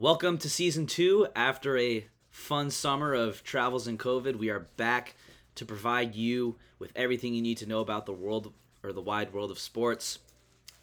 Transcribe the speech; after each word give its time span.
Welcome 0.00 0.38
to 0.38 0.48
season 0.48 0.86
two. 0.86 1.26
After 1.36 1.76
a 1.76 2.06
fun 2.30 2.70
summer 2.70 3.12
of 3.12 3.44
travels 3.44 3.86
and 3.86 3.98
COVID, 3.98 4.36
we 4.36 4.48
are 4.48 4.60
back 4.78 5.14
to 5.56 5.66
provide 5.66 6.14
you 6.14 6.56
with 6.78 6.90
everything 6.96 7.34
you 7.34 7.42
need 7.42 7.58
to 7.58 7.66
know 7.66 7.80
about 7.80 8.06
the 8.06 8.14
world 8.14 8.50
or 8.82 8.94
the 8.94 9.02
wide 9.02 9.30
world 9.34 9.50
of 9.50 9.58
sports 9.58 10.20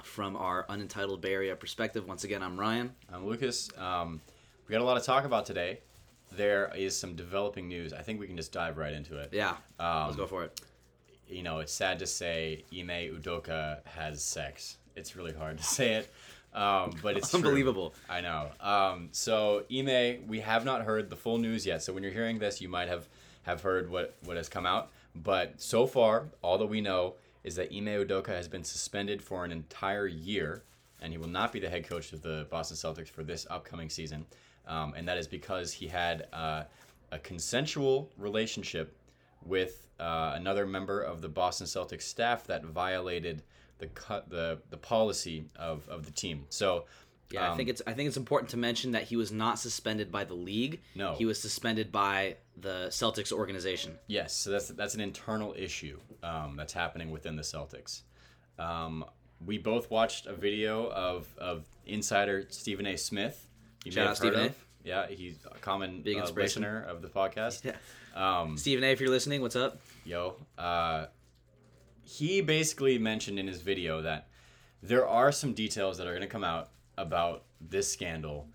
from 0.04 0.36
our 0.36 0.68
unentitled 0.70 1.20
Bay 1.20 1.34
Area 1.34 1.56
perspective. 1.56 2.08
Once 2.08 2.26
again, 2.26 2.44
I'm 2.44 2.60
Ryan. 2.60 2.94
I'm 3.12 3.26
Lucas. 3.26 3.72
Um, 3.76 4.22
we 4.68 4.74
got 4.74 4.82
a 4.82 4.86
lot 4.86 5.00
to 5.00 5.04
talk 5.04 5.26
about 5.26 5.48
today. 5.48 5.80
There 6.34 6.72
is 6.78 6.96
some 6.96 7.16
developing 7.16 7.68
news. 7.68 7.94
I 7.94 8.04
think 8.04 8.20
we 8.20 8.28
can 8.28 8.38
just 8.38 8.52
dive 8.52 8.78
right 8.78 8.94
into 8.94 9.18
it. 9.18 9.30
Yeah, 9.32 9.56
Um, 9.80 10.04
let's 10.06 10.16
go 10.16 10.28
for 10.28 10.44
it. 10.44 10.62
You 11.28 11.42
know, 11.42 11.58
it's 11.58 11.74
sad 11.74 11.98
to 11.98 12.06
say 12.06 12.66
Ime 12.72 13.18
Udoka 13.20 13.84
has 13.88 14.24
sex. 14.24 14.78
It's 14.96 15.16
really 15.16 15.34
hard 15.34 15.58
to 15.58 15.64
say 15.64 15.94
it, 15.94 16.14
um, 16.54 16.96
but 17.02 17.18
it's 17.18 17.30
true. 17.30 17.40
Unbelievable. 17.40 17.94
I 18.10 18.22
know. 18.22 18.50
Um, 18.60 19.10
so 19.12 19.64
Ime, 19.72 20.28
we 20.28 20.40
have 20.40 20.66
not 20.66 20.84
heard 20.84 21.10
the 21.10 21.16
full 21.16 21.38
news 21.38 21.66
yet. 21.66 21.84
So 21.84 21.94
when 21.94 22.04
you're 22.04 22.12
hearing 22.12 22.40
this, 22.40 22.62
you 22.62 22.70
might 22.70 22.88
have 22.88 23.08
have 23.44 23.62
heard 23.62 23.90
what 23.90 24.16
what 24.24 24.38
has 24.38 24.50
come 24.50 24.66
out. 24.66 24.92
But 25.16 25.62
so 25.62 25.88
far, 25.88 26.28
all 26.42 26.58
that 26.58 26.68
we 26.68 26.82
know 26.82 27.16
is 27.44 27.56
that 27.56 27.72
Ime 27.72 27.86
Udoka 27.86 28.30
has 28.30 28.48
been 28.48 28.64
suspended 28.64 29.22
for 29.22 29.46
an 29.46 29.52
entire 29.52 30.08
year, 30.08 30.64
and 31.02 31.12
he 31.12 31.18
will 31.18 31.30
not 31.30 31.54
be 31.54 31.60
the 31.60 31.70
head 31.70 31.88
coach 31.88 32.12
of 32.12 32.22
the 32.22 32.48
Boston 32.50 32.76
Celtics 32.76 33.10
for 33.10 33.24
this 33.24 33.48
upcoming 33.50 33.90
season. 33.90 34.26
Um, 34.68 34.94
and 34.96 35.08
that 35.08 35.18
is 35.18 35.28
because 35.28 35.72
he 35.72 35.88
had 35.88 36.28
uh, 36.34 36.64
a 37.12 37.20
consensual 37.20 38.12
relationship 38.18 38.98
with 39.46 39.88
uh, 40.00 40.34
another 40.36 40.66
member 40.66 41.02
of 41.02 41.22
the 41.22 41.30
Boston 41.30 41.68
Celtics 41.68 42.02
staff 42.02 42.46
that 42.48 42.66
violated 42.66 43.44
the 43.80 43.88
cut 43.88 44.30
the 44.30 44.60
the 44.70 44.78
policy 44.78 45.46
of, 45.56 45.88
of 45.90 46.06
the 46.06 46.12
team. 46.12 46.46
So 46.50 46.86
Yeah, 47.32 47.44
I 47.44 47.50
um, 47.50 47.58
think 47.58 47.70
it's 47.70 47.82
I 47.88 47.94
think 47.94 48.08
it's 48.08 48.18
important 48.18 48.50
to 48.52 48.58
mention 48.58 48.92
that 48.92 49.04
he 49.04 49.16
was 49.16 49.32
not 49.32 49.60
suspended 49.60 50.12
by 50.12 50.24
the 50.24 50.34
league. 50.34 50.82
No. 50.96 51.16
he 51.16 51.26
was 51.26 51.40
suspended 51.40 51.92
by 51.92 52.38
the 52.56 52.88
Celtics 52.90 53.32
organization. 53.32 53.98
Yes, 54.08 54.34
so 54.34 54.52
that's 54.52 54.70
that's 54.70 54.96
an 54.96 55.02
internal 55.02 55.54
issue 55.58 56.00
um, 56.24 56.56
that's 56.58 56.74
happening 56.74 57.12
within 57.12 57.36
the 57.36 57.44
Celtics. 57.44 58.02
Um, 58.60 59.06
we 59.46 59.58
both 59.58 59.90
watched 59.92 60.26
a 60.26 60.34
video 60.34 60.90
of, 60.90 61.28
of 61.38 61.66
insider 61.86 62.46
Stephen 62.50 62.86
A. 62.88 62.98
Smith. 62.98 63.50
You 63.86 63.92
Shout 63.92 64.08
out 64.08 64.18
Stephen 64.18 64.40
A. 64.40 64.52
Yeah, 64.84 65.08
he's 65.08 65.38
a 65.46 65.60
common 65.60 66.02
Big 66.02 66.18
uh, 66.18 66.30
listener 66.36 66.86
of 66.88 67.02
the 67.02 67.10
podcast. 67.10 67.64
Yeah. 67.66 67.76
Um, 68.16 68.58
Stephen 68.58 68.84
A, 68.84 68.88
if 68.88 69.00
you're 69.00 69.12
listening, 69.12 69.42
what's 69.42 69.56
up? 69.56 69.80
yo, 70.04 70.38
uh, 70.58 71.06
he 72.08 72.40
basically 72.40 72.98
mentioned 72.98 73.38
in 73.38 73.48
his 73.48 73.62
video 73.62 74.02
that 74.02 74.30
there 74.82 75.06
are 75.06 75.30
some 75.30 75.52
details 75.52 75.98
that 75.98 76.08
are 76.08 76.12
going 76.12 76.22
to 76.22 76.28
come 76.28 76.44
out 76.44 76.70
about 76.98 77.44
this 77.60 77.92
scandal 77.92 78.48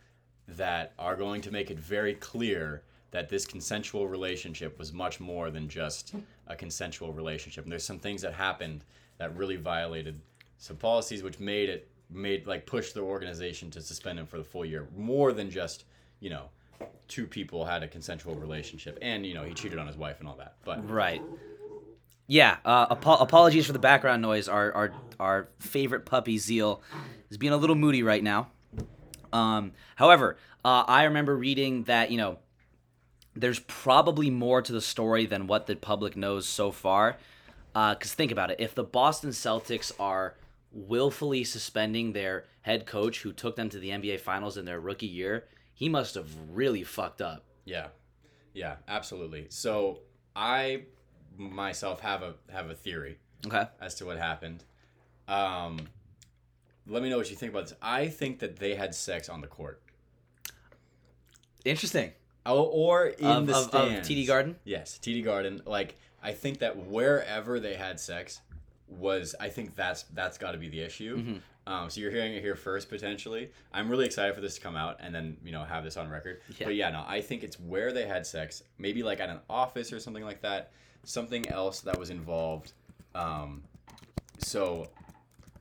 that 0.49 0.95
are 0.99 1.17
going 1.17 1.43
to 1.43 1.51
make 1.51 1.71
it 1.71 1.79
very 1.79 2.15
clear 2.15 2.83
that 3.11 3.29
this 3.29 3.45
consensual 3.45 4.09
relationship 4.09 4.79
was 4.79 4.95
much 4.95 5.21
more 5.21 5.51
than 5.51 5.69
just 5.69 6.15
a 6.47 6.57
consensual 6.57 7.13
relationship. 7.13 7.65
And 7.65 7.71
there's 7.71 7.85
some 7.85 7.99
things 7.99 8.23
that 8.23 8.33
happened 8.33 8.85
that 9.19 9.37
really 9.37 9.57
violated 9.57 10.19
some 10.57 10.79
policies, 10.79 11.23
which 11.23 11.39
made 11.39 11.69
it 11.69 11.91
made 12.09 12.47
like 12.47 12.65
push 12.65 12.93
the 12.93 13.01
organization 13.01 13.71
to 13.73 13.83
suspend 13.83 14.19
him 14.19 14.27
for 14.27 14.39
the 14.39 14.45
full 14.45 14.65
year, 14.65 14.89
more 14.97 15.35
than 15.35 15.51
just 15.51 15.85
you 16.21 16.31
know 16.31 16.49
two 17.07 17.27
people 17.27 17.67
had 17.67 17.83
a 17.83 17.89
consensual 17.89 18.35
relationship, 18.35 18.99
and 19.03 19.27
you 19.27 19.35
know 19.35 19.43
he 19.43 19.53
cheated 19.53 19.79
on 19.79 19.87
his 19.87 19.99
wife 19.99 20.21
and 20.21 20.29
all 20.29 20.37
that. 20.37 20.55
But 20.65 20.89
Right. 20.91 21.21
Yeah. 22.33 22.57
Uh, 22.65 22.87
apo- 22.89 23.17
apologies 23.17 23.67
for 23.67 23.75
the 23.75 23.79
background 23.79 24.23
noise. 24.23 24.49
Our 24.49 24.73
our 24.73 24.93
our 25.21 25.49
favorite 25.59 26.07
puppy 26.07 26.39
Zeal 26.39 26.81
is 27.29 27.37
being 27.37 27.53
a 27.53 27.59
little 27.59 27.77
moody 27.77 28.03
right 28.03 28.23
now. 28.23 28.49
Um, 29.35 29.73
however, 29.97 30.39
uh, 30.65 30.85
I 30.89 31.05
remember 31.05 31.37
reading 31.37 31.83
that 31.85 32.11
you 32.11 32.17
know 32.17 32.39
there's 33.35 33.59
probably 33.59 34.31
more 34.31 34.63
to 34.63 34.73
the 34.73 34.81
story 34.81 35.27
than 35.27 35.47
what 35.47 35.67
the 35.67 35.77
public 35.77 36.17
knows 36.17 36.49
so 36.49 36.71
far. 36.71 37.19
Because 37.75 38.15
think 38.15 38.33
about 38.33 38.51
it: 38.51 38.57
if 38.59 38.75
the 38.75 38.85
Boston 38.85 39.29
Celtics 39.29 39.93
are 40.01 40.35
willfully 40.71 41.45
suspending 41.45 42.15
their 42.15 42.47
head 42.63 42.87
coach 42.87 43.21
who 43.21 43.33
took 43.35 43.57
them 43.57 43.69
to 43.69 43.79
the 43.79 43.91
NBA 43.91 44.21
Finals 44.21 44.57
in 44.57 44.65
their 44.65 44.81
rookie 44.81 45.07
year, 45.07 45.45
he 45.75 45.87
must 45.87 46.15
have 46.15 46.31
really 46.51 46.83
fucked 46.83 47.21
up. 47.21 47.45
Yeah, 47.67 47.89
yeah, 48.55 48.77
absolutely. 48.89 49.49
So 49.51 49.99
I 50.35 50.85
myself 51.39 52.01
have 52.01 52.23
a 52.23 52.35
have 52.53 52.71
a 52.71 52.75
theory 52.75 53.19
Okay. 53.47 53.65
as 53.81 53.95
to 53.97 54.07
what 54.07 54.19
happened. 54.19 54.65
Um, 55.29 55.79
let 56.87 57.03
me 57.03 57.09
know 57.11 57.17
what 57.19 57.31
you 57.31 57.37
think 57.37 57.53
about 57.53 57.69
this. 57.69 57.75
I 57.81 58.09
think 58.09 58.39
that 58.41 58.57
they 58.57 58.75
had 58.75 58.95
sex 58.95 59.29
on 59.29 59.41
the 59.41 59.47
court, 59.47 59.81
Interesting. 61.65 62.13
oh, 62.45 62.63
or 62.65 63.07
in 63.07 63.25
Of, 63.27 63.47
the 63.47 63.57
of, 63.57 63.75
of. 63.75 63.89
TD 64.03 64.27
Garden. 64.27 64.57
Yes, 64.65 64.99
TD 65.01 65.25
Garden. 65.25 65.63
Like 65.65 65.97
I 66.23 66.33
think 66.33 66.59
that 66.59 66.77
wherever 66.77 67.61
they 67.61 67.75
had 67.75 68.01
sex 68.01 68.41
was, 68.89 69.35
I 69.41 69.49
think 69.49 69.77
that's 69.77 70.03
that's 70.15 70.39
got 70.39 70.53
to 70.53 70.59
be 70.59 70.69
the 70.69 70.81
issue. 70.81 71.17
Mm-hmm. 71.19 71.37
Um, 71.65 71.89
so 71.91 72.01
you're 72.01 72.11
hearing 72.11 72.35
it 72.35 72.43
here 72.43 72.57
first 72.57 72.89
potentially. 72.89 73.53
I'm 73.73 73.89
really 73.89 74.07
excited 74.07 74.35
for 74.35 74.41
this 74.41 74.57
to 74.57 74.61
come 74.61 74.75
out 74.75 74.97
and 74.99 75.15
then 75.15 75.37
you 75.45 75.53
know 75.53 75.63
have 75.63 75.85
this 75.85 75.97
on 75.97 76.11
record. 76.11 76.41
Yeah. 76.59 76.67
But 76.67 76.75
yeah, 76.75 76.91
no, 76.91 77.05
I 77.07 77.21
think 77.21 77.45
it's 77.45 77.61
where 77.61 77.93
they 77.93 78.07
had 78.07 78.27
sex, 78.27 78.65
maybe 78.79 79.05
like 79.05 79.21
at 79.21 79.29
an 79.31 79.39
office 79.49 79.93
or 79.93 80.01
something 80.01 80.25
like 80.25 80.43
that. 80.43 80.73
Something 81.05 81.49
else 81.49 81.81
that 81.81 81.99
was 81.99 82.11
involved. 82.11 82.73
Um, 83.15 83.63
so 84.39 84.89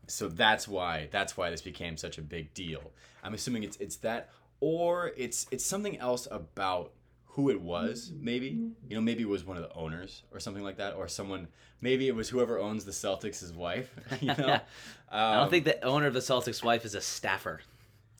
so 0.07 0.27
that's 0.27 0.67
why 0.67 1.07
that's 1.11 1.35
why 1.37 1.49
this 1.49 1.61
became 1.61 1.97
such 1.97 2.17
a 2.17 2.21
big 2.21 2.53
deal. 2.53 2.91
I'm 3.23 3.33
assuming 3.33 3.63
it's 3.63 3.77
it's 3.77 3.95
that 3.97 4.29
or 4.59 5.11
it's 5.17 5.47
it's 5.51 5.65
something 5.65 5.97
else 5.99 6.27
about 6.31 6.91
who 7.35 7.49
it 7.49 7.61
was 7.61 8.11
maybe 8.19 8.47
you 8.89 8.95
know 8.95 8.99
maybe 8.99 9.21
it 9.23 9.29
was 9.29 9.45
one 9.45 9.55
of 9.55 9.63
the 9.63 9.73
owners 9.73 10.23
or 10.33 10.39
something 10.41 10.63
like 10.65 10.75
that 10.77 10.95
or 10.95 11.07
someone 11.07 11.47
maybe 11.79 12.09
it 12.09 12.13
was 12.15 12.27
whoever 12.27 12.59
owns 12.59 12.83
the 12.83 12.91
Celtics' 12.91 13.55
wife 13.55 13.89
you 14.19 14.27
know 14.27 14.59
I 15.11 15.33
don't 15.35 15.43
Um, 15.45 15.49
think 15.49 15.63
the 15.63 15.81
owner 15.83 16.07
of 16.07 16.13
the 16.13 16.19
Celtics' 16.19 16.61
wife 16.61 16.83
is 16.83 16.93
a 16.93 16.99
staffer. 16.99 17.61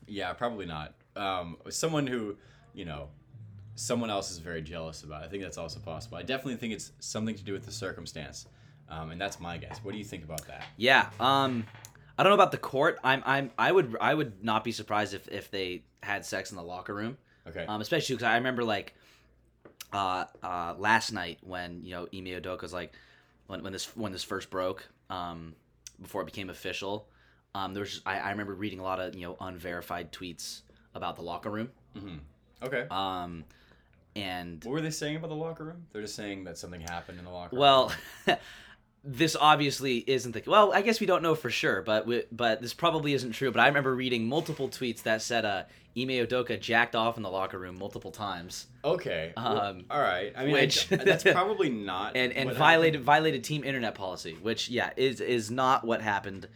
yeah 0.08 0.32
probably 0.32 0.66
not 0.66 0.94
um, 1.18 1.58
someone 1.70 2.08
who 2.08 2.38
you 2.74 2.86
know 2.86 3.10
someone 3.76 4.10
else 4.10 4.32
is 4.32 4.38
very 4.38 4.62
jealous 4.62 5.04
about 5.04 5.24
I 5.24 5.28
think 5.28 5.44
that's 5.44 5.58
also 5.58 5.80
possible 5.80 6.18
I 6.18 6.24
definitely 6.24 6.58
think 6.58 6.74
it's 6.74 6.92
something 7.00 7.36
to 7.36 7.44
do 7.44 7.54
with 7.54 7.66
the 7.66 7.72
circumstance 7.72 8.48
um, 8.90 9.12
and 9.12 9.20
that's 9.22 9.40
my 9.40 9.58
guess 9.58 9.80
what 9.84 9.94
do 9.94 9.98
you 9.98 10.04
think 10.04 10.24
about 10.24 10.46
that 10.48 10.66
Yeah. 10.78 11.10
Um, 11.20 11.66
I 12.18 12.24
don't 12.24 12.32
know 12.32 12.36
about 12.36 12.52
the 12.52 12.58
court. 12.60 13.00
I'm. 13.04 13.24
I'm. 13.26 13.52
I 13.58 13.72
would. 13.72 13.96
I 14.00 14.14
would 14.14 14.44
not 14.44 14.64
be 14.64 14.72
surprised 14.72 15.14
if 15.16 15.28
if 15.30 15.50
they 15.50 15.84
had 16.04 16.24
sex 16.26 16.52
in 16.52 16.58
the 16.58 16.62
locker 16.64 16.94
room. 16.94 17.18
okay 17.48 17.66
Um, 17.66 17.82
especially 17.82 18.16
because 18.16 18.28
I 18.28 18.36
remember 18.36 18.64
like, 18.64 18.94
uh, 19.92 20.26
uh, 20.44 20.76
last 20.78 21.14
night 21.14 21.40
when 21.42 21.84
you 21.84 21.92
know 21.96 22.04
Ime 22.14 22.26
Udoka's 22.26 22.74
like, 22.74 22.94
when 23.48 23.64
when 23.64 23.74
this 23.74 23.96
when 23.96 24.12
this 24.12 24.24
first 24.24 24.52
broke, 24.52 24.88
um, 25.10 25.56
before 26.00 26.22
it 26.22 26.26
became 26.26 26.50
official, 26.52 27.08
um, 27.56 27.74
there 27.74 27.82
was 27.82 27.92
just, 27.94 28.08
I 28.08 28.20
I 28.20 28.30
remember 28.32 28.54
reading 28.54 28.80
a 28.80 28.84
lot 28.84 29.00
of 29.00 29.16
you 29.16 29.22
know 29.22 29.38
unverified 29.40 30.12
tweets 30.12 30.62
about 30.94 31.16
the 31.16 31.24
locker 31.24 31.50
room. 31.50 31.70
okay 32.62 32.86
Um, 32.92 33.46
and 34.16 34.64
what 34.66 34.72
were 34.74 34.82
they 34.82 34.90
saying 34.92 35.16
about 35.16 35.30
the 35.30 35.36
locker 35.36 35.64
room 35.64 35.86
they're 35.94 36.02
just 36.02 36.16
saying 36.16 36.44
that 36.44 36.58
something 36.58 36.82
happened 36.82 37.18
in 37.20 37.26
the 37.26 37.32
locker 37.32 37.56
room 37.56 37.62
Well, 37.62 37.92
this 39.04 39.36
obviously 39.40 39.98
isn't 40.06 40.32
the 40.34 40.44
well. 40.46 40.72
I 40.74 40.82
guess 40.84 41.00
we 41.00 41.08
don't 41.08 41.24
know 41.24 41.34
for 41.34 41.50
sure, 41.50 41.82
but 41.82 42.06
we, 42.06 42.24
but 42.32 42.62
this 42.62 42.74
probably 42.74 43.14
isn't 43.14 43.32
true. 43.32 43.52
But 43.52 43.62
I 43.62 43.68
remember 43.68 43.96
reading 43.96 44.28
multiple 44.28 44.70
tweets 44.70 45.02
that 45.04 45.24
said 45.24 45.44
uh, 45.44 45.64
Ime 45.98 46.10
Udoka 46.10 46.60
jacked 46.60 46.96
off 46.96 47.18
in 47.18 47.24
the 47.24 47.30
locker 47.32 47.58
room 47.58 47.80
multiple 47.80 48.12
times 48.12 48.68
Okay. 48.86 49.34
well, 49.36 49.60
Um, 49.60 49.86
all 49.90 50.00
right. 50.00 50.32
I 50.38 50.44
mean, 50.44 50.54
which- 50.54 50.92
I, 50.92 50.98
that's 50.98 51.24
probably 51.32 51.70
not. 51.70 52.16
and 52.16 52.32
and 52.34 52.52
violated 52.54 53.02
violated 53.02 53.44
team 53.44 53.64
internet 53.64 53.96
policy, 53.96 54.38
which 54.42 54.70
yeah 54.70 54.92
is 54.96 55.20
is 55.20 55.50
not 55.50 55.84
what 55.84 56.02
happened. 56.02 56.48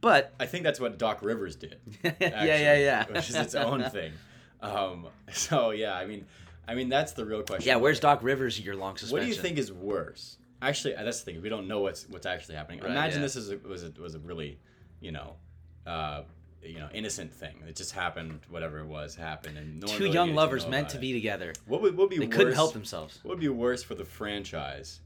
But. 0.00 0.34
I 0.40 0.46
think 0.46 0.64
that's 0.64 0.80
what 0.80 0.98
Doc 0.98 1.20
Rivers 1.22 1.54
did. 1.54 1.76
yeah 2.02 2.12
yeah 2.20 2.74
yeah, 2.76 3.04
Which 3.06 3.30
is 3.30 3.36
its 3.36 3.54
own 3.54 3.88
thing. 3.90 4.12
Um. 4.60 5.06
So 5.32 5.70
yeah, 5.70 5.94
I 5.94 6.04
mean, 6.06 6.26
I 6.66 6.74
mean 6.74 6.88
that's 6.88 7.12
the 7.12 7.24
real 7.24 7.42
question. 7.42 7.68
yeah. 7.68 7.76
Where's 7.76 8.00
Doc 8.00 8.22
Rivers' 8.22 8.58
year 8.60 8.76
long 8.76 8.96
suspension? 8.96 9.12
What 9.12 9.22
do 9.22 9.28
you 9.28 9.34
think 9.40 9.58
is 9.58 9.72
worse? 9.72 10.38
Actually, 10.60 10.94
that's 10.94 11.22
the 11.22 11.32
thing. 11.32 11.42
We 11.42 11.48
don't 11.48 11.66
know 11.66 11.80
what's 11.80 12.08
what's 12.08 12.26
actually 12.26 12.54
happening. 12.54 12.80
Right, 12.80 12.90
Imagine 12.90 13.18
yeah. 13.20 13.26
this 13.26 13.36
is 13.36 13.50
a, 13.50 13.58
was 13.58 13.82
a, 13.82 13.90
was 14.00 14.14
a 14.14 14.20
really, 14.20 14.58
you 15.00 15.10
know, 15.10 15.34
uh, 15.86 16.22
you 16.62 16.78
know, 16.78 16.88
innocent 16.94 17.32
thing. 17.32 17.56
It 17.66 17.74
just 17.74 17.92
happened. 17.92 18.40
Whatever 18.48 18.78
it 18.78 18.86
was 18.86 19.16
happened, 19.16 19.58
and 19.58 19.80
no 19.80 19.88
Two 19.88 20.04
really 20.04 20.14
young 20.14 20.34
lovers 20.34 20.64
know 20.64 20.70
meant 20.70 20.90
to 20.90 20.98
it. 20.98 21.00
be 21.00 21.12
together. 21.12 21.52
What 21.66 21.82
would 21.82 21.96
what 21.96 22.08
would 22.08 22.10
be 22.10 22.18
worse? 22.18 22.20
They 22.20 22.26
worse? 22.28 22.36
couldn't 22.36 22.54
help 22.54 22.72
themselves. 22.74 23.18
What 23.22 23.30
would 23.30 23.40
be 23.40 23.48
worse 23.48 23.82
for 23.82 23.96
the 23.96 24.04
franchise? 24.04 25.00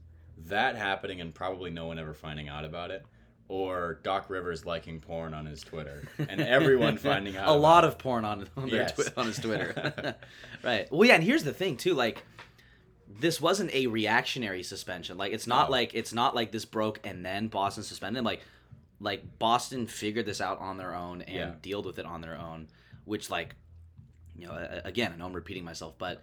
That 0.45 0.75
happening 0.75 1.21
and 1.21 1.33
probably 1.33 1.71
no 1.71 1.87
one 1.87 1.97
ever 1.97 2.13
finding 2.13 2.47
out 2.47 2.63
about 2.63 2.91
it, 2.91 3.03
or 3.49 3.99
Doc 4.03 4.29
Rivers 4.29 4.65
liking 4.65 4.99
porn 4.99 5.33
on 5.33 5.45
his 5.45 5.61
Twitter 5.61 6.07
and 6.17 6.41
everyone 6.41 6.97
finding 6.97 7.37
out. 7.37 7.47
a 7.47 7.53
lot 7.53 7.83
of 7.85 7.97
porn 7.97 8.25
on 8.25 8.47
on, 8.57 8.69
their 8.69 8.81
Yes. 8.81 8.93
twi- 8.93 9.05
on 9.15 9.25
his 9.27 9.37
Twitter. 9.39 10.15
right. 10.63 10.91
Well, 10.91 11.07
yeah, 11.07 11.15
and 11.15 11.23
here's 11.23 11.43
the 11.43 11.53
thing 11.53 11.77
too. 11.77 11.93
Like, 11.93 12.23
this 13.19 13.39
wasn't 13.39 13.73
a 13.73 13.87
reactionary 13.87 14.63
suspension. 14.63 15.17
Like, 15.17 15.31
it's 15.33 15.47
not 15.47 15.67
No. 15.69 15.71
like 15.71 15.93
it's 15.95 16.13
not 16.13 16.35
like 16.35 16.51
this 16.51 16.65
broke 16.65 16.99
and 17.05 17.25
then 17.25 17.47
Boston 17.47 17.83
suspended. 17.83 18.23
Like, 18.23 18.41
like 18.99 19.39
Boston 19.39 19.87
figured 19.87 20.25
this 20.25 20.41
out 20.41 20.59
on 20.59 20.77
their 20.77 20.93
own 20.93 21.21
and 21.21 21.35
Yeah. 21.35 21.51
dealt 21.61 21.85
with 21.85 21.99
it 21.99 22.05
on 22.05 22.21
their 22.21 22.37
own, 22.37 22.67
which 23.05 23.29
like 23.29 23.55
you 24.35 24.45
know, 24.45 24.81
again, 24.85 25.11
I 25.13 25.15
know 25.17 25.25
I'm 25.25 25.33
repeating 25.33 25.63
myself, 25.63 25.95
but 25.97 26.21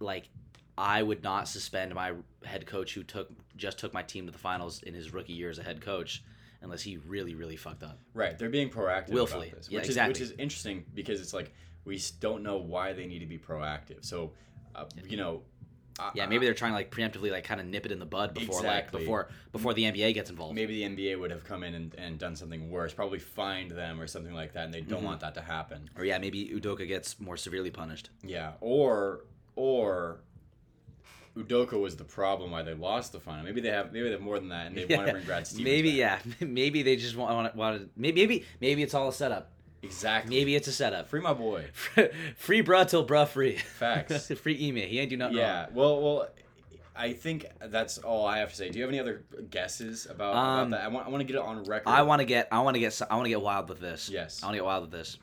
like, 0.00 0.28
I 0.78 1.02
would 1.02 1.22
not 1.22 1.48
suspend 1.48 1.94
my 1.94 2.12
head 2.44 2.66
coach 2.66 2.94
who 2.94 3.02
took 3.02 3.30
just 3.56 3.78
took 3.78 3.94
my 3.94 4.02
team 4.02 4.26
to 4.26 4.32
the 4.32 4.38
finals 4.38 4.82
in 4.82 4.92
his 4.94 5.12
rookie 5.12 5.32
year 5.32 5.48
as 5.50 5.58
a 5.58 5.62
head 5.62 5.80
coach 5.80 6.22
unless 6.62 6.82
he 6.82 6.96
really, 6.98 7.34
really 7.34 7.56
fucked 7.56 7.82
up. 7.82 7.98
Right, 8.14 8.38
they're 8.38 8.48
being 8.50 8.68
proactive 8.70 9.10
Willfully. 9.10 9.48
about 9.48 9.58
this, 9.58 9.68
Yeah, 9.70 9.78
which 9.78 9.86
exactly. 9.86 10.12
is 10.22 10.30
which 10.30 10.34
is 10.34 10.38
interesting 10.38 10.84
because 10.94 11.20
it's 11.20 11.32
like 11.32 11.52
we 11.84 12.00
don't 12.20 12.42
know 12.42 12.56
why 12.58 12.92
they 12.92 13.06
need 13.06 13.20
to 13.20 13.26
be 13.26 13.38
proactive. 13.38 14.04
So, 14.04 14.32
uh, 14.74 14.84
you 15.08 15.16
know, 15.16 15.42
I- 15.98 16.10
Yeah, 16.14 16.26
maybe 16.26 16.44
they're 16.44 16.52
trying 16.54 16.72
to 16.72 16.76
like 16.76 16.90
preemptively 16.90 17.30
like 17.30 17.44
kind 17.44 17.58
of 17.60 17.66
nip 17.66 17.86
it 17.86 17.92
in 17.92 17.98
the 17.98 18.04
bud 18.04 18.34
before 18.34 18.56
Exactly. 18.58 18.98
like 19.00 19.04
before 19.06 19.28
before 19.52 19.72
the 19.72 19.84
NBA 19.84 20.12
gets 20.12 20.28
involved. 20.28 20.54
maybe 20.54 20.82
the 20.84 20.94
NBA 20.94 21.18
would 21.18 21.30
have 21.30 21.44
come 21.44 21.62
in 21.62 21.74
and, 21.74 21.94
and 21.96 22.18
done 22.18 22.36
something 22.36 22.70
worse, 22.70 22.92
probably 22.92 23.18
fined 23.18 23.70
them 23.70 23.98
or 23.98 24.06
something 24.06 24.34
like 24.34 24.52
that, 24.52 24.64
and 24.66 24.74
they 24.74 24.82
don't 24.82 24.98
Mm-hmm. 24.98 25.06
want 25.06 25.20
that 25.20 25.32
to 25.34 25.40
happen. 25.40 25.88
Or 25.96 26.04
yeah, 26.04 26.18
maybe 26.18 26.48
Udoka 26.50 26.86
gets 26.86 27.18
more 27.18 27.38
severely 27.38 27.70
punished. 27.70 28.10
Yeah, 28.22 28.52
or 28.60 29.24
or 29.54 30.20
Udoka 31.36 31.78
was 31.78 31.96
the 31.96 32.04
problem 32.04 32.50
why 32.50 32.62
they 32.62 32.74
lost 32.74 33.12
the 33.12 33.20
final. 33.20 33.44
Maybe 33.44 33.60
they 33.60 33.68
have 33.70 33.92
maybe 33.92 34.04
they 34.06 34.12
have 34.12 34.20
more 34.20 34.38
than 34.38 34.48
that, 34.48 34.66
and 34.68 34.76
they 34.76 34.86
want 34.96 35.06
to 35.06 35.12
bring 35.12 35.24
Brad 35.24 35.46
Stevens. 35.46 35.64
maybe 35.64 36.00
back. 36.00 36.24
yeah, 36.24 36.46
maybe 36.46 36.82
they 36.82 36.96
just 36.96 37.16
want 37.16 37.34
want 37.34 37.54
wanted 37.54 37.90
maybe 37.96 38.20
maybe 38.22 38.44
maybe 38.60 38.82
it's 38.82 38.94
all 38.94 39.08
a 39.08 39.12
setup. 39.12 39.50
exactly. 39.82 40.34
Maybe 40.36 40.54
it's 40.54 40.66
a 40.68 40.72
setup. 40.72 41.08
free 41.08 41.20
my 41.20 41.34
boy. 41.34 41.66
free 42.36 42.62
bruh 42.62 42.88
till 42.88 43.06
bruh 43.06 43.28
free. 43.28 43.56
Facts. 43.56 44.28
free 44.42 44.68
Ime. 44.68 44.76
He 44.88 44.98
ain't 44.98 45.10
do 45.10 45.16
nothing 45.16 45.36
Yeah. 45.36 45.64
wrong. 45.64 45.74
Well, 45.74 46.00
well, 46.02 46.28
I 46.98 47.12
think 47.12 47.44
that's 47.66 47.98
all 47.98 48.26
I 48.26 48.38
have 48.38 48.48
to 48.50 48.56
say. 48.56 48.70
Do 48.70 48.78
you 48.78 48.84
have 48.84 48.90
any 48.90 48.98
other 49.00 49.22
guesses 49.50 50.06
about, 50.06 50.34
Um, 50.34 50.68
about 50.68 50.70
that? 50.78 50.84
I 50.84 50.88
want 50.88 51.06
I 51.06 51.10
want 51.10 51.20
to 51.20 51.24
get 51.26 51.36
it 51.36 51.42
on 51.42 51.62
record. 51.64 51.90
I 51.90 52.00
want 52.02 52.20
to 52.20 52.24
get 52.24 52.48
I 52.50 52.60
want 52.60 52.74
to 52.76 52.80
get 52.80 52.98
I 53.10 53.14
want 53.14 53.26
to 53.26 53.30
get 53.30 53.42
wild 53.42 53.68
with 53.68 53.80
this. 53.80 54.08
Yes. 54.08 54.42
I 54.42 54.46
want 54.46 54.54
to 54.54 54.58
get 54.58 54.64
wild 54.64 54.82
with 54.84 54.92
this. 54.92 55.18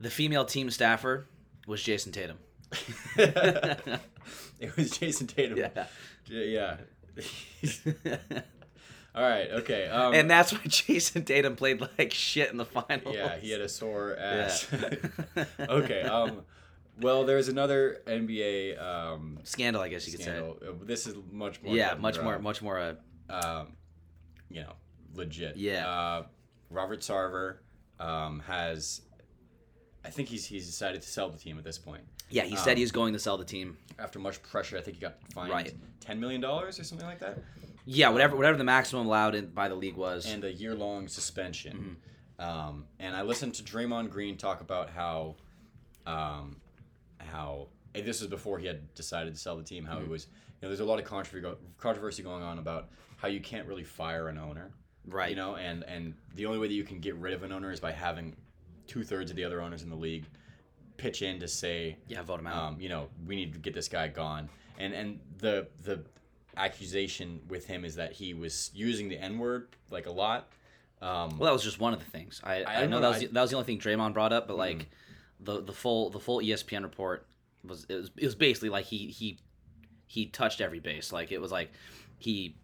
The 0.00 0.10
female 0.10 0.44
team 0.44 0.68
staffer 0.70 1.26
was 1.66 1.80
Jayson 1.82 2.12
Tatum. 2.12 2.38
it 3.16 4.76
was 4.76 4.90
Jayson 4.98 5.26
Tatum. 5.26 5.58
Yeah. 5.58 5.86
Yeah. 6.28 6.76
All 9.14 9.22
right. 9.22 9.50
Okay. 9.50 9.88
Um, 9.88 10.14
and 10.14 10.30
that's 10.30 10.52
why 10.52 10.60
Jayson 10.66 11.24
Tatum 11.24 11.56
played 11.56 11.80
like 11.98 12.12
shit 12.12 12.50
in 12.50 12.56
the 12.56 12.64
finals. 12.64 13.14
yeah, 13.14 13.36
he 13.36 13.50
had 13.50 13.60
a 13.60 13.68
sore 13.68 14.16
ass. 14.20 14.66
Yeah. 15.36 15.44
okay. 15.68 16.02
Um. 16.02 16.42
Well, 17.00 17.24
there's 17.24 17.48
another 17.48 18.02
NBA 18.06 18.80
um, 18.80 19.38
Scandal, 19.44 19.80
I 19.80 19.88
guess 19.88 20.06
you 20.06 20.12
could 20.12 20.22
scandal. 20.22 20.58
Uh, 20.62 20.72
This 20.82 21.06
is 21.06 21.16
much 21.30 21.62
more. 21.62 21.74
Yeah, 21.74 21.94
much 21.94 22.20
more, 22.20 22.38
much 22.38 22.60
more. 22.60 22.78
Uh, 22.78 22.94
um, 23.30 23.68
you 24.50 24.60
know, 24.60 24.74
legit. 25.14 25.56
Yeah. 25.56 25.88
Uh, 25.88 26.24
Robert 26.68 27.00
Sarver 27.00 27.56
um, 27.98 28.40
has, 28.46 29.00
I 30.04 30.10
think 30.10 30.28
he's 30.28 30.44
he's 30.46 30.66
decided 30.66 31.02
to 31.02 31.08
sell 31.08 31.28
the 31.30 31.38
team 31.38 31.58
at 31.58 31.64
this 31.64 31.78
point. 31.78 32.02
yeah, 32.30 32.42
he 32.44 32.56
said 32.56 32.72
Um, 32.72 32.76
he's 32.78 32.92
going 32.92 33.12
to 33.12 33.18
sell 33.18 33.36
the 33.38 33.44
team. 33.44 33.76
After 33.98 34.18
much 34.18 34.42
pressure, 34.42 34.76
I 34.76 34.80
think 34.80 34.96
he 34.96 35.00
got 35.00 35.16
fined 35.34 35.50
Right. 35.52 35.74
ten 36.00 36.18
million 36.20 36.40
dollars 36.40 36.78
or 36.80 36.84
something 36.84 37.06
like 37.06 37.20
that, 37.20 37.38
Yeah, 37.84 38.08
whatever, 38.08 38.34
whatever 38.36 38.56
the 38.56 38.64
maximum 38.64 39.06
allowed 39.06 39.34
in, 39.34 39.46
by 39.50 39.68
the 39.68 39.74
league 39.76 39.96
was. 39.96 40.26
and 40.26 40.42
a 40.44 40.52
year 40.52 40.74
long 40.74 41.08
suspension. 41.08 41.98
Mm-hmm. 42.40 42.44
Um, 42.68 42.86
and 42.98 43.14
I 43.14 43.22
listened 43.22 43.54
to 43.54 43.62
Draymond 43.62 44.10
Green 44.10 44.36
talk 44.36 44.60
about 44.60 44.90
how, 44.90 45.36
um, 46.06 46.56
how 47.18 47.68
this 47.94 48.20
was 48.20 48.28
before 48.28 48.58
he 48.58 48.66
had 48.66 48.92
decided 48.94 49.34
to 49.34 49.40
sell 49.40 49.56
the 49.56 49.62
team. 49.62 49.84
How 49.84 49.96
Mm-hmm. 49.96 50.04
it 50.06 50.10
was, 50.10 50.26
you 50.26 50.62
know, 50.62 50.68
there's 50.68 50.80
a 50.80 50.84
lot 50.84 50.98
of 50.98 51.04
controversy 51.04 51.56
controversy 51.78 52.22
going 52.22 52.42
on 52.42 52.58
about 52.58 52.88
how 53.18 53.28
you 53.28 53.40
can't 53.40 53.66
really 53.68 53.84
fire 53.84 54.28
an 54.28 54.38
owner. 54.38 54.72
right. 55.06 55.30
You 55.30 55.36
know, 55.36 55.56
and 55.56 55.84
and 55.84 56.14
the 56.34 56.46
only 56.46 56.58
way 56.58 56.66
that 56.68 56.74
you 56.74 56.84
can 56.84 56.98
get 57.00 57.14
rid 57.16 57.34
of 57.34 57.42
an 57.44 57.52
owner 57.52 57.70
is 57.70 57.78
by 57.80 57.92
having 57.92 58.36
two 58.86 59.02
thirds 59.04 59.30
of 59.30 59.36
the 59.36 59.44
other 59.44 59.60
owners 59.62 59.82
in 59.82 59.90
the 59.90 59.96
league 59.96 60.24
pitch 60.96 61.22
in 61.22 61.40
to 61.40 61.48
say, 61.48 61.96
yeah, 62.08 62.22
vote 62.22 62.38
him 62.40 62.46
out. 62.46 62.62
um, 62.62 62.80
you 62.80 62.88
know, 62.88 63.08
we 63.26 63.34
need 63.36 63.52
to 63.54 63.58
get 63.58 63.74
this 63.74 63.88
guy 63.88 64.08
gone. 64.08 64.48
And 64.78 64.92
and 64.94 65.20
the 65.38 65.68
the 65.82 66.04
accusation 66.56 67.40
with 67.48 67.66
him 67.66 67.84
is 67.84 67.94
that 67.96 68.12
he 68.12 68.34
was 68.34 68.70
using 68.74 69.08
the 69.08 69.18
N 69.18 69.38
word 69.38 69.68
like 69.90 70.06
a 70.06 70.12
lot. 70.12 70.48
Um, 71.00 71.38
well, 71.38 71.46
that 71.46 71.52
was 71.52 71.64
just 71.64 71.80
one 71.80 71.92
of 71.92 71.98
the 71.98 72.10
things. 72.10 72.40
I, 72.44 72.62
I, 72.62 72.82
I 72.82 72.86
know 72.86 73.00
that 73.00 73.08
was 73.08 73.16
I- 73.16 73.20
the, 73.20 73.26
that 73.28 73.40
was 73.40 73.50
the 73.50 73.56
only 73.56 73.66
thing 73.66 73.78
Draymond 73.78 74.12
brought 74.14 74.32
up, 74.32 74.46
but 74.46 74.56
like 74.56 74.88
the 75.40 75.60
the 75.60 75.72
full 75.72 76.10
the 76.10 76.20
full 76.20 76.38
ESPN 76.40 76.82
report 76.82 77.26
was 77.64 77.86
it 77.88 77.94
was 77.96 78.10
it 78.16 78.24
was 78.24 78.34
basically 78.34 78.68
like 78.68 78.84
he 78.86 79.08
he 79.08 79.38
he 80.06 80.26
touched 80.26 80.60
every 80.60 80.78
base. 80.80 81.12
Like 81.12 81.32
it 81.32 81.40
was 81.40 81.50
like 81.50 81.72
he 82.18 82.56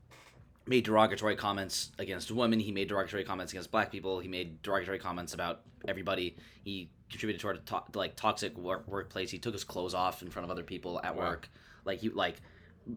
made 0.69 0.85
derogatory 0.85 1.35
comments 1.37 1.91
against 1.99 2.31
women. 2.31 2.61
He 2.61 2.71
made 2.73 2.89
derogatory 2.89 3.25
comments 3.25 3.53
against 3.53 3.71
black 3.71 3.91
people. 3.91 4.21
He 4.21 4.29
made 4.29 4.63
derogatory 4.63 4.99
comments 4.99 5.35
about 5.35 5.63
everybody. 5.87 6.37
He 6.63 6.91
contributed 7.11 7.41
toward 7.41 7.57
a 7.57 7.61
to- 7.61 7.83
like 7.95 8.15
toxic 8.17 8.57
work- 8.59 8.87
workplace. 8.87 9.31
He 9.31 9.39
took 9.39 9.55
his 9.55 9.65
clothes 9.65 9.95
off 9.95 10.23
in 10.23 10.31
front 10.31 10.45
of 10.45 10.51
other 10.51 10.63
people 10.63 11.01
at 11.03 11.17
Wow. 11.17 11.29
work. 11.31 11.49
Like 11.85 12.01
he 12.01 12.11
like 12.11 12.37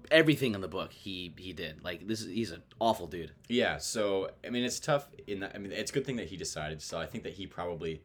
everything 0.09 0.53
in 0.56 0.62
the 0.62 0.68
book 0.68 0.91
he 0.94 1.33
he 1.38 1.53
did. 1.53 1.83
Like 1.83 2.07
this 2.07 2.21
is 2.21 2.27
he's 2.27 2.51
an 2.51 2.62
awful 2.79 3.07
dude. 3.07 3.31
Yeah, 3.47 3.77
so 3.77 4.29
I 4.45 4.50
mean, 4.50 4.63
it's 4.63 4.79
tough. 4.79 5.07
In 5.27 5.39
that, 5.39 5.53
I 5.56 5.57
mean, 5.57 5.71
it's 5.71 5.91
a 5.91 5.94
good 5.94 6.06
thing 6.06 6.17
that 6.17 6.27
he 6.27 6.35
decided. 6.38 6.81
So 6.81 7.00
I 7.00 7.06
think 7.06 7.24
that 7.24 7.33
he 7.33 7.47
probably, 7.47 8.01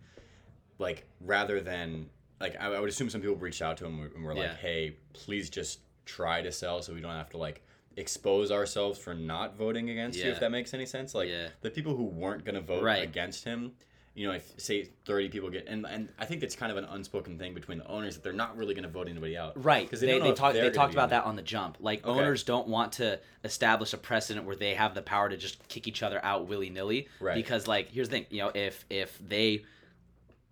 like, 0.79 1.07
rather 1.21 1.61
than 1.61 2.09
like, 2.41 2.55
I, 2.61 2.67
I 2.75 2.81
would 2.81 2.89
assume 2.89 3.09
some 3.11 3.21
people 3.21 3.37
reached 3.37 3.63
out 3.63 3.77
to 3.79 3.87
him 3.87 3.99
and 4.15 4.23
were 4.25 4.35
like, 4.35 4.45
Yeah. 4.45 4.57
"Hey, 4.57 4.97
please 5.13 5.49
just 5.51 5.81
try 6.05 6.43
to 6.43 6.53
sell, 6.53 6.83
so 6.83 6.93
we 6.95 7.01
don't 7.01 7.11
have 7.13 7.31
to 7.31 7.37
like 7.39 7.63
expose 7.97 8.51
ourselves 8.51 8.99
for 8.99 9.15
not 9.15 9.57
voting 9.57 9.91
against 9.91 10.19
you." 10.19 10.31
If 10.31 10.41
that 10.41 10.51
makes 10.51 10.75
any 10.75 10.87
sense, 10.87 11.15
like 11.15 11.29
Yeah. 11.29 11.49
the 11.63 11.71
people 11.71 11.97
who 11.97 12.05
weren't 12.05 12.45
gonna 12.45 12.61
vote 12.61 12.83
Right. 12.83 13.03
against 13.03 13.45
him. 13.45 13.73
You 14.15 14.27
know, 14.29 14.33
if 14.33 14.51
say 14.59 14.89
thirty 15.05 15.29
people 15.29 15.51
get, 15.51 15.67
and 15.67 15.85
and 15.87 16.09
I 16.19 16.25
think 16.25 16.43
it's 16.43 16.57
kind 16.57 16.73
of 16.73 16.79
an 16.79 16.85
unspoken 16.87 17.39
thing 17.39 17.53
between 17.53 17.77
the 17.79 17.87
owners 17.87 18.15
that 18.15 18.23
they're 18.25 18.33
not 18.33 18.57
really 18.57 18.73
going 18.73 18.85
to 18.85 18.89
vote 18.89 19.09
anybody 19.09 19.37
out, 19.37 19.63
Right, 19.63 19.85
Because 19.85 20.01
they, 20.01 20.07
they, 20.07 20.13
they, 20.19 20.33
they're 20.33 20.53
they 20.63 20.71
talked 20.71 20.95
about 20.95 21.11
that 21.11 21.25
on 21.25 21.37
the 21.37 21.43
jump. 21.43 21.77
Like 21.81 21.99
Okay. 22.03 22.09
owners 22.19 22.43
don't 22.43 22.67
want 22.67 22.93
to 22.93 23.21
establish 23.45 23.93
a 23.93 23.99
precedent 23.99 24.47
where 24.47 24.57
they 24.57 24.73
have 24.73 24.95
the 24.95 25.03
power 25.03 25.29
to 25.29 25.37
just 25.37 25.69
kick 25.69 25.87
each 25.87 26.03
other 26.03 26.19
out 26.25 26.47
willy 26.47 26.71
nilly. 26.71 27.09
Right. 27.21 27.35
Because 27.35 27.67
like 27.69 27.91
here's 27.91 28.09
the 28.09 28.17
thing, 28.21 28.27
you 28.31 28.39
know, 28.39 28.51
if 28.55 28.87
if 28.89 29.19
they 29.19 29.67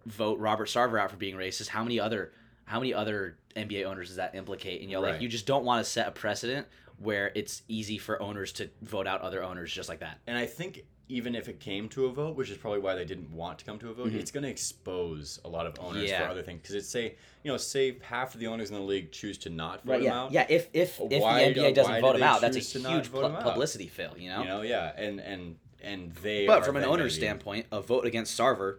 vote 0.05 0.38
Robert 0.41 0.69
Sarver 0.69 1.00
out 1.00 1.11
for 1.11 1.17
being 1.17 1.35
racist, 1.37 1.69
how 1.69 1.82
many 1.82 1.99
other 1.99 2.32
how 2.64 2.81
many 2.81 2.94
other 2.94 3.37
NBA 3.56 3.84
owners 3.84 4.08
does 4.08 4.16
that 4.16 4.34
implicate? 4.34 4.81
And 4.81 4.90
you 4.90 4.96
know, 4.96 5.02
like 5.02 5.20
you 5.20 5.28
just 5.28 5.46
don't 5.46 5.64
want 5.64 5.84
to 5.84 5.90
set 5.90 6.06
a 6.08 6.11
precedent 6.11 6.66
where 6.99 7.32
it's 7.34 7.62
easy 7.69 7.99
for 7.99 8.20
owners 8.22 8.52
to 8.52 8.70
vote 8.82 9.06
out 9.06 9.20
other 9.20 9.43
owners 9.43 9.72
just 9.72 9.88
like 9.88 10.00
that. 10.00 10.19
And 10.26 10.38
I 10.38 10.46
think 10.46 10.84
even 11.08 11.34
if 11.34 11.49
it 11.49 11.61
came 11.61 11.87
to 11.90 12.06
a 12.06 12.11
vote, 12.12 12.34
which 12.34 12.49
is 12.49 12.56
probably 12.56 12.78
why 12.78 12.94
they 12.94 13.05
didn't 13.05 13.31
want 13.31 13.58
to 13.58 13.64
come 13.66 13.78
to 13.78 13.90
a 13.90 13.93
vote, 13.93 14.08
Mhm. 14.08 14.14
it's 14.20 14.31
going 14.31 14.44
to 14.44 14.49
expose 14.49 15.38
a 15.44 15.49
lot 15.49 15.66
of 15.66 15.78
owners 15.78 16.08
Yeah. 16.08 16.25
for 16.25 16.31
other 16.31 16.43
things. 16.43 16.62
Because 16.62 16.75
it's 16.76 16.88
say, 16.88 17.16
you 17.43 17.50
know, 17.53 17.58
say 17.58 17.98
half 18.00 18.32
of 18.34 18.41
the 18.41 18.46
owners 18.46 18.70
in 18.70 18.77
the 18.77 18.81
league 18.82 19.12
choose 19.12 19.36
to 19.39 19.50
not 19.50 19.84
vote 19.84 19.96
him 19.98 20.05
yeah. 20.05 20.19
out. 20.19 20.32
Yeah. 20.32 20.46
If 20.48 20.69
if 20.72 20.98
if 21.00 21.08
the 21.08 21.08
do- 21.08 21.17
NBA 21.60 21.72
doesn't 21.74 21.93
why 21.93 21.98
do 22.00 22.06
vote 22.06 22.17
him 22.17 22.22
out, 22.22 22.41
that's 22.41 22.56
a 22.56 22.60
choose 22.60 22.72
to 22.72 22.79
not 22.79 22.93
huge 22.94 23.12
pu- 23.12 23.20
publicity 23.20 23.89
fail. 23.89 24.15
You 24.17 24.31
know. 24.31 24.43
You 24.43 24.48
know, 24.48 24.62
yeah, 24.62 24.93
and 24.96 25.20
and 25.20 25.56
and 25.82 26.15
they. 26.17 26.46
But 26.46 26.65
from 26.65 26.77
an 26.77 26.84
owner's 26.84 27.15
standpoint, 27.15 27.67
a 27.70 27.82
vote 27.82 28.06
against 28.06 28.39
Sarver 28.39 28.79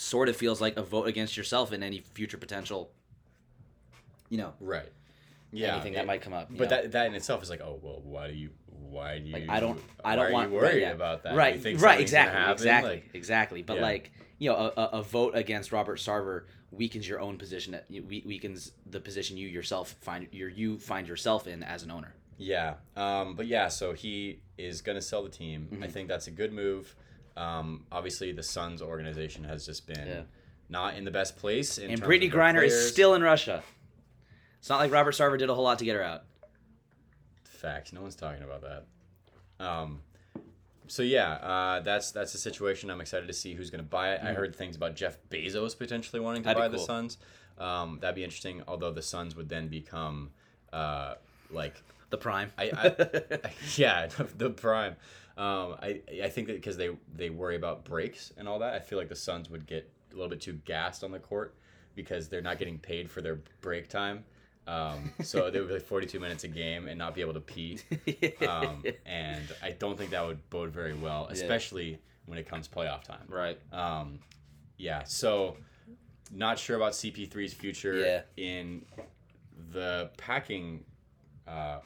sort 0.00 0.30
of 0.30 0.36
feels 0.36 0.60
like 0.60 0.78
a 0.78 0.82
vote 0.82 1.06
against 1.06 1.36
yourself 1.36 1.72
in 1.72 1.82
any 1.82 2.00
future 2.14 2.38
potential, 2.38 2.90
you 4.30 4.38
know, 4.38 4.54
right? 4.58 4.88
Yeah, 5.52 5.74
anything 5.74 5.92
it- 5.92 5.96
that 5.96 6.06
might 6.06 6.22
come 6.22 6.32
up. 6.32 6.48
But 6.50 6.70
know? 6.70 6.76
that 6.76 6.92
that 6.92 7.06
in 7.06 7.14
itself 7.14 7.42
is 7.42 7.50
like, 7.50 7.60
oh 7.60 7.78
well, 7.82 8.00
why 8.02 8.28
do 8.28 8.34
you? 8.34 8.50
Why 8.66 9.18
do 9.18 9.26
you? 9.26 9.32
Like, 9.34 9.48
I 9.48 9.60
don't, 9.60 9.78
I 10.04 10.16
don't 10.16 10.32
want 10.32 10.50
worried 10.50 10.80
yeah. 10.80 10.92
about 10.92 11.22
that? 11.24 11.36
Right, 11.36 11.62
right, 11.80 12.00
exactly, 12.00 12.50
exactly, 12.50 12.90
Like, 12.90 13.10
exactly. 13.12 13.62
But 13.62 13.76
Yeah. 13.76 13.82
like, 13.82 14.10
you 14.38 14.50
know, 14.50 14.72
a, 14.76 14.82
a, 14.84 15.02
vote 15.02 15.36
against 15.36 15.70
Robert 15.70 15.98
Sarver 15.98 16.44
weakens 16.72 17.06
your 17.06 17.20
own 17.20 17.36
position. 17.36 17.78
Weakens 17.90 18.72
the 18.86 18.98
position 18.98 19.36
you 19.36 19.48
yourself 19.48 19.96
find 20.00 20.26
your 20.32 20.48
you 20.48 20.78
find 20.78 21.06
yourself 21.06 21.46
in 21.46 21.62
as 21.62 21.82
an 21.82 21.90
owner. 21.90 22.14
Yeah, 22.38 22.74
um, 22.96 23.36
but 23.36 23.46
yeah, 23.46 23.68
so 23.68 23.92
he 23.92 24.40
is 24.56 24.80
going 24.80 24.96
to 24.96 25.02
sell 25.02 25.22
the 25.22 25.28
team. 25.28 25.68
I 25.72 25.86
Mhm. 25.86 25.92
think 25.92 26.08
that's 26.08 26.26
a 26.26 26.30
good 26.30 26.52
move. 26.54 26.96
Um, 27.36 27.86
obviously, 27.92 28.32
the 28.32 28.42
Suns 28.42 28.82
organization 28.82 29.44
has 29.44 29.64
just 29.66 29.86
been 29.86 30.06
Yeah. 30.06 30.22
not 30.68 30.94
in 30.96 31.04
the 31.04 31.10
best 31.10 31.36
place. 31.36 31.78
In 31.78 31.90
and 31.90 32.00
terms 32.00 32.10
Brittney 32.12 32.30
Griner 32.30 32.64
is 32.64 32.88
still 32.90 33.14
in 33.14 33.22
Russia. 33.22 33.62
It's 34.58 34.68
not 34.68 34.78
like 34.80 34.92
Robert 34.92 35.12
Sarver 35.14 35.38
did 35.38 35.48
a 35.48 35.54
whole 35.54 35.64
lot 35.64 35.78
to 35.78 35.84
get 35.84 35.94
her 35.96 36.02
out. 36.02 36.24
facts. 37.44 37.92
No 37.92 38.00
one's 38.00 38.16
talking 38.16 38.42
about 38.42 38.62
that. 38.62 38.84
Um, 39.64 40.00
so 40.86 41.02
yeah, 41.02 41.32
uh, 41.34 41.80
that's 41.80 42.10
that's 42.10 42.32
the 42.32 42.38
situation. 42.38 42.90
I'm 42.90 43.00
excited 43.02 43.26
to 43.26 43.32
see 43.34 43.52
who's 43.54 43.68
going 43.70 43.82
to 43.84 43.88
buy 43.88 44.14
it. 44.14 44.20
I 44.24 44.28
Mhm. 44.32 44.36
heard 44.36 44.56
things 44.56 44.76
about 44.76 44.96
Jeff 44.96 45.18
Bezos 45.30 45.76
potentially 45.76 46.20
wanting 46.20 46.42
to 46.42 46.46
That'd 46.48 46.60
buy 46.60 46.68
the. 46.68 46.78
Suns. 46.78 47.18
Um, 47.58 47.98
that'd 48.00 48.14
be 48.16 48.24
interesting. 48.24 48.62
Although 48.66 48.92
the 48.92 49.02
Suns 49.02 49.36
would 49.36 49.48
then 49.50 49.68
become 49.68 50.30
uh, 50.72 51.16
like 51.50 51.74
The 52.10 52.16
prime. 52.16 52.50
I, 52.56 52.70
I 52.72 53.50
yeah, 53.76 54.06
the 54.36 54.48
prime. 54.50 54.96
Um, 55.36 55.76
I 55.80 56.00
I 56.22 56.28
think 56.28 56.48
that 56.48 56.54
because 56.54 56.76
they 56.76 56.90
they 57.14 57.30
worry 57.30 57.56
about 57.56 57.84
breaks 57.84 58.32
and 58.36 58.46
all 58.48 58.58
that, 58.58 58.74
I 58.74 58.80
feel 58.80 58.98
like 58.98 59.08
the 59.08 59.16
Suns 59.16 59.48
would 59.50 59.66
get 59.66 59.90
a 60.12 60.14
little 60.14 60.28
bit 60.28 60.40
too 60.40 60.54
gassed 60.64 61.02
on 61.04 61.12
the 61.12 61.18
court 61.18 61.54
because 61.94 62.28
they're 62.28 62.42
not 62.42 62.58
getting 62.58 62.78
paid 62.78 63.10
for 63.10 63.20
their 63.22 63.38
break 63.60 63.88
time. 63.88 64.24
Um, 64.66 65.12
so 65.22 65.50
they 65.50 65.58
would 65.58 65.68
be 65.68 65.74
like 65.74 65.82
42 65.82 66.20
minutes 66.20 66.44
a 66.44 66.48
game 66.48 66.86
and 66.88 66.98
not 66.98 67.14
be 67.14 67.20
able 67.22 67.34
to 67.34 67.40
pee. 67.40 67.78
Um, 68.46 68.84
and 69.06 69.42
I 69.62 69.70
don't 69.72 69.96
think 69.98 70.10
that 70.10 70.24
would 70.26 70.48
bode 70.50 70.70
very 70.70 70.94
well, 70.94 71.26
especially 71.30 71.98
when 72.26 72.38
it 72.38 72.46
comes 72.48 72.68
playoff 72.68 73.02
time. 73.04 73.24
right. 73.28 73.58
Um, 73.72 74.18
yeah. 74.76 75.02
So 75.04 75.56
not 76.32 76.58
sure 76.58 76.76
about 76.76 76.92
CP3's 76.92 77.52
future 77.54 77.94
Yeah. 77.96 78.22
in 78.36 78.84
the 79.72 80.10
packing 80.16 80.84
uh, 81.48 81.80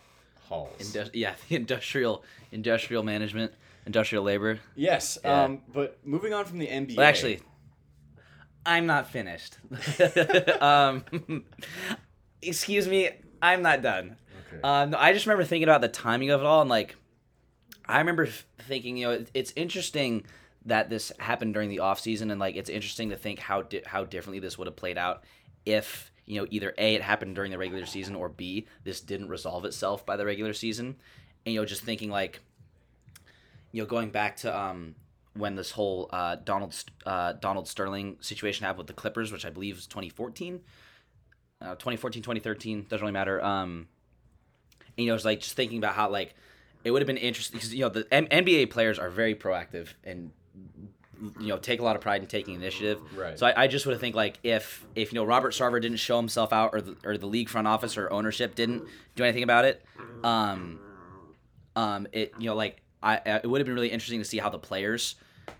halls. 0.45 0.97
Yeah, 1.13 1.35
the 1.49 1.57
industrial 1.57 2.25
industrial 2.53 3.03
management, 3.03 3.53
industrial 3.87 4.25
labor. 4.25 4.61
yes, 4.77 5.19
Yeah. 5.25 5.45
um, 5.45 5.63
but 5.73 5.99
moving 6.05 6.33
on 6.33 6.45
from 6.45 6.59
the 6.59 6.67
NBA. 6.69 6.97
Well, 6.97 7.07
actually, 7.07 7.41
I'm 8.67 8.87
not 8.87 9.11
finished. 9.11 9.57
um, 10.63 11.05
excuse 12.43 12.87
me, 12.89 13.11
I'm 13.43 13.63
not 13.63 13.83
done. 13.83 14.17
Okay. 14.53 14.61
Um, 14.63 14.91
no, 14.91 14.99
I 14.99 15.13
just 15.13 15.27
remember 15.27 15.45
thinking 15.45 15.69
about 15.69 15.81
the 15.81 15.89
timing 15.89 16.31
of 16.31 16.41
it 16.41 16.47
all, 16.47 16.61
and 16.61 16.71
like, 16.71 16.97
I 17.87 17.99
remember 17.99 18.27
thinking, 18.61 18.97
you 18.97 19.07
know, 19.07 19.13
it, 19.13 19.31
it's 19.35 19.53
interesting 19.57 20.25
that 20.67 20.89
this 20.89 21.13
happened 21.19 21.53
during 21.55 21.69
the 21.69 21.81
off 21.81 22.01
season, 22.01 22.31
and 22.31 22.41
like, 22.41 22.57
it's 22.57 22.71
interesting 22.71 23.11
to 23.11 23.17
think 23.17 23.39
how 23.39 23.63
di- 23.63 23.83
how 23.85 24.05
differently 24.05 24.39
this 24.41 24.57
would 24.57 24.67
have 24.67 24.77
played 24.77 24.97
out 24.99 25.25
if 25.67 26.11
you 26.27 26.41
know 26.41 26.47
either 26.51 26.75
a 26.79 26.95
it 26.95 27.03
happened 27.03 27.35
during 27.35 27.51
the 27.51 27.59
regular 27.59 27.87
season 27.87 28.15
or 28.15 28.29
b 28.29 28.67
this 28.83 29.01
didn't 29.01 29.29
resolve 29.29 29.65
itself 29.65 30.07
by 30.07 30.17
the 30.17 30.25
regular 30.25 30.53
season, 30.53 30.97
and 31.45 31.55
you 31.55 31.61
know, 31.61 31.67
just 31.67 31.83
thinking 31.83 32.11
like, 32.11 32.41
you 33.73 33.83
know, 33.83 33.87
going 33.87 34.11
back 34.11 34.37
to 34.39 34.59
um 34.59 34.95
when 35.35 35.57
this 35.57 35.73
whole 35.73 36.09
uh, 36.13 36.37
Donald 36.37 36.75
uh, 37.05 37.33
Donald 37.33 37.69
Sterling 37.69 38.17
situation 38.21 38.65
happened 38.65 38.79
with 38.79 38.87
the 38.87 38.93
Clippers, 38.93 39.33
which 39.33 39.45
I 39.45 39.51
believe 39.51 39.77
was 39.77 39.87
2014, 39.87 40.61
uh, 41.61 41.75
2014, 41.75 42.23
2013, 42.23 42.87
doesn't 42.89 43.03
really 43.03 43.13
matter. 43.13 43.43
Um, 43.43 43.89
and, 44.97 45.05
you 45.05 45.07
know, 45.07 45.15
it's 45.17 45.25
like 45.25 45.41
just 45.41 45.57
thinking 45.57 45.79
about 45.79 45.95
how 45.95 46.09
like 46.09 46.35
it 46.85 46.93
would 46.93 47.03
have 47.03 47.07
been 47.07 47.17
interesting 47.17 47.59
because 47.59 47.75
you 47.75 47.81
know 47.81 47.89
the 47.89 48.07
M- 48.13 48.27
NBA 48.27 48.71
players 48.71 48.99
are 48.99 49.11
very 49.11 49.35
proactive 49.35 49.89
and 50.05 50.31
you 51.39 51.49
know 51.49 51.59
take 51.59 51.81
a 51.81 51.83
lot 51.83 51.97
of 51.97 52.03
pride 52.03 52.21
in 52.23 52.27
taking 52.29 52.55
initiative. 52.55 53.01
Right. 53.17 53.39
So 53.39 53.47
I, 53.47 53.65
I 53.65 53.67
just 53.67 53.87
would 53.87 53.93
have 53.93 54.01
think 54.01 54.15
like 54.15 54.39
if 54.43 54.85
if 54.95 55.13
you 55.13 55.17
know 55.17 55.25
Robert 55.25 55.53
Sarver 55.53 55.81
didn't 55.81 55.99
show 55.99 56.17
himself 56.17 56.53
out 56.53 56.71
or 56.73 56.81
the, 56.81 56.97
or 57.05 57.17
the 57.19 57.27
league 57.27 57.49
front 57.49 57.67
office 57.67 57.97
or 57.97 58.11
ownership 58.13 58.55
didn't 58.55 58.85
do 59.17 59.25
anything 59.25 59.43
about 59.43 59.65
it, 59.65 59.85
um, 60.23 60.81
um, 61.77 62.07
it 62.13 62.33
you 62.39 62.47
know 62.47 62.55
like 62.55 62.81
I 63.03 63.41
it 63.43 63.47
would 63.47 63.61
have 63.61 63.67
been 63.67 63.75
really 63.75 63.91
interesting 63.91 64.21
to 64.21 64.25
see 64.25 64.39
how 64.39 64.49
the 64.49 64.59
players 64.59 65.17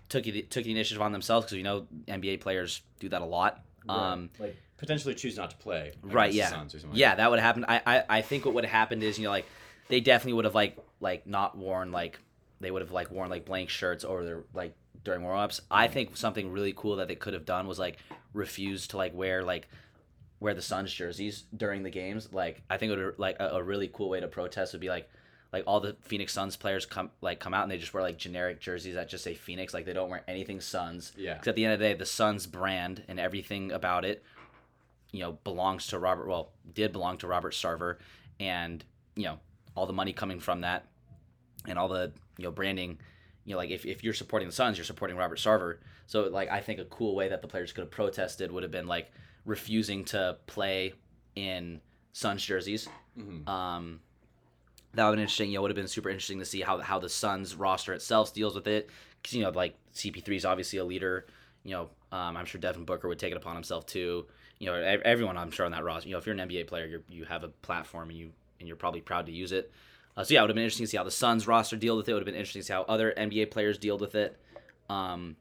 took 0.09 0.25
it, 0.27 0.49
took 0.49 0.63
the 0.63 0.71
initiative 0.71 1.01
on 1.01 1.11
themselves 1.11 1.45
because 1.45 1.57
you 1.57 1.63
know 1.63 1.87
NBA 2.07 2.41
players 2.41 2.81
do 2.99 3.09
that 3.09 3.21
a 3.21 3.25
lot. 3.25 3.63
Um, 3.87 4.29
Right. 4.39 4.47
like 4.47 4.57
potentially 4.77 5.13
choose 5.15 5.37
not 5.37 5.51
to 5.51 5.57
play. 5.57 5.93
right 6.01 6.33
yeah 6.33 6.49
something 6.49 6.81
like 6.89 6.97
yeah 6.97 7.15
that 7.15 7.29
would 7.29 7.39
happen 7.39 7.63
I, 7.67 7.81
I 7.85 8.03
i 8.09 8.21
think 8.21 8.43
what 8.45 8.53
would 8.55 8.65
have 8.65 8.71
happened 8.73 9.03
is 9.03 9.17
you 9.17 9.23
know 9.23 9.29
like 9.29 9.45
they 9.87 10.01
definitely 10.01 10.33
would 10.33 10.45
have 10.45 10.55
like 10.55 10.77
like 10.99 11.25
not 11.27 11.57
worn 11.57 11.91
like 11.93 12.19
they 12.59 12.71
would 12.71 12.81
have 12.81 12.91
like 12.91 13.09
worn 13.09 13.29
like 13.29 13.45
blank 13.45 13.69
shirts 13.69 14.03
over 14.03 14.25
their 14.25 14.43
like 14.53 14.75
during 15.05 15.23
warm-ups 15.23 15.61
i 15.71 15.85
mm-hmm. 15.85 15.93
think 15.93 16.17
something 16.17 16.51
really 16.51 16.73
cool 16.75 16.97
that 16.97 17.07
they 17.07 17.15
could 17.15 17.33
have 17.33 17.45
done 17.45 17.67
was 17.67 17.79
like 17.79 17.97
refuse 18.33 18.87
to 18.87 18.97
like 18.97 19.13
wear 19.15 19.41
like 19.43 19.69
wear 20.39 20.53
the 20.53 20.61
suns 20.61 20.93
jerseys 20.93 21.45
during 21.55 21.83
the 21.83 21.89
games. 21.89 22.29
Like 22.31 22.61
i 22.69 22.77
think 22.77 22.91
it 22.91 22.97
would 22.97 23.19
like 23.19 23.37
a, 23.39 23.47
a 23.49 23.63
really 23.63 23.89
cool 23.91 24.09
way 24.09 24.19
to 24.19 24.27
protest 24.27 24.73
would 24.73 24.81
be 24.81 24.89
like 24.89 25.09
like 25.53 25.63
all 25.67 25.79
the 25.79 25.95
Phoenix 26.01 26.33
Suns 26.33 26.57
players 26.57 26.85
come 26.85 27.11
like 27.21 27.39
come 27.39 27.53
out 27.53 27.63
and 27.63 27.71
they 27.71 27.77
just 27.77 27.93
wear 27.93 28.03
like 28.03 28.17
generic 28.17 28.59
jerseys 28.59 28.95
that 28.95 29.07
just 29.07 29.23
say 29.23 29.35
Phoenix. 29.35 29.73
Like 29.73 29.85
they 29.85 29.93
don't 29.93 30.09
wear 30.09 30.23
anything 30.27 30.59
Suns. 30.59 31.13
Yeah. 31.15 31.35
because 31.35 31.47
at 31.47 31.55
the 31.55 31.63
end 31.63 31.73
of 31.73 31.79
the 31.79 31.85
day 31.85 31.93
the 31.93 32.05
Suns 32.05 32.45
brand 32.45 33.03
and 33.07 33.19
everything 33.19 33.71
about 33.71 34.05
it 34.05 34.23
you 35.11 35.21
know 35.21 35.33
belongs 35.43 35.87
to 35.87 35.99
Robert 35.99 36.27
well 36.27 36.51
did 36.73 36.91
belong 36.91 37.17
to 37.19 37.27
Robert 37.27 37.53
Sarver. 37.53 37.97
And 38.39 38.83
you 39.15 39.23
know 39.23 39.39
all 39.75 39.85
the 39.85 39.93
money 39.93 40.13
coming 40.13 40.39
from 40.39 40.61
that 40.61 40.85
and 41.65 41.79
all 41.79 41.87
the 41.87 42.11
you 42.37 42.43
know 42.43 42.51
branding 42.51 42.99
you 43.45 43.51
know 43.53 43.57
like 43.57 43.69
if, 43.69 43.85
if 43.85 44.03
you're 44.03 44.13
supporting 44.13 44.47
the 44.47 44.53
Suns 44.53 44.77
you're 44.77 44.85
supporting 44.85 45.17
Robert 45.17 45.39
Sarver. 45.39 45.77
So 46.07 46.23
like 46.23 46.49
I 46.49 46.59
think 46.59 46.79
a 46.79 46.85
cool 46.85 47.15
way 47.15 47.29
that 47.29 47.41
the 47.41 47.47
players 47.47 47.71
could 47.71 47.81
have 47.81 47.91
protested 47.91 48.51
would 48.51 48.63
have 48.63 48.71
been 48.71 48.87
like 48.87 49.11
refusing 49.45 50.03
to 50.05 50.37
play 50.47 50.93
in 51.35 51.81
Suns 52.13 52.43
jerseys. 52.43 52.87
Mhm. 53.17 53.47
um 53.47 53.99
that 54.93 55.03
would 55.03 55.09
have 55.09 55.15
been 55.15 55.21
interesting. 55.21 55.51
You 55.51 55.57
know 55.57 55.61
would 55.63 55.71
have 55.71 55.75
been 55.75 55.87
super 55.87 56.09
interesting 56.09 56.39
to 56.39 56.45
see 56.45 56.61
how 56.61 56.79
how 56.79 56.99
the 56.99 57.09
Suns 57.09 57.55
roster 57.55 57.93
itself 57.93 58.33
deals 58.33 58.55
with 58.55 58.67
it. 58.67 58.89
Because 59.21 59.33
you 59.35 59.43
know 59.43 59.49
like 59.49 59.75
CP3 59.93 60.35
is 60.37 60.45
obviously 60.45 60.79
a 60.79 60.85
leader. 60.85 61.25
You 61.63 61.71
know 61.71 61.89
um, 62.11 62.37
I'm 62.37 62.45
sure 62.45 62.61
Devin 62.61 62.85
Booker 62.85 63.07
would 63.07 63.19
take 63.19 63.31
it 63.31 63.37
upon 63.37 63.55
himself 63.55 63.85
too. 63.85 64.25
You 64.59 64.67
know 64.67 64.75
everyone 64.75 65.37
I'm 65.37 65.51
sure 65.51 65.65
on 65.65 65.73
that 65.73 65.83
roster 65.83 66.07
you 66.07 66.13
know 66.15 66.19
if 66.19 66.25
you're 66.25 66.35
an 66.37 66.47
NBA 66.47 66.67
player 66.67 66.85
you 66.85 67.03
you 67.09 67.25
have 67.25 67.43
a 67.43 67.49
platform 67.49 68.09
and 68.09 68.17
you 68.17 68.31
and 68.59 68.67
you're 68.67 68.77
probably 68.77 69.01
proud 69.01 69.25
to 69.25 69.31
use 69.33 69.51
it 69.51 69.71
uh, 70.17 70.23
so 70.23 70.33
yeah 70.33 70.39
it 70.39 70.43
would 70.43 70.49
have 70.51 70.55
been 70.55 70.63
interesting 70.63 70.85
to 70.85 70.89
see 70.89 70.97
how 70.97 71.03
the 71.03 71.11
Suns 71.11 71.47
roster 71.47 71.75
dealt 71.75 71.97
with 71.97 72.07
it. 72.07 72.11
It 72.11 72.13
would 72.15 72.21
have 72.21 72.25
been 72.25 72.35
interesting 72.35 72.61
to 72.61 72.65
see 72.65 72.73
how 72.73 72.83
other 72.83 73.13
NBA 73.17 73.51
players 73.51 73.77
dealt 73.77 74.01
with 74.01 74.15
it 74.15 74.39
um 74.87 75.35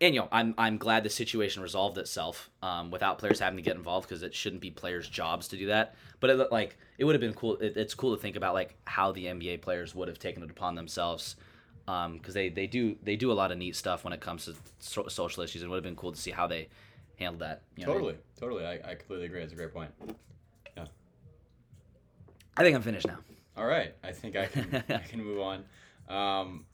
and 0.00 0.14
you 0.14 0.20
know 0.20 0.28
I'm 0.30 0.54
I'm 0.58 0.76
glad 0.78 1.04
the 1.04 1.10
situation 1.10 1.62
resolved 1.62 1.98
itself 1.98 2.50
um, 2.62 2.90
without 2.90 3.18
players 3.18 3.40
having 3.40 3.56
to 3.56 3.62
get 3.62 3.76
involved 3.76 4.08
because 4.08 4.22
it 4.22 4.34
shouldn't 4.34 4.60
be 4.60 4.70
players' 4.70 5.08
jobs 5.08 5.48
to 5.48 5.56
do 5.56 5.66
that. 5.66 5.94
But 6.20 6.30
it, 6.30 6.52
like 6.52 6.76
it 6.98 7.04
would 7.04 7.14
have 7.14 7.20
been 7.20 7.34
cool. 7.34 7.56
It, 7.56 7.76
it's 7.76 7.94
cool 7.94 8.14
to 8.14 8.20
think 8.20 8.36
about 8.36 8.54
like 8.54 8.76
how 8.84 9.12
the 9.12 9.26
NBA 9.26 9.62
players 9.62 9.94
would 9.94 10.08
have 10.08 10.18
taken 10.18 10.42
it 10.42 10.50
upon 10.50 10.74
themselves 10.74 11.36
because 11.86 12.34
they 12.34 12.48
they 12.48 12.66
do 12.66 12.96
they 13.02 13.16
do 13.16 13.32
a 13.32 13.34
lot 13.34 13.52
of 13.52 13.58
neat 13.58 13.76
stuff 13.76 14.04
when 14.04 14.12
it 14.12 14.20
comes 14.20 14.44
to 14.46 14.54
so- 14.80 15.08
social 15.08 15.42
issues. 15.42 15.62
It 15.62 15.68
would 15.68 15.76
have 15.76 15.84
been 15.84 15.96
cool 15.96 16.12
to 16.12 16.20
see 16.20 16.30
how 16.30 16.46
they 16.46 16.68
handled 17.18 17.40
that. 17.40 17.62
You 17.76 17.86
know 17.86 17.92
what 17.92 17.98
I 17.98 18.02
mean? 18.02 18.16
Totally, 18.38 18.64
totally. 18.64 18.82
I, 18.84 18.90
I 18.90 18.94
completely 18.96 19.26
agree. 19.26 19.42
It's 19.42 19.52
a 19.52 19.56
great 19.56 19.72
point. 19.72 19.90
Yeah. 20.76 20.84
I 22.56 22.62
think 22.62 22.76
I'm 22.76 22.82
finished 22.82 23.06
now. 23.06 23.18
All 23.56 23.66
right, 23.66 23.94
I 24.04 24.12
think 24.12 24.36
I 24.36 24.46
can 24.46 24.84
I 24.88 24.98
can 24.98 25.22
move 25.24 25.40
on. 25.40 25.64
Um, 26.08 26.64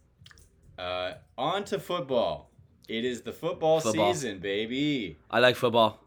uh, 0.78 1.14
on 1.38 1.64
to 1.66 1.78
football. 1.78 2.50
It 2.88 3.04
is 3.04 3.22
the 3.22 3.32
football, 3.32 3.80
Football. 3.80 4.12
season, 4.12 4.38
baby. 4.40 5.16
I 5.30 5.38
like 5.38 5.54
football. 5.56 6.00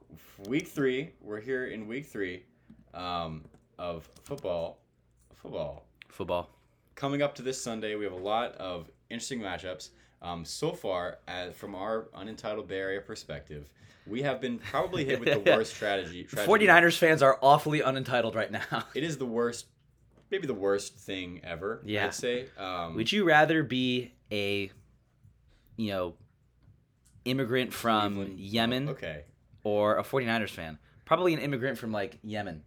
Week 0.47 0.67
three. 0.67 1.11
We're 1.21 1.39
here 1.39 1.67
in 1.67 1.87
week 1.87 2.05
three 2.07 2.43
um, 2.93 3.45
of 3.79 4.09
football. 4.23 4.79
Football. 5.35 5.85
Football. 6.09 6.49
Coming 6.95 7.21
up 7.21 7.33
to 7.35 7.41
this 7.41 7.61
Sunday, 7.61 7.95
we 7.95 8.03
have 8.03 8.13
a 8.13 8.17
lot 8.17 8.53
of 8.55 8.89
interesting 9.09 9.39
matchups. 9.39 9.89
Um, 10.21 10.43
so 10.43 10.71
far, 10.73 11.19
as 11.27 11.53
from 11.53 11.75
our 11.75 12.07
unentitled 12.13 12.67
Bay 12.67 12.79
Area 12.79 13.01
perspective, 13.01 13.69
we 14.07 14.21
have 14.23 14.41
been 14.41 14.59
probably 14.59 15.05
hit 15.05 15.19
with 15.19 15.31
the 15.43 15.51
worst 15.55 15.73
strategy. 15.75 16.23
tragedy. 16.23 16.65
49ers 16.67 16.97
fans 16.97 17.21
are 17.23 17.37
awfully 17.41 17.81
unentitled 17.81 18.35
right 18.35 18.51
now. 18.51 18.83
It 18.93 19.03
is 19.03 19.17
the 19.17 19.25
worst, 19.25 19.65
maybe 20.31 20.47
the 20.47 20.53
worst 20.53 20.97
thing 20.97 21.41
ever. 21.43 21.81
Yeah. 21.85 22.05
I'd 22.05 22.13
say. 22.13 22.47
Um, 22.57 22.95
Would 22.95 23.11
you 23.11 23.25
rather 23.25 23.63
be 23.63 24.13
a, 24.31 24.71
you 25.77 25.91
know, 25.91 26.15
immigrant 27.25 27.73
from 27.73 28.15
Cleveland- 28.15 28.39
Yemen 28.39 28.89
Okay. 28.89 29.23
or 29.63 29.97
a 29.97 30.03
49ers 30.03 30.49
fan? 30.49 30.77
Probably 31.05 31.33
an 31.33 31.39
immigrant 31.39 31.77
from 31.77 31.91
like 31.91 32.17
Yemen. 32.23 32.63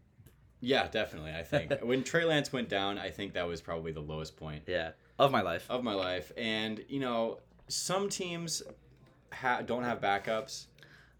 Yeah, 0.60 0.88
definitely. 0.88 1.32
I 1.32 1.42
think 1.44 1.72
when 1.82 2.02
Trey 2.04 2.24
Lance 2.24 2.52
went 2.52 2.68
down, 2.68 2.98
I 2.98 3.10
think 3.10 3.34
that 3.34 3.46
was 3.46 3.60
probably 3.60 3.92
the 3.92 4.00
lowest 4.00 4.36
point 4.36 4.64
Yeah. 4.66 4.90
Of 5.18 5.30
my 5.32 5.42
life. 5.42 5.66
of 5.68 5.82
my 5.84 5.94
life. 5.94 6.32
And 6.36 6.84
you 6.88 7.00
know, 7.00 7.38
some 7.68 8.08
teams 8.08 8.62
ha- 9.32 9.62
don't 9.62 9.82
have 9.84 10.00
backups, 10.00 10.66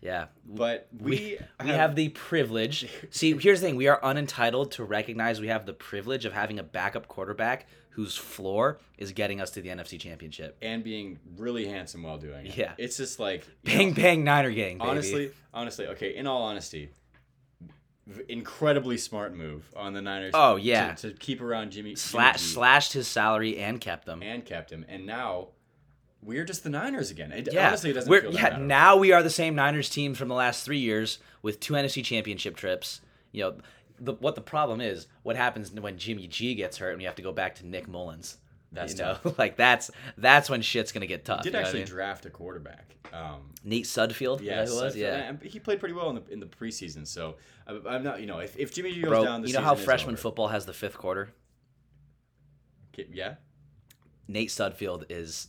Yeah. 0.01 0.27
but 0.47 0.89
we 0.97 1.39
We 1.63 1.71
have 1.71 1.97
the 1.97 2.11
privilege. 2.11 2.87
See, 3.11 3.37
here's 3.37 3.61
the 3.61 3.67
thing: 3.67 3.77
we 3.77 3.89
are 3.89 4.03
unentitled 4.05 4.73
to 4.73 4.85
recognize 4.85 5.41
we 5.41 5.49
have 5.49 5.67
the 5.67 5.73
privilege 5.73 6.25
of 6.25 6.33
having 6.33 6.59
a 6.59 6.63
backup 6.63 7.09
quarterback 7.09 7.67
whose 7.91 8.17
floor 8.17 8.79
is 8.97 9.11
getting 9.13 9.41
us 9.41 9.51
to 9.51 9.61
the 9.61 9.71
NFC 9.71 9.99
Championship. 9.99 10.57
and 10.63 10.85
being 10.85 11.19
really 11.37 11.67
handsome 11.67 12.05
while 12.05 12.17
doing 12.17 12.47
it. 12.47 12.57
Yeah. 12.57 12.75
it's 12.79 12.97
just 12.97 13.19
like 13.19 13.45
Bang 13.65 13.89
know, 13.89 13.95
bang 13.95 14.23
Niner 14.23 14.53
gang. 14.53 14.79
Baby. 14.79 14.89
honestly, 14.91 15.31
honestly, 15.53 15.87
okay. 15.89 16.15
In 16.15 16.29
all 16.29 16.43
honesty, 16.45 16.91
incredibly 18.29 18.99
smart 18.99 19.35
move 19.35 19.69
on 19.77 19.93
the 19.95 20.01
Niners. 20.03 20.33
Oh, 20.35 20.57
yeah. 20.57 20.95
to, 20.95 21.13
keep 21.13 21.41
around 21.41 21.73
Jimmy, 21.73 21.91
Jimmy 21.91 21.97
Sla- 21.97 22.33
G 22.35 22.39
slashed 22.39 22.93
his 22.93 23.09
salary 23.09 23.59
and 23.59 23.81
kept 23.81 24.07
them. 24.07 24.23
and 24.23 24.45
kept 24.45 24.71
him, 24.71 24.85
and 24.89 25.05
now 25.05 25.49
we're 26.23 26.45
just 26.45 26.65
the 26.65 26.71
Niners 26.71 27.11
again. 27.11 27.33
It, 27.33 27.49
yeah, 27.53 27.69
honestly, 27.69 27.91
it 27.91 27.95
doesn't 27.95 28.11
We're- 28.11 28.23
feel 28.23 28.33
that 28.33 28.53
yeah. 28.53 28.59
Now 28.59 28.97
we 28.97 29.13
are 29.13 29.23
the 29.23 29.31
same 29.31 29.55
Niners 29.55 29.89
team 29.89 30.15
from 30.15 30.29
the 30.29 30.35
last 30.35 30.65
three 30.65 30.79
years 30.79 31.19
with 31.43 31.61
two 31.61 31.75
NFC 31.75 32.05
Championship 32.05 32.57
trips. 32.57 33.01
You 33.33 33.43
know, 33.45 33.57
the, 34.01 34.15
what 34.15 34.35
the 34.35 34.41
problem 34.41 34.81
is, 34.81 35.07
what 35.23 35.37
happens 35.37 35.73
when 35.73 35.99
Jimmy 35.99 36.27
G 36.27 36.55
gets 36.55 36.79
hurt 36.79 36.91
and 36.91 36.99
we 36.99 37.05
have 37.05 37.17
to 37.17 37.23
go 37.23 37.33
back 37.33 37.55
to 37.57 37.67
Nick 37.67 37.89
Mullens. 37.89 38.39
That's 38.71 38.93
you 38.93 38.99
know, 38.99 39.17
tough. 39.23 39.39
like 39.39 39.57
that's 39.57 39.91
that's 40.19 40.51
when 40.51 40.61
shit's 40.61 40.93
gonna 40.93 41.07
get 41.07 41.25
tough. 41.25 41.43
did 41.43 41.47
you 41.47 41.53
know 41.53 41.59
what 41.61 41.65
I 41.65 41.69
actually 41.69 41.81
mean? 41.81 41.89
draft 41.89 42.27
a 42.27 42.31
quarterback. 42.31 42.97
Um, 43.13 43.55
Nate 43.65 43.87
Sudfeld. 43.87 44.43
yeah, 44.43 44.63
is 44.63 44.71
that 44.71 44.75
who 44.75 44.81
it 44.81 44.85
was? 44.85 44.97
yeah. 44.97 45.15
and 45.29 45.43
he 45.43 45.59
played 45.59 45.81
pretty 45.81 45.95
well 45.95 46.11
in 46.11 46.17
the 46.17 46.33
in 46.33 46.41
the 46.41 46.47
preseason. 46.47 47.07
So 47.07 47.37
I, 47.67 47.79
I'm 47.89 48.03
not, 48.03 48.21
you 48.21 48.27
know, 48.27 48.41
if, 48.41 48.57
if 48.59 48.75
Jimmy 48.75 48.93
G 48.93 49.01
goes 49.01 49.09
Bro, 49.09 49.25
down, 49.25 49.47
you 49.47 49.55
know 49.55 49.63
how 49.63 49.75
freshman 49.75 50.15
over. 50.15 50.21
football 50.21 50.49
has 50.49 50.67
the 50.67 50.75
fifth 50.75 50.99
quarter? 50.99 51.31
Yeah, 53.11 53.37
Nate 54.27 54.49
Sudfeld 54.49 55.05
is 55.09 55.49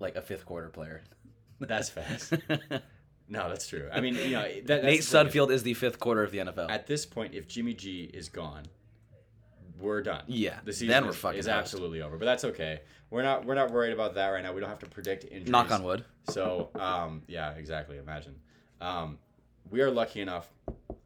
like 0.00 0.16
a 0.16 0.22
fifth 0.22 0.44
quarter 0.44 0.68
player. 0.68 1.02
that's 1.60 1.88
fast. 1.88 2.32
no, 3.28 3.48
that's 3.48 3.68
true. 3.68 3.88
I 3.92 4.00
mean, 4.00 4.14
you 4.16 4.30
know, 4.30 4.42
that, 4.42 4.48
Nate 4.48 4.66
the 4.66 4.78
thing 4.80 4.98
is, 4.98 5.06
Sudfeld 5.06 5.50
is 5.50 5.62
the 5.62 5.74
fifth 5.74 6.00
quarter 6.00 6.22
of 6.22 6.32
the 6.32 6.38
NFL. 6.38 6.70
At 6.70 6.86
this 6.86 7.06
point, 7.06 7.34
if 7.34 7.46
Jimmy 7.46 7.74
G 7.74 8.10
is 8.12 8.28
gone, 8.28 8.64
we're 9.78 10.02
done. 10.02 10.24
Yeah, 10.26 10.58
the 10.64 10.72
season 10.72 10.88
then 10.88 11.04
we're 11.04 11.10
is, 11.10 11.16
fucking 11.16 11.38
is 11.38 11.48
absolutely 11.48 12.02
over. 12.02 12.16
But 12.16 12.24
that's 12.24 12.44
okay. 12.44 12.80
We're 13.10 13.22
not 13.22 13.44
we're 13.44 13.54
not 13.54 13.70
worried 13.70 13.92
about 13.92 14.14
that 14.14 14.28
right 14.28 14.42
now. 14.42 14.52
We 14.52 14.60
don't 14.60 14.68
have 14.68 14.78
to 14.80 14.86
predict 14.86 15.24
injuries. 15.24 15.48
Knock 15.48 15.70
on 15.70 15.82
wood. 15.82 16.04
So, 16.28 16.70
um, 16.74 17.22
yeah, 17.26 17.52
exactly. 17.52 17.98
Imagine. 17.98 18.36
Um, 18.80 19.18
we 19.70 19.80
are 19.80 19.90
lucky 19.90 20.20
enough. 20.20 20.48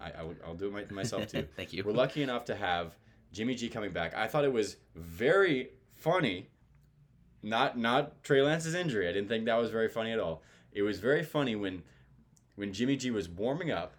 I, 0.00 0.12
I 0.18 0.22
will, 0.22 0.34
I'll 0.46 0.54
do 0.54 0.66
it 0.66 0.72
my, 0.90 0.94
myself 0.94 1.26
too. 1.28 1.46
Thank 1.56 1.72
you. 1.72 1.82
We're 1.84 1.92
lucky 1.92 2.22
enough 2.22 2.44
to 2.46 2.54
have 2.54 2.94
Jimmy 3.32 3.54
G 3.54 3.68
coming 3.68 3.92
back. 3.92 4.14
I 4.14 4.26
thought 4.26 4.44
it 4.44 4.52
was 4.52 4.76
very 4.94 5.70
funny. 5.94 6.48
Not 7.44 7.78
not 7.78 8.22
Trey 8.24 8.40
Lance's 8.42 8.74
injury. 8.74 9.08
I 9.08 9.12
didn't 9.12 9.28
think 9.28 9.44
that 9.44 9.56
was 9.56 9.70
very 9.70 9.88
funny 9.88 10.12
at 10.12 10.18
all. 10.18 10.42
It 10.72 10.82
was 10.82 10.98
very 10.98 11.22
funny 11.22 11.54
when 11.54 11.82
when 12.56 12.72
Jimmy 12.72 12.96
G 12.96 13.10
was 13.10 13.28
warming 13.28 13.70
up. 13.70 13.94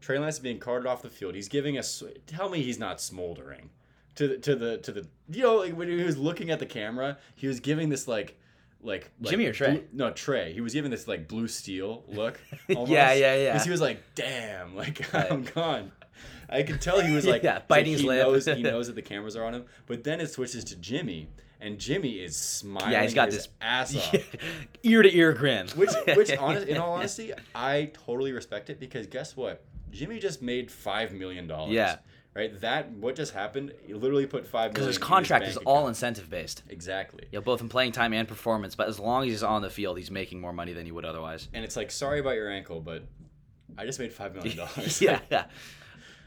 Trey 0.00 0.18
Lance 0.18 0.36
is 0.36 0.40
being 0.40 0.58
carted 0.58 0.86
off 0.86 1.02
the 1.02 1.10
field. 1.10 1.34
He's 1.34 1.48
giving 1.48 1.76
us. 1.76 2.02
Tell 2.26 2.48
me 2.48 2.62
he's 2.62 2.78
not 2.78 3.00
smoldering. 3.00 3.70
To 4.14 4.28
the 4.28 4.38
to 4.38 4.56
the 4.56 4.78
to 4.78 4.92
the 4.92 5.06
you 5.30 5.42
know 5.42 5.56
like 5.56 5.74
when 5.74 5.88
he 5.88 6.02
was 6.02 6.16
looking 6.16 6.50
at 6.50 6.58
the 6.60 6.66
camera, 6.66 7.18
he 7.36 7.46
was 7.46 7.60
giving 7.60 7.88
this 7.88 8.08
like 8.08 8.38
like, 8.80 9.10
like 9.20 9.30
Jimmy 9.30 9.46
or 9.46 9.52
Trey? 9.52 9.70
blue- 9.72 9.84
no 9.92 10.10
Trey. 10.10 10.52
He 10.52 10.60
was 10.60 10.72
giving 10.72 10.90
this 10.90 11.06
like 11.06 11.28
blue 11.28 11.48
steel 11.48 12.04
look. 12.08 12.40
Yeah, 12.68 13.12
yeah, 13.12 13.34
yeah, 13.34 13.52
Because 13.52 13.64
he 13.64 13.70
was 13.70 13.80
like, 13.80 14.00
"Damn, 14.14 14.74
like 14.76 15.04
Right. 15.12 15.30
I'm 15.30 15.42
gone." 15.42 15.92
I 16.48 16.62
could 16.62 16.80
tell 16.80 17.00
he 17.00 17.12
was 17.12 17.26
like, 17.26 17.42
Yeah, 17.44 17.56
it's 17.56 17.60
like 17.62 17.68
biting 17.68 17.92
his 17.92 18.00
he 18.00 18.06
lip. 18.08 18.22
Knows, 18.26 18.46
he 18.46 18.62
knows 18.62 18.86
that 18.86 18.94
the 18.96 19.02
cameras 19.02 19.36
are 19.36 19.44
on 19.44 19.54
him. 19.54 19.64
But 19.86 20.04
then 20.04 20.20
it 20.20 20.30
switches 20.30 20.64
to 20.64 20.76
Jimmy, 20.76 21.28
and 21.60 21.78
Jimmy 21.78 22.12
is 22.20 22.36
smiling. 22.36 22.92
Yeah, 22.92 23.02
he's 23.02 23.14
got 23.14 23.28
his 23.28 23.36
this- 23.36 23.48
ass 23.60 23.96
off. 24.14 24.14
ear 24.82 25.02
to 25.02 25.16
ear 25.16 25.32
grin. 25.32 25.68
Which, 25.70 25.90
which, 26.14 26.36
honest, 26.38 26.66
in 26.66 26.76
all 26.76 26.92
honesty, 26.94 27.32
I 27.54 27.90
totally 28.06 28.32
respect 28.32 28.70
it 28.70 28.78
because 28.80 29.06
guess 29.06 29.36
what? 29.36 29.64
Jimmy 29.90 30.18
just 30.18 30.42
made 30.42 30.70
five 30.70 31.12
million 31.12 31.46
dollars. 31.46 31.72
Yeah. 31.72 31.96
Right. 32.36 32.60
That 32.60 32.92
what 32.92 33.16
just 33.16 33.32
happened? 33.34 33.72
He 33.84 33.94
literally 33.94 34.26
put 34.26 34.46
five 34.46 34.72
because 34.72 34.86
his 34.86 34.98
contract 34.98 35.42
bank 35.44 35.50
is 35.50 35.56
all 35.58 35.78
account. 35.78 35.88
incentive 35.88 36.30
based. 36.30 36.62
exactly. 36.68 37.24
Yeah, 37.32 37.40
both 37.40 37.60
in 37.60 37.68
playing 37.68 37.92
time 37.92 38.12
and 38.12 38.28
performance. 38.28 38.76
But 38.76 38.86
as 38.86 39.00
long 39.00 39.24
as 39.24 39.30
he's 39.30 39.42
on 39.42 39.62
the 39.62 39.70
field, 39.70 39.98
he's 39.98 40.10
making 40.10 40.40
more 40.40 40.52
money 40.52 40.72
than 40.72 40.86
he 40.86 40.92
would 40.92 41.04
otherwise. 41.04 41.48
And 41.52 41.64
it's 41.64 41.74
like, 41.74 41.90
sorry 41.90 42.20
about 42.20 42.34
your 42.36 42.48
ankle, 42.50 42.80
but 42.80 43.02
I 43.76 43.86
just 43.86 43.98
made 43.98 44.12
five 44.12 44.34
million 44.36 44.56
dollars. 44.56 45.00
yeah, 45.02 45.20
yeah. 45.32 45.46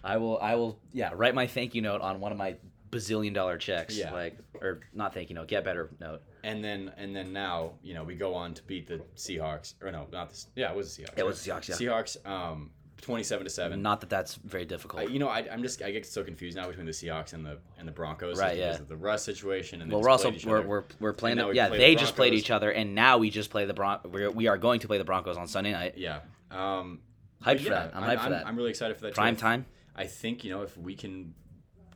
I 0.04 0.18
will. 0.18 0.38
I 0.40 0.56
will. 0.56 0.80
Yeah, 0.92 1.12
write 1.14 1.36
my 1.36 1.48
thank 1.48 1.76
you 1.76 1.82
note 1.82 2.02
on 2.02 2.20
one 2.20 2.32
of 2.34 2.38
my 2.38 2.56
bazillion 2.92 3.34
dollar 3.34 3.58
checks. 3.58 3.98
Yeah. 3.98 4.14
Like, 4.14 4.38
or 4.62 4.82
not 4.94 5.14
thank 5.14 5.30
you 5.30 5.36
note. 5.36 5.48
Get 5.48 5.64
better 5.64 5.90
note. 6.00 6.22
And 6.44 6.64
then 6.64 6.92
and 6.98 7.16
then 7.16 7.34
now, 7.34 7.74
you 7.82 7.94
know, 7.94 8.04
we 8.04 8.16
go 8.16 8.34
on 8.34 8.54
to 8.54 8.64
beat 8.64 8.88
the 8.88 9.02
Seahawks. 9.16 9.76
Or 9.82 9.92
no, 9.92 10.08
not 10.12 10.30
the 10.30 10.46
Yeah, 10.56 10.72
it 10.72 10.76
was 10.76 10.96
the 10.96 11.04
Seahawks. 11.04 11.18
It 11.18 11.26
was 11.26 11.44
the 11.44 11.52
Seahawks, 11.52 11.70
yeah. 11.70 11.76
Seahawks, 11.76 12.30
um, 12.30 12.72
twenty-seven 13.02 13.44
to 13.44 13.50
seven. 13.50 13.82
Not 13.82 14.02
that 14.02 14.10
that's 14.10 14.36
very 14.36 14.66
difficult. 14.66 15.04
I, 15.04 15.06
you 15.06 15.20
know, 15.20 15.30
I, 15.30 15.48
I'm 15.52 15.62
just 15.62 15.82
I 15.82 15.92
get 15.92 16.06
so 16.06 16.24
confused 16.24 16.58
now 16.58 16.68
between 16.68 16.86
the 16.86 16.92
Seahawks 16.92 17.34
and 17.34 17.46
the 17.46 17.58
and 17.78 17.88
the 17.88 17.92
Broncos. 17.92 18.38
Right, 18.38 18.58
yeah. 18.58 18.78
the 18.78 18.98
Russ 18.98 19.24
situation 19.24 19.82
and 19.82 19.92
well, 19.92 20.02
we're 20.02 20.10
also 20.10 20.34
we're, 20.46 20.62
we're, 20.62 20.84
we're 21.00 21.14
playing. 21.14 21.38
The, 21.38 21.48
we 21.48 21.56
yeah, 21.56 21.70
play 21.70 21.78
they 21.78 21.96
the 21.96 22.02
just 22.02 22.16
played 22.16 22.34
each 22.34 22.52
other, 22.52 22.72
and 22.72 22.96
now 22.96 23.18
we 23.18 23.30
just 23.30 23.50
play 23.50 23.66
the 23.66 23.74
Bron. 23.74 24.00
We're, 24.06 24.30
we 24.32 24.48
are 24.48 24.58
going 24.58 24.82
to 24.82 24.88
play 24.88 24.98
the 24.98 25.06
Broncos 25.06 25.38
on 25.38 25.48
Sunday 25.48 25.72
night. 25.72 25.94
yeah. 25.98 26.20
Um, 26.52 27.00
Hyped 27.42 27.46
but 27.46 27.62
for 27.62 27.70
that. 27.70 27.96
I'm 27.96 28.04
hyped 28.04 28.24
for 28.24 28.30
that. 28.30 28.46
I'm 28.46 28.56
really 28.56 28.70
excited 28.70 28.98
for 28.98 29.04
that. 29.04 29.16
Prime 29.16 29.36
too. 29.36 29.42
time. 29.42 29.66
I 29.96 30.06
think 30.06 30.44
you 30.44 30.52
know 30.52 30.62
if 30.62 30.78
we 30.78 30.96
can 30.96 31.34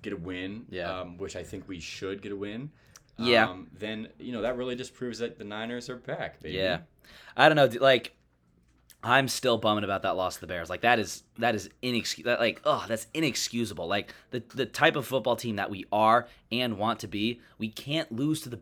get 0.05 0.13
a 0.13 0.17
win, 0.17 0.65
Yeah. 0.69 0.99
um, 1.01 1.17
which 1.17 1.35
I 1.35 1.43
think 1.43 1.67
we 1.67 1.79
should 1.81 2.21
get 2.21 2.31
a 2.31 2.35
win. 2.37 2.71
Yeah. 3.17 3.49
Um, 3.49 3.67
then 3.77 4.07
you 4.19 4.31
know 4.31 4.41
that 4.43 4.55
really 4.57 4.75
just 4.75 4.93
proves 4.93 5.19
that 5.19 5.37
the 5.37 5.43
Niners 5.43 5.89
are 5.89 5.97
back, 5.97 6.39
baby. 6.41 6.55
Yeah, 6.57 6.79
I 7.37 7.49
don't 7.49 7.55
know. 7.55 7.79
Like, 7.81 8.13
I'm 9.03 9.27
still 9.27 9.57
bumming 9.57 9.83
about 9.83 10.01
that 10.01 10.15
loss 10.17 10.35
to 10.35 10.41
the 10.41 10.47
Bears. 10.47 10.69
Like 10.69 10.81
that 10.81 10.99
is 10.99 11.23
that 11.37 11.55
is 11.55 11.69
inexcusable. 11.81 12.37
Like, 12.39 12.61
oh, 12.65 12.83
that's 12.87 13.07
inexcusable. 13.13 13.87
Like 13.87 14.13
the 14.31 14.43
the 14.53 14.65
type 14.65 14.95
of 14.95 15.05
football 15.05 15.35
team 15.35 15.55
that 15.57 15.69
we 15.69 15.85
are 15.91 16.27
and 16.51 16.77
want 16.77 16.99
to 17.01 17.07
be, 17.07 17.39
we 17.57 17.69
can't 17.69 18.11
lose 18.11 18.41
to 18.41 18.49
the, 18.49 18.59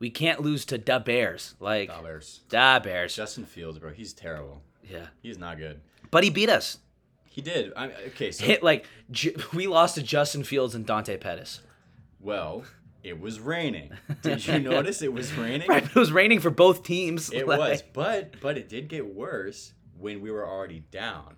we 0.00 0.10
can't 0.10 0.40
lose 0.40 0.64
to 0.66 0.78
the 0.78 0.98
Bears. 1.00 1.54
Like 1.60 1.90
Oh, 1.92 2.02
Bears. 2.02 2.40
da 2.48 2.78
Bears. 2.80 3.14
Justin 3.14 3.44
Fields, 3.44 3.78
bro, 3.78 3.92
he's 3.92 4.12
terrible. 4.12 4.62
Yeah, 4.82 5.06
He's 5.22 5.38
not 5.38 5.56
good. 5.58 5.80
but 6.10 6.24
he 6.24 6.30
beat 6.30 6.48
us. 6.50 6.78
He 7.34 7.42
did. 7.42 7.72
I, 7.76 7.90
okay, 8.08 8.30
so 8.30 8.44
Hit 8.44 8.62
like 8.62 8.86
J- 9.10 9.34
we 9.52 9.66
lost 9.66 9.96
to 9.96 10.02
Justin 10.04 10.44
Fields 10.44 10.76
and 10.76 10.86
Dante 10.86 11.16
Pettis. 11.16 11.60
well, 12.20 12.62
it 13.02 13.18
was 13.20 13.40
raining. 13.40 13.90
Did 14.22 14.46
you 14.46 14.60
notice 14.60 15.02
it 15.02 15.12
was 15.12 15.32
raining? 15.34 15.66
Right, 15.68 15.84
it 15.84 15.94
was 15.96 16.12
raining 16.12 16.38
for 16.38 16.50
both 16.50 16.84
teams. 16.84 17.30
It 17.32 17.46
Like- 17.48 17.58
was, 17.58 17.82
but 17.92 18.40
but 18.40 18.56
it 18.56 18.68
did 18.68 18.86
get 18.88 19.04
worse 19.14 19.72
when 19.98 20.20
we 20.20 20.30
were 20.30 20.48
already 20.48 20.84
down. 20.92 21.34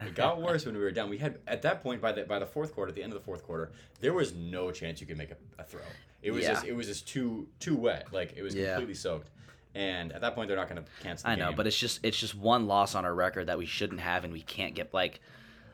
It 0.00 0.14
got 0.14 0.40
worse 0.42 0.64
when 0.66 0.76
we 0.76 0.82
were 0.82 0.92
down. 0.92 1.08
We 1.08 1.16
had 1.18 1.38
at 1.46 1.62
that 1.62 1.82
point 1.82 2.00
by 2.02 2.12
the 2.12 2.24
by 2.24 2.38
the 2.38 2.46
fourth 2.46 2.74
quarter, 2.74 2.90
at 2.90 2.94
the 2.94 3.02
end 3.02 3.12
of 3.12 3.18
the 3.18 3.24
fourth 3.24 3.42
quarter, 3.42 3.72
there 4.00 4.12
was 4.12 4.34
no 4.34 4.70
chance 4.70 5.00
you 5.00 5.06
could 5.06 5.16
make 5.18 5.30
a, 5.30 5.36
a 5.58 5.64
throw. 5.64 5.80
It 6.22 6.30
was 6.30 6.42
Yeah. 6.44 6.52
just 6.52 6.66
it 6.66 6.72
was 6.76 6.86
just 6.86 7.08
too 7.08 7.48
too 7.58 7.74
wet. 7.74 8.08
Like 8.12 8.34
it 8.36 8.42
was 8.42 8.54
Yeah. 8.54 8.72
completely 8.74 8.94
soaked. 8.94 9.30
And 9.74 10.12
at 10.12 10.20
that 10.22 10.34
point, 10.34 10.48
they're 10.48 10.56
not 10.56 10.68
going 10.68 10.82
to 10.82 10.90
cancel. 11.02 11.26
The 11.28 11.32
I 11.32 11.36
know, 11.36 11.48
game. 11.48 11.56
but 11.56 11.66
it's 11.66 11.78
just 11.78 12.00
it's 12.02 12.18
just 12.18 12.34
one 12.34 12.66
loss 12.66 12.94
on 12.94 13.04
our 13.04 13.14
record 13.14 13.46
that 13.46 13.58
we 13.58 13.66
shouldn't 13.66 14.00
have, 14.00 14.24
and 14.24 14.32
we 14.32 14.40
can't 14.42 14.74
get 14.74 14.92
like, 14.94 15.20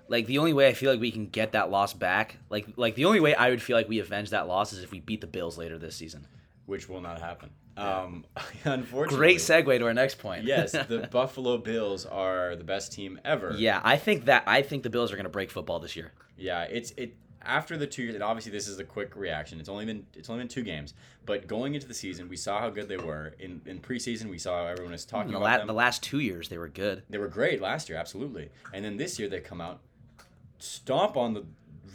like 0.08 0.26
the 0.26 0.38
only 0.38 0.52
way 0.52 0.68
I 0.68 0.74
feel 0.74 0.90
like 0.90 1.00
we 1.00 1.10
can 1.10 1.26
get 1.26 1.52
that 1.52 1.70
loss 1.70 1.94
back, 1.94 2.36
like 2.50 2.66
like 2.76 2.94
the 2.96 3.04
only 3.06 3.20
way 3.20 3.34
I 3.34 3.50
would 3.50 3.62
feel 3.62 3.76
like 3.76 3.88
we 3.88 4.00
avenge 4.00 4.30
that 4.30 4.46
loss 4.48 4.72
is 4.72 4.82
if 4.82 4.90
we 4.90 5.00
beat 5.00 5.20
the 5.20 5.26
Bills 5.26 5.56
later 5.56 5.78
this 5.78 5.96
season. 5.96 6.26
which 6.66 6.88
will 6.88 7.00
not 7.00 7.20
happen. 7.20 7.50
Um, 7.76 8.24
unfortunately, 8.64 9.16
Great 9.16 9.38
segue 9.38 9.78
to 9.78 9.84
our 9.86 9.94
next 9.94 10.18
point. 10.18 10.44
yes, 10.44 10.72
the 10.88 11.08
Buffalo 11.10 11.58
Bills 11.58 12.04
are 12.06 12.56
the 12.56 12.64
best 12.64 12.92
team 12.92 13.18
ever. 13.24 13.54
yeah, 13.56 13.80
I 13.82 13.96
think 13.96 14.26
that 14.26 14.44
I 14.46 14.62
think 14.62 14.82
the 14.82 14.90
Bills 14.90 15.12
are 15.12 15.16
gonna 15.16 15.28
break 15.28 15.50
football 15.50 15.78
this 15.80 15.96
year. 15.96 16.12
Yeah, 16.36 16.62
it's 16.64 16.90
it 16.96 17.16
after 17.44 17.76
the 17.76 17.86
two 17.86 18.02
years, 18.02 18.14
and 18.14 18.22
obviously 18.24 18.52
this 18.52 18.68
is 18.68 18.78
a 18.78 18.84
quick 18.84 19.16
reaction. 19.16 19.60
It's 19.60 19.68
only 19.68 19.84
been 19.84 20.06
it's 20.14 20.28
only 20.30 20.40
been 20.42 20.48
two 20.48 20.62
games, 20.62 20.94
but 21.26 21.46
going 21.46 21.74
into 21.74 21.86
the 21.86 21.94
season, 21.94 22.28
we 22.28 22.36
saw 22.36 22.60
how 22.60 22.70
good 22.70 22.88
they 22.88 22.96
were. 22.96 23.34
In 23.38 23.60
in 23.66 23.80
preseason, 23.80 24.30
we 24.30 24.38
saw 24.38 24.62
how 24.62 24.66
everyone 24.66 24.92
was 24.92 25.04
talking 25.04 25.32
The, 25.32 25.38
about 25.38 25.44
la- 25.50 25.56
them. 25.58 25.66
the 25.66 25.72
last 25.74 26.02
two 26.02 26.20
years 26.20 26.48
they 26.48 26.58
were 26.58 26.68
good. 26.68 27.02
they 27.10 27.18
were 27.18 27.28
great 27.28 27.60
last 27.60 27.88
year, 27.88 27.98
absolutely. 27.98 28.50
And 28.72 28.84
then 28.84 28.96
this 28.96 29.18
year 29.18 29.28
they 29.28 29.40
come 29.40 29.60
out, 29.60 29.80
stomp 30.58 31.16
on 31.16 31.34
the 31.34 31.44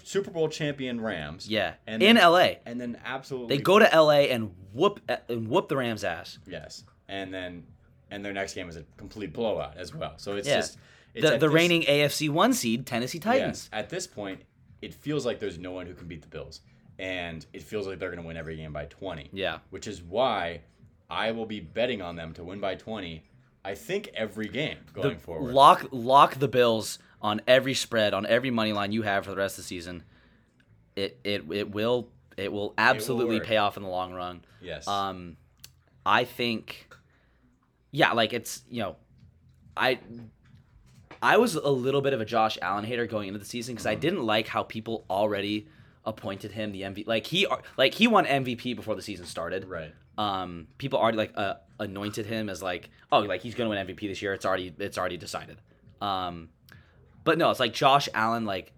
Super 0.04 0.32
Bowl 0.32 0.50
champion 0.50 1.02
Rams. 1.02 1.48
Yeah, 1.48 1.74
And 1.86 2.02
in 2.02 2.16
then- 2.16 2.24
LA, 2.32 2.56
And 2.66 2.80
then 2.80 3.00
absolutely 3.06 3.58
they 3.58 3.62
go 3.62 3.80
to 3.80 3.86
LA 3.94 4.28
and 4.32 4.52
whoop 4.74 5.00
and 5.28 5.48
whoop 5.48 5.68
the 5.70 5.78
Rams' 5.78 6.04
ass. 6.04 6.40
yes, 6.48 6.84
and 7.08 7.34
then 7.34 7.66
and 8.12 8.26
their 8.26 8.34
next 8.34 8.56
game 8.56 8.68
is 8.68 8.76
a 8.76 8.84
complete 8.98 9.32
blowout 9.34 9.78
as 9.78 9.94
well. 9.94 10.14
So 10.18 10.36
it's 10.36 10.48
Yeah. 10.48 10.58
just 10.58 10.78
it's 11.14 11.24
The 11.26 11.32
the 11.34 11.38
this- 11.48 11.52
reigning 11.52 11.84
AFC 11.84 12.28
one 12.30 12.54
seed 12.54 12.86
Tennessee 12.88 13.20
Titans. 13.20 13.70
Yes, 13.72 13.80
at 13.84 13.90
this 13.90 14.08
point, 14.08 14.42
it 14.82 14.94
feels 14.94 15.26
like 15.26 15.40
there's 15.40 15.58
no 15.60 15.72
one 15.72 15.86
who 15.88 15.94
can 15.94 16.08
beat 16.08 16.22
the 16.22 16.28
Bills, 16.28 16.62
and 16.98 17.46
it 17.54 17.62
feels 17.64 17.88
like 17.88 18.00
they're 18.00 18.10
going 18.12 18.22
to 18.22 18.28
win 18.28 18.38
every 18.38 18.56
game 18.58 18.74
by 18.74 18.86
20. 18.86 19.30
Yeah. 19.34 19.60
Which 19.70 19.88
is 19.88 20.02
why 20.02 20.62
I 21.10 21.32
will 21.32 21.46
be 21.46 21.60
betting 21.60 22.02
on 22.02 22.16
them 22.16 22.34
to 22.34 22.44
win 22.44 22.60
by 22.60 22.76
20. 22.76 23.24
I 23.66 23.76
think 23.76 24.10
every 24.14 24.48
game 24.48 24.78
going 24.94 25.16
The- 25.16 25.20
forward. 25.22 25.54
Lock 25.54 25.88
lock 25.92 26.36
the 26.36 26.48
Bills 26.48 26.98
on 27.22 27.42
every 27.48 27.74
spread, 27.74 28.14
on 28.14 28.26
every 28.26 28.52
money 28.52 28.72
line 28.74 28.92
you 28.94 29.02
have 29.02 29.26
for 29.26 29.32
the 29.32 29.38
rest 29.38 29.58
of 29.58 29.64
the 29.66 29.68
season. 29.68 30.04
It 30.96 31.20
it 31.24 31.44
it 31.52 31.70
will 31.72 32.10
it 32.38 32.52
will 32.54 32.74
absolutely 32.78 33.40
work. 33.40 33.46
pay 33.48 33.58
off 33.58 33.76
in 33.76 33.84
the 33.84 33.90
long 33.90 34.14
run. 34.14 34.46
yes. 34.62 34.88
Um, 34.88 35.36
I 36.06 36.24
think, 36.24 36.88
yeah, 37.92 38.14
like 38.14 38.32
it's 38.34 38.64
you 38.70 38.82
know, 38.82 38.96
I 39.76 40.00
I 41.22 41.38
was 41.38 41.56
a 41.56 41.70
little 41.70 42.02
bit 42.02 42.14
of 42.14 42.22
a 42.22 42.26
Josh 42.26 42.58
Allen 42.62 42.86
hater 42.86 43.06
going 43.06 43.28
into 43.28 43.40
the 43.40 43.46
season 43.46 43.76
because 43.76 43.86
I 43.86 43.94
Mm-hmm. 43.94 44.02
didn't 44.02 44.24
like 44.26 44.48
how 44.48 44.64
people 44.64 45.06
already 45.10 45.68
appointed 46.06 46.52
him 46.54 46.72
the 46.72 46.84
MVP. 46.84 47.08
Like 47.08 47.28
he 47.28 47.46
like 47.78 47.94
he 47.94 48.08
won 48.08 48.26
MVP 48.26 48.76
before 48.76 48.96
the 48.96 49.02
season 49.02 49.26
started 49.26 49.66
right. 49.66 49.94
um, 50.18 50.68
people 50.78 50.98
already 51.00 51.18
like 51.18 51.34
uh, 51.36 51.56
anointed 51.80 52.26
him 52.26 52.50
as 52.50 52.64
like, 52.64 52.90
oh, 53.12 53.20
like 53.20 53.42
he's 53.42 53.54
gonna 53.56 53.70
win 53.70 53.86
MVP 53.86 54.02
this 54.08 54.22
year. 54.22 54.34
It's 54.34 54.46
already 54.46 54.74
it's 54.80 54.98
already 54.98 55.18
decided. 55.18 55.58
Um, 56.02 56.50
but 57.26 57.38
no, 57.38 57.52
it's 57.52 57.60
like 57.60 57.74
Josh 57.74 58.08
Allen. 58.14 58.46
Like, 58.46 58.72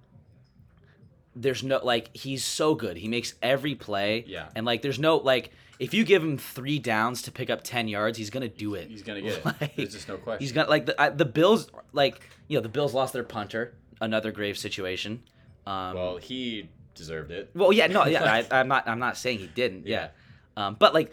there's 1.36 1.64
no 1.64 1.80
like 1.84 2.16
he's 2.16 2.44
so 2.44 2.76
good. 2.76 2.98
He 2.98 3.08
makes 3.08 3.36
every 3.42 3.76
play. 3.76 4.26
Yeah. 4.28 4.50
And 4.56 4.66
like, 4.66 4.82
there's 4.82 5.00
no 5.00 5.18
like 5.18 5.52
if 5.82 5.96
you 5.96 6.06
give 6.06 6.24
him 6.24 6.38
three 6.38 6.78
downs 6.78 7.24
to 7.24 7.32
pick 7.32 7.50
up 7.50 7.64
ten 7.64 7.88
yards, 7.88 8.16
he's 8.16 8.30
gonna 8.30 8.48
do 8.48 8.76
it. 8.76 8.88
He's 8.88 9.02
going 9.02 9.24
to 9.24 9.30
get 9.30 9.40
it. 9.40 9.46
Like, 9.62 9.76
There's 9.76 9.94
just 9.94 10.08
no 10.08 10.18
question. 10.18 10.40
He's 10.40 10.52
gonna 10.52 10.70
like 10.70 10.86
the 10.86 11.02
I, 11.02 11.10
the 11.10 11.26
Bills 11.26 11.72
like 11.92 12.22
you 12.48 12.58
know 12.58 12.62
the 12.62 12.70
Bills 12.70 12.94
lost 12.94 13.14
their 13.14 13.24
punter. 13.24 13.74
Another 14.00 14.32
grave 14.32 14.60
situation. 14.60 15.24
Um, 15.66 15.96
well, 15.96 16.18
he 16.18 16.70
deserved 16.94 17.32
it. 17.32 17.50
well, 17.56 17.74
yeah, 17.74 17.88
no, 17.88 18.06
yeah, 18.06 18.24
I, 18.52 18.60
I'm 18.60 18.68
not. 18.68 18.88
I'm 18.88 19.00
not 19.00 19.18
saying 19.18 19.40
he 19.40 19.48
didn't. 19.48 19.88
Yeah, 19.88 20.10
um, 20.56 20.76
but 20.78 20.94
like, 20.94 21.12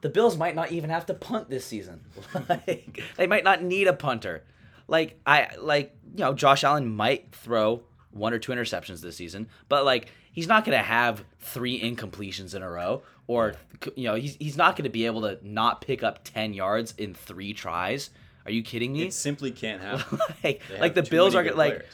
the 0.00 0.08
Bills 0.08 0.36
might 0.36 0.56
not 0.56 0.72
even 0.72 0.90
have 0.90 1.06
to 1.06 1.14
punt 1.14 1.48
this 1.48 1.64
season. 1.64 2.00
like, 2.48 3.00
they 3.16 3.28
might 3.28 3.44
not 3.44 3.62
need 3.62 3.86
a 3.86 3.92
punter. 3.92 4.42
Like 4.88 5.20
I 5.24 5.50
like 5.60 5.96
you 6.16 6.24
know 6.24 6.34
Josh 6.34 6.64
Allen 6.64 6.88
might 6.88 7.32
throw 7.32 7.82
one 8.12 8.32
or 8.32 8.38
two 8.38 8.52
interceptions 8.52 9.00
this 9.00 9.16
season, 9.16 9.48
but 9.68 9.84
like 9.84 10.08
he's 10.32 10.46
not 10.46 10.64
gonna 10.64 10.78
have 10.82 11.24
three 11.40 11.80
incompletions 11.80 12.54
in 12.54 12.62
a 12.62 12.70
row, 12.70 13.02
or 13.26 13.54
you 13.96 14.04
know 14.04 14.14
he's 14.14 14.36
he's 14.36 14.56
not 14.56 14.76
gonna 14.76 14.90
be 14.90 15.06
able 15.06 15.22
to 15.22 15.38
not 15.42 15.80
pick 15.80 16.02
up 16.02 16.20
ten 16.24 16.52
yards 16.54 16.94
in 16.98 17.14
three 17.14 17.52
tries. 17.52 18.10
Are 18.44 18.50
you 18.52 18.62
kidding 18.62 18.92
me? 18.92 19.04
It 19.04 19.12
simply 19.14 19.50
can't 19.52 19.80
happen. 19.88 20.18
like, 20.42 20.62
They 20.68 20.80
like 20.80 20.94
the 20.94 21.02
Bills 21.02 21.34
are 21.34 21.44
like 21.44 21.54
players. 21.54 21.84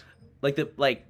like 0.43 0.57
the 0.57 0.71
like 0.77 1.05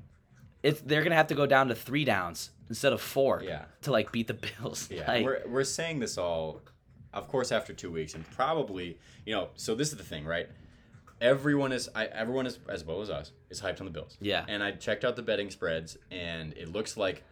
it's 0.63 0.81
they're 0.81 1.03
gonna 1.03 1.15
have 1.15 1.29
to 1.29 1.35
go 1.35 1.47
down 1.47 1.69
to 1.69 1.75
three 1.75 2.05
downs 2.05 2.51
instead 2.69 2.93
of 2.93 3.01
four 3.01 3.41
Yeah. 3.45 3.65
to 3.83 3.93
like 3.93 4.13
beat 4.13 4.27
the 4.27 4.35
Bills. 4.35 4.89
Yeah, 4.91 5.07
Like, 5.11 5.25
we're, 5.25 5.43
we're 5.47 5.65
saying 5.65 6.01
this 6.01 6.19
all, 6.19 6.61
of 7.15 7.29
course, 7.29 7.51
after 7.53 7.73
two 7.73 7.91
weeks, 7.91 8.15
and 8.15 8.29
probably, 8.33 8.99
you 9.25 9.35
know, 9.35 9.49
so 9.55 9.75
this 9.75 9.91
is 9.91 9.97
the 9.97 10.05
thing, 10.05 10.27
right? 10.27 10.49
Everyone 11.21 11.73
is 11.73 11.89
I, 11.95 12.07
everyone 12.07 12.47
is 12.47 12.59
as 12.69 12.85
well 12.85 13.01
as 13.03 13.11
us 13.11 13.33
is 13.51 13.61
hyped 13.61 13.81
on 13.81 13.87
the 13.87 13.93
Bills. 13.93 14.17
Yeah. 14.21 14.45
And 14.49 14.63
I 14.63 14.73
checked 14.73 15.05
out 15.05 15.17
the 15.17 15.23
betting 15.23 15.51
spreads, 15.51 15.97
and 16.11 16.53
it 16.55 16.71
looks 16.73 16.97
like 16.97 17.23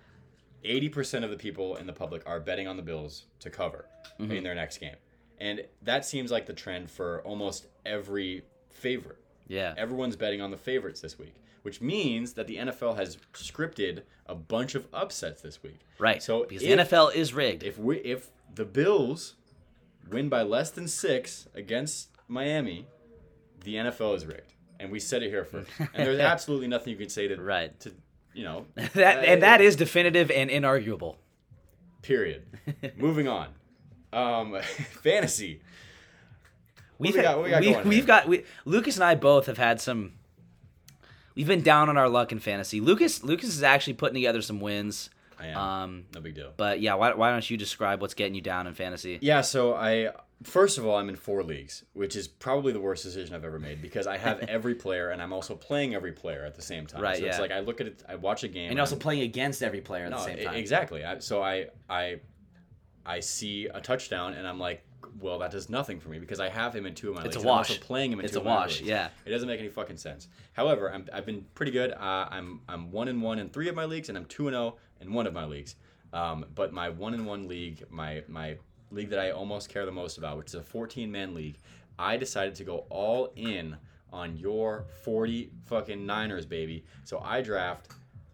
eighty 0.64 0.88
percent 0.88 1.24
of 1.24 1.30
the 1.30 1.36
people 1.36 1.76
in 1.76 1.86
the 1.86 1.92
public 1.92 2.22
are 2.26 2.40
betting 2.40 2.66
on 2.68 2.76
the 2.76 2.82
Bills 2.82 3.26
to 3.40 3.50
cover 3.50 3.86
Mm-hmm. 4.20 4.32
in 4.32 4.44
their 4.44 4.54
next 4.54 4.78
game, 4.78 4.96
and 5.38 5.60
that 5.82 6.06
seems 6.06 6.30
like 6.30 6.46
the 6.46 6.54
trend 6.54 6.90
for 6.90 7.20
almost 7.22 7.66
every 7.84 8.44
favorite. 8.70 9.18
Yeah. 9.46 9.74
Everyone's 9.76 10.16
betting 10.16 10.40
on 10.40 10.50
the 10.50 10.56
favorites 10.56 11.00
this 11.02 11.18
week, 11.18 11.34
which 11.62 11.82
means 11.82 12.32
that 12.32 12.46
the 12.46 12.56
NFL 12.56 12.96
has 12.96 13.18
scripted 13.34 14.02
a 14.24 14.34
bunch 14.34 14.74
of 14.74 14.86
upsets 14.94 15.42
this 15.42 15.62
week. 15.62 15.80
Right. 15.98 16.22
So 16.22 16.44
because 16.48 16.62
if- 16.62 16.88
the 16.90 16.96
NFL 16.96 17.14
is 17.14 17.34
rigged. 17.34 17.62
If 17.62 17.78
we 17.78 17.98
if 17.98 18.30
the 18.54 18.64
Bills 18.64 19.34
win 20.08 20.30
by 20.30 20.42
less 20.42 20.70
than 20.70 20.88
six 20.88 21.46
against 21.54 22.08
Miami, 22.26 22.86
the 23.66 23.74
NFL 23.74 24.16
is 24.16 24.24
rigged, 24.24 24.54
and 24.80 24.90
we 24.90 24.98
said 24.98 25.22
it 25.22 25.28
here 25.28 25.44
first. 25.44 25.68
And 25.78 26.06
there's 26.06 26.20
absolutely 26.20 26.68
nothing 26.68 26.92
you 26.92 26.98
can 26.98 27.10
say 27.10 27.28
to 27.28 27.36
Right. 27.36 27.78
to 27.80 27.92
you 28.32 28.44
know 28.44 28.64
that 28.94 29.18
uh, 29.18 29.20
and 29.20 29.42
that 29.42 29.60
is 29.60 29.76
definitive 29.76 30.30
and 30.30 30.48
inarguable. 30.48 31.16
period. 32.02 32.42
Moving 32.96 33.28
on. 33.28 33.48
Um, 34.12 34.56
fantasy. 35.02 35.60
We've 36.98 37.14
we 37.14 37.20
got- 37.22 37.42
we 37.42 37.50
got. 37.50 37.60
We, 37.60 37.76
we've 37.90 38.06
got 38.06 38.26
we, 38.28 38.44
Lucas 38.64 38.96
and 38.96 39.04
I 39.04 39.14
both 39.14 39.46
have 39.46 39.58
had 39.58 39.80
some. 39.80 40.12
We've 41.34 41.46
been 41.46 41.60
down 41.62 41.90
on 41.90 41.98
our 41.98 42.08
luck 42.08 42.32
in 42.32 42.38
fantasy. 42.38 42.80
Lucas 42.80 43.22
Lucas 43.22 43.50
is 43.50 43.62
actually 43.62 43.92
putting 43.94 44.14
together 44.14 44.40
some 44.40 44.60
wins. 44.60 45.10
I 45.38 45.46
am. 45.48 45.56
Um, 45.58 46.04
no 46.14 46.20
big 46.20 46.34
deal. 46.34 46.52
but 46.56 46.80
yeah, 46.80 46.94
why, 46.94 47.12
why 47.14 47.30
don't 47.30 47.48
you 47.48 47.56
describe 47.56 48.00
what's 48.00 48.14
getting 48.14 48.34
you 48.34 48.40
down 48.40 48.66
in 48.66 48.74
fantasy? 48.74 49.18
Yeah, 49.20 49.40
so 49.42 49.74
I 49.74 50.10
first 50.42 50.76
of 50.78 50.84
all 50.86 50.96
I'm 50.96 51.08
in 51.08 51.16
four 51.16 51.42
leagues, 51.42 51.84
which 51.94 52.14
is 52.16 52.28
probably 52.28 52.72
the 52.72 52.80
worst 52.80 53.02
decision 53.04 53.34
I've 53.34 53.44
ever 53.44 53.58
made 53.58 53.80
because 53.82 54.06
I 54.06 54.16
have 54.18 54.40
every 54.48 54.74
player 54.74 55.10
and 55.10 55.20
I'm 55.22 55.32
also 55.32 55.54
playing 55.54 55.94
every 55.94 56.12
player 56.12 56.44
at 56.44 56.54
the 56.54 56.62
same 56.62 56.86
time. 56.86 57.02
Right, 57.02 57.18
So 57.18 57.24
it's 57.24 57.36
yeah. 57.36 57.40
like 57.42 57.52
I 57.52 57.60
look 57.60 57.80
at 57.80 57.86
it, 57.86 58.02
I 58.08 58.16
watch 58.16 58.44
a 58.44 58.48
game, 58.48 58.66
And 58.68 58.74
you're 58.74 58.80
also 58.82 58.94
I'm- 58.96 59.00
playing 59.00 59.22
against 59.22 59.62
every 59.62 59.80
player 59.80 60.04
at 60.06 60.10
no, 60.10 60.18
the 60.18 60.24
same 60.24 60.44
time. 60.44 60.54
exactly. 60.54 61.04
I, 61.04 61.18
so 61.20 61.42
I 61.42 61.66
I 61.88 62.20
I 63.04 63.20
see 63.20 63.66
a 63.66 63.80
touchdown 63.80 64.34
and 64.34 64.46
I'm 64.46 64.58
like, 64.58 64.82
well, 65.20 65.38
that 65.38 65.50
does 65.52 65.70
nothing 65.70 66.00
for 66.00 66.08
me 66.08 66.18
because 66.18 66.40
I 66.40 66.48
have 66.48 66.74
him 66.74 66.84
in 66.84 66.94
two 66.94 67.10
of 67.10 67.14
my 67.14 67.22
It's 67.24 67.36
leagues. 67.36 67.36
a 67.36 67.40
and 67.40 67.50
I'm 67.50 67.56
also 67.58 67.72
wash. 67.74 67.80
playing 67.80 68.12
him 68.12 68.18
in 68.18 68.24
It's 68.24 68.32
two 68.34 68.38
a 68.38 68.40
of 68.42 68.46
my 68.46 68.54
wash, 68.56 68.78
leagues. 68.78 68.88
yeah. 68.88 69.08
It 69.24 69.30
doesn't 69.30 69.48
make 69.48 69.60
any 69.60 69.68
fucking 69.68 69.96
sense. 69.96 70.28
However, 70.52 70.92
I'm, 70.92 71.06
I've 71.12 71.24
been 71.24 71.46
pretty 71.54 71.72
good. 71.72 71.92
Uh, 71.92 72.26
I'm 72.30 72.60
I'm 72.68 72.90
one 72.90 73.08
and 73.08 73.22
one 73.22 73.38
in 73.38 73.48
three 73.48 73.68
of 73.68 73.74
my 73.76 73.84
leagues, 73.84 74.08
and 74.08 74.18
I'm 74.18 74.24
two 74.26 74.48
and 74.48 74.54
zero 74.54 74.76
in 75.00 75.12
one 75.12 75.26
of 75.26 75.32
my 75.34 75.44
leagues. 75.44 75.76
Um, 76.12 76.46
but 76.54 76.72
my 76.72 76.88
one 76.88 77.14
in 77.14 77.24
one 77.24 77.48
league, 77.48 77.84
my 77.90 78.22
my 78.28 78.56
league 78.90 79.10
that 79.10 79.18
I 79.18 79.30
almost 79.30 79.68
care 79.68 79.84
the 79.84 79.92
most 79.92 80.18
about, 80.18 80.38
which 80.38 80.48
is 80.48 80.54
a 80.54 80.62
14 80.62 81.10
man 81.10 81.34
league, 81.34 81.58
I 81.98 82.16
decided 82.16 82.54
to 82.56 82.64
go 82.64 82.86
all 82.88 83.32
in 83.36 83.76
on 84.12 84.36
your 84.36 84.86
40 85.02 85.50
fucking 85.64 86.06
Niners, 86.06 86.46
baby. 86.46 86.84
So 87.04 87.20
I 87.20 87.42
draft 87.42 87.88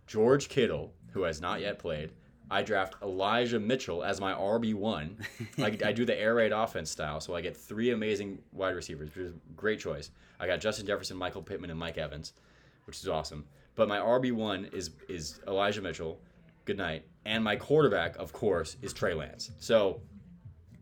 George 0.07 0.49
Kittle, 0.49 0.93
who 1.13 1.23
has 1.23 1.41
not 1.41 1.61
yet 1.61 1.79
played. 1.79 2.13
I 2.51 2.63
draft 2.63 2.97
Elijah 3.03 3.59
Mitchell 3.59 4.05
as 4.05 4.21
my 4.21 4.35
RB 4.35 4.75
one. 4.75 5.17
I, 5.59 5.77
I 5.87 5.93
do 5.93 6.05
the 6.05 6.19
air 6.19 6.35
raid 6.35 6.53
offense 6.53 6.91
style, 6.91 7.19
so 7.19 7.35
I 7.35 7.41
get 7.41 7.57
three 7.57 7.93
amazing 7.93 8.41
wide 8.53 8.75
receivers, 8.75 9.09
which 9.09 9.25
is 9.25 9.33
great 9.57 9.81
choice. 9.81 10.11
I 10.39 10.47
got 10.47 10.61
Justin 10.61 10.87
Jefferson, 10.87 11.17
Michael 11.17 11.41
Pittman, 11.41 11.71
and 11.71 11.79
Mike 11.79 11.97
Evans, 11.97 12.35
which 12.85 12.99
is 12.99 13.09
awesome. 13.09 13.47
But 13.75 13.89
my 13.89 13.99
RB 13.99 14.33
one 14.33 14.69
is 14.73 14.91
is 15.09 15.41
Elijah 15.49 15.81
Mitchell. 15.81 16.21
Good 16.65 16.79
night. 16.79 17.07
And 17.25 17.43
my 17.43 17.57
quarterback, 17.57 18.17
of 18.17 18.33
course, 18.33 18.77
is 18.83 18.93
Trey 18.93 19.15
Lance. 19.15 19.51
So 19.59 20.01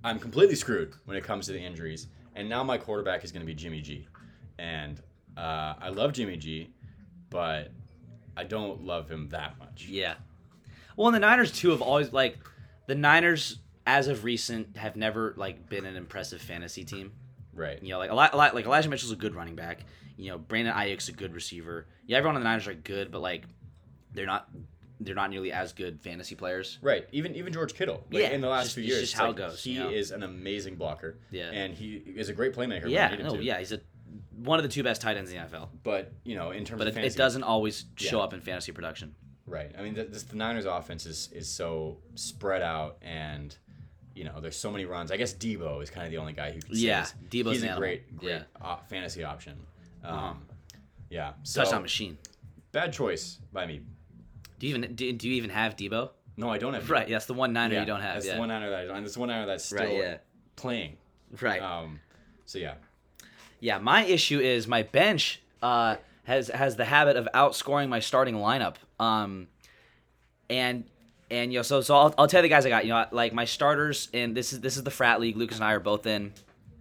I'm 0.04 0.18
completely 0.18 0.54
screwed 0.56 0.94
when 1.04 1.16
it 1.16 1.24
comes 1.24 1.46
to 1.46 1.52
the 1.52 1.60
injuries. 1.60 2.06
And 2.34 2.48
now 2.48 2.62
my 2.62 2.78
quarterback 2.78 3.24
is 3.24 3.32
going 3.32 3.42
to 3.42 3.46
be 3.46 3.54
Jimmy 3.54 3.80
G. 3.80 4.06
And 4.58 5.00
uh, 5.36 5.74
I 5.80 5.88
love 5.90 6.12
Jimmy 6.12 6.36
G, 6.36 6.70
but 7.28 7.72
I 8.36 8.44
don't 8.44 8.84
love 8.84 9.10
him 9.10 9.28
that 9.30 9.58
much. 9.58 9.86
Yeah. 9.86 10.14
Well, 10.96 11.08
and 11.08 11.14
the 11.14 11.20
Niners 11.20 11.52
too 11.52 11.70
have 11.70 11.82
always 11.82 12.12
like 12.12 12.38
the 12.86 12.94
Niners 12.94 13.58
as 13.86 14.08
of 14.08 14.24
recent 14.24 14.76
have 14.76 14.96
never 14.96 15.34
like 15.36 15.68
been 15.68 15.84
an 15.86 15.96
impressive 15.96 16.40
fantasy 16.40 16.84
team. 16.84 17.12
Right. 17.54 17.82
You 17.82 17.90
know, 17.90 17.98
like 17.98 18.10
Eli- 18.10 18.30
Eli- 18.32 18.50
like 18.52 18.64
Elijah 18.66 18.88
Mitchell's 18.88 19.12
a 19.12 19.16
good 19.16 19.34
running 19.34 19.56
back. 19.56 19.80
You 20.16 20.30
know, 20.30 20.38
Brandon 20.38 20.74
Aiyuk's 20.74 21.08
a 21.08 21.12
good 21.12 21.34
receiver. 21.34 21.86
Yeah, 22.06 22.18
everyone 22.18 22.36
on 22.36 22.42
the 22.42 22.48
Niners 22.48 22.68
are 22.68 22.74
good, 22.74 23.10
but 23.10 23.20
like 23.20 23.44
they're 24.12 24.26
not 24.26 24.48
they're 25.00 25.14
not 25.14 25.30
nearly 25.30 25.50
as 25.50 25.72
good 25.72 26.00
fantasy 26.00 26.34
players. 26.34 26.78
Right. 26.82 27.08
Even 27.12 27.34
even 27.34 27.52
George 27.52 27.74
Kittle. 27.74 28.04
Like, 28.10 28.22
Yeah, 28.22 28.30
In 28.30 28.40
the 28.40 28.48
last 28.48 28.64
just- 28.66 28.74
few 28.76 28.84
years, 28.84 29.00
just 29.00 29.14
how 29.14 29.28
like, 29.28 29.36
it 29.36 29.38
goes, 29.38 29.64
He 29.64 29.72
you 29.72 29.80
know? 29.80 29.88
is 29.90 30.10
an 30.10 30.22
amazing 30.22 30.76
blocker. 30.76 31.18
Yeah. 31.30 31.50
And 31.50 31.74
he 31.74 31.96
is 31.96 32.28
a 32.28 32.32
great 32.32 32.54
playmaker. 32.54 32.88
Yeah, 32.88 33.14
no, 33.16 33.36
to. 33.36 33.42
yeah, 33.42 33.58
he's 33.58 33.72
a 33.72 33.80
one 34.36 34.58
of 34.58 34.62
the 34.62 34.68
two 34.68 34.82
best 34.82 35.00
tight 35.02 35.16
ends 35.16 35.30
in 35.30 35.36
the 35.38 35.42
NFL. 35.44 35.68
But 35.82 36.12
you 36.24 36.34
know, 36.36 36.50
in 36.50 36.64
terms 36.64 36.78
But 36.78 36.88
of 36.88 36.96
it, 36.98 37.04
it 37.04 37.16
doesn't 37.16 37.42
always 37.42 37.84
show 37.96 38.18
Yeah. 38.18 38.24
up 38.24 38.34
in 38.34 38.40
fantasy 38.40 38.72
production. 38.72 39.14
Right. 39.46 39.72
I 39.78 39.82
mean, 39.82 39.94
the, 39.94 40.04
this, 40.04 40.22
the 40.24 40.36
Niners' 40.36 40.64
offense 40.66 41.06
is 41.06 41.28
is 41.32 41.48
so 41.48 41.98
spread 42.14 42.62
out, 42.62 42.98
and 43.02 43.56
you 44.14 44.24
know, 44.24 44.40
there's 44.40 44.56
so 44.56 44.70
many 44.70 44.84
runs. 44.84 45.10
I 45.10 45.16
guess 45.16 45.32
Deebo 45.34 45.82
is 45.82 45.88
kind 45.90 46.04
of 46.06 46.10
the 46.10 46.18
only 46.18 46.32
guy 46.32 46.50
who 46.52 46.60
can. 46.60 46.74
say 46.74 46.80
Yeah, 46.82 47.06
Deebo's 47.30 47.52
he's 47.52 47.62
an 47.62 47.68
a 47.68 47.70
animal. 47.72 47.78
great, 47.80 48.16
great 48.16 48.30
Yeah. 48.32 48.42
uh, 48.60 48.76
fantasy 48.88 49.24
option. 49.24 49.56
Um, 50.04 50.46
Yeah. 51.08 51.32
So, 51.42 51.62
Touchdown 51.62 51.82
machine. 51.82 52.18
Bad 52.72 52.92
choice 52.92 53.40
by 53.52 53.66
me. 53.66 53.80
Do 54.60 54.66
you 54.66 54.76
even 54.76 54.94
do, 54.94 55.10
do 55.12 55.28
you 55.28 55.36
even 55.36 55.50
have 55.50 55.74
Deebo? 55.74 56.10
No, 56.36 56.50
I 56.50 56.58
don't 56.58 56.74
have. 56.74 56.88
Right, 56.88 57.08
that's 57.08 57.24
the 57.24 57.34
one 57.34 57.54
Niner 57.54 57.74
Yeah, 57.74 57.80
you 57.80 57.86
don't 57.86 58.02
have. 58.02 58.14
That's 58.16 58.26
yeah. 58.26 58.34
the 58.34 58.40
one 58.40 58.50
Niner 58.50 58.70
that 58.70 58.80
I 58.80 58.84
don't. 58.84 59.02
That's 59.02 59.14
the 59.14 59.20
one 59.20 59.30
Niner 59.30 59.46
that's 59.46 59.64
still 59.64 59.78
Right, 59.78 59.96
yeah. 59.96 60.16
playing. 60.54 60.98
Right. 61.40 61.62
Um. 61.62 62.00
So 62.44 62.58
yeah. 62.58 62.74
Yeah, 63.58 63.78
my 63.78 64.04
issue 64.04 64.38
is 64.38 64.68
my 64.68 64.82
bench 64.82 65.40
uh, 65.62 65.96
has 66.24 66.48
has 66.48 66.76
the 66.76 66.84
habit 66.84 67.16
of 67.16 67.26
outscoring 67.34 67.88
my 67.88 68.00
starting 68.00 68.34
lineup. 68.34 68.76
Um, 68.98 69.48
and 70.50 70.84
and 71.30 71.52
you 71.52 71.58
know, 71.58 71.62
so 71.62 71.80
so 71.80 71.96
I'll, 71.96 72.14
I'll 72.18 72.28
tell 72.28 72.40
you 72.40 72.48
the 72.48 72.54
guys 72.54 72.66
I 72.66 72.68
got. 72.68 72.84
You 72.84 72.90
know, 72.90 73.06
like 73.12 73.32
my 73.32 73.46
starters, 73.46 74.08
and 74.12 74.36
this 74.36 74.52
is 74.52 74.60
this 74.60 74.76
is 74.76 74.82
the 74.82 74.90
frat 74.90 75.20
league. 75.20 75.36
Lucas 75.38 75.56
and 75.56 75.64
I 75.64 75.72
are 75.72 75.80
both 75.80 76.06
in. 76.06 76.32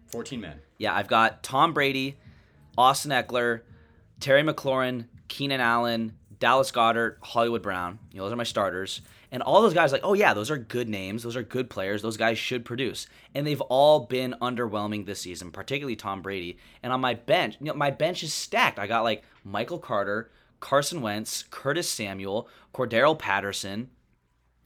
14 0.07 0.41
men. 0.41 0.59
Yeah, 0.77 0.95
I've 0.95 1.07
got 1.07 1.43
Tom 1.43 1.73
Brady, 1.73 2.17
Austin 2.77 3.11
Ekeler, 3.11 3.61
Terry 4.19 4.41
McLaurin, 4.41 5.05
Keenan 5.27 5.61
Allen, 5.61 6.17
Dallas 6.39 6.71
Goedert, 6.71 7.17
Hollywood 7.21 7.61
Brown. 7.61 7.99
You 8.11 8.17
know, 8.17 8.23
those 8.23 8.33
are 8.33 8.37
my 8.37 8.43
starters. 8.43 9.01
And 9.31 9.43
all 9.43 9.61
those 9.61 9.73
guys, 9.73 9.91
like, 9.91 10.01
oh 10.03 10.13
yeah, 10.13 10.33
those 10.33 10.49
are 10.49 10.57
good 10.57 10.89
names. 10.89 11.21
Those 11.21 11.35
are 11.35 11.43
good 11.43 11.69
players. 11.69 12.01
Those 12.01 12.17
guys 12.17 12.37
should 12.39 12.65
produce. 12.65 13.07
And 13.35 13.45
they've 13.45 13.61
all 13.61 14.01
been 14.01 14.35
underwhelming 14.41 15.05
this 15.05 15.21
season, 15.21 15.51
particularly 15.51 15.95
Tom 15.95 16.21
Brady. 16.21 16.57
And 16.81 16.91
on 16.91 17.01
my 17.01 17.13
bench, 17.13 17.57
you 17.59 17.67
know, 17.67 17.73
my 17.73 17.91
bench 17.91 18.23
is 18.23 18.33
stacked. 18.33 18.79
I 18.79 18.87
got 18.87 19.03
like 19.03 19.23
Michael 19.43 19.77
Carter, 19.77 20.31
Carson 20.59 21.01
Wentz, 21.01 21.43
Curtis 21.51 21.89
Samuel, 21.89 22.49
Cordarrelle 22.73 23.19
Patterson. 23.19 23.89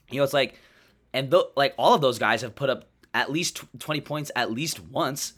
You 0.09 0.19
know, 0.19 0.23
it's 0.23 0.33
like, 0.33 0.59
and 1.11 1.29
th- 1.29 1.43
like 1.55 1.73
all 1.77 1.93
of 1.93 2.01
those 2.01 2.19
guys 2.19 2.41
have 2.41 2.55
put 2.55 2.69
up 2.69 2.85
at 3.13 3.31
least 3.31 3.57
tw- 3.57 3.79
20 3.79 4.01
points 4.01 4.31
at 4.35 4.51
least 4.51 4.79
once. 4.79 5.33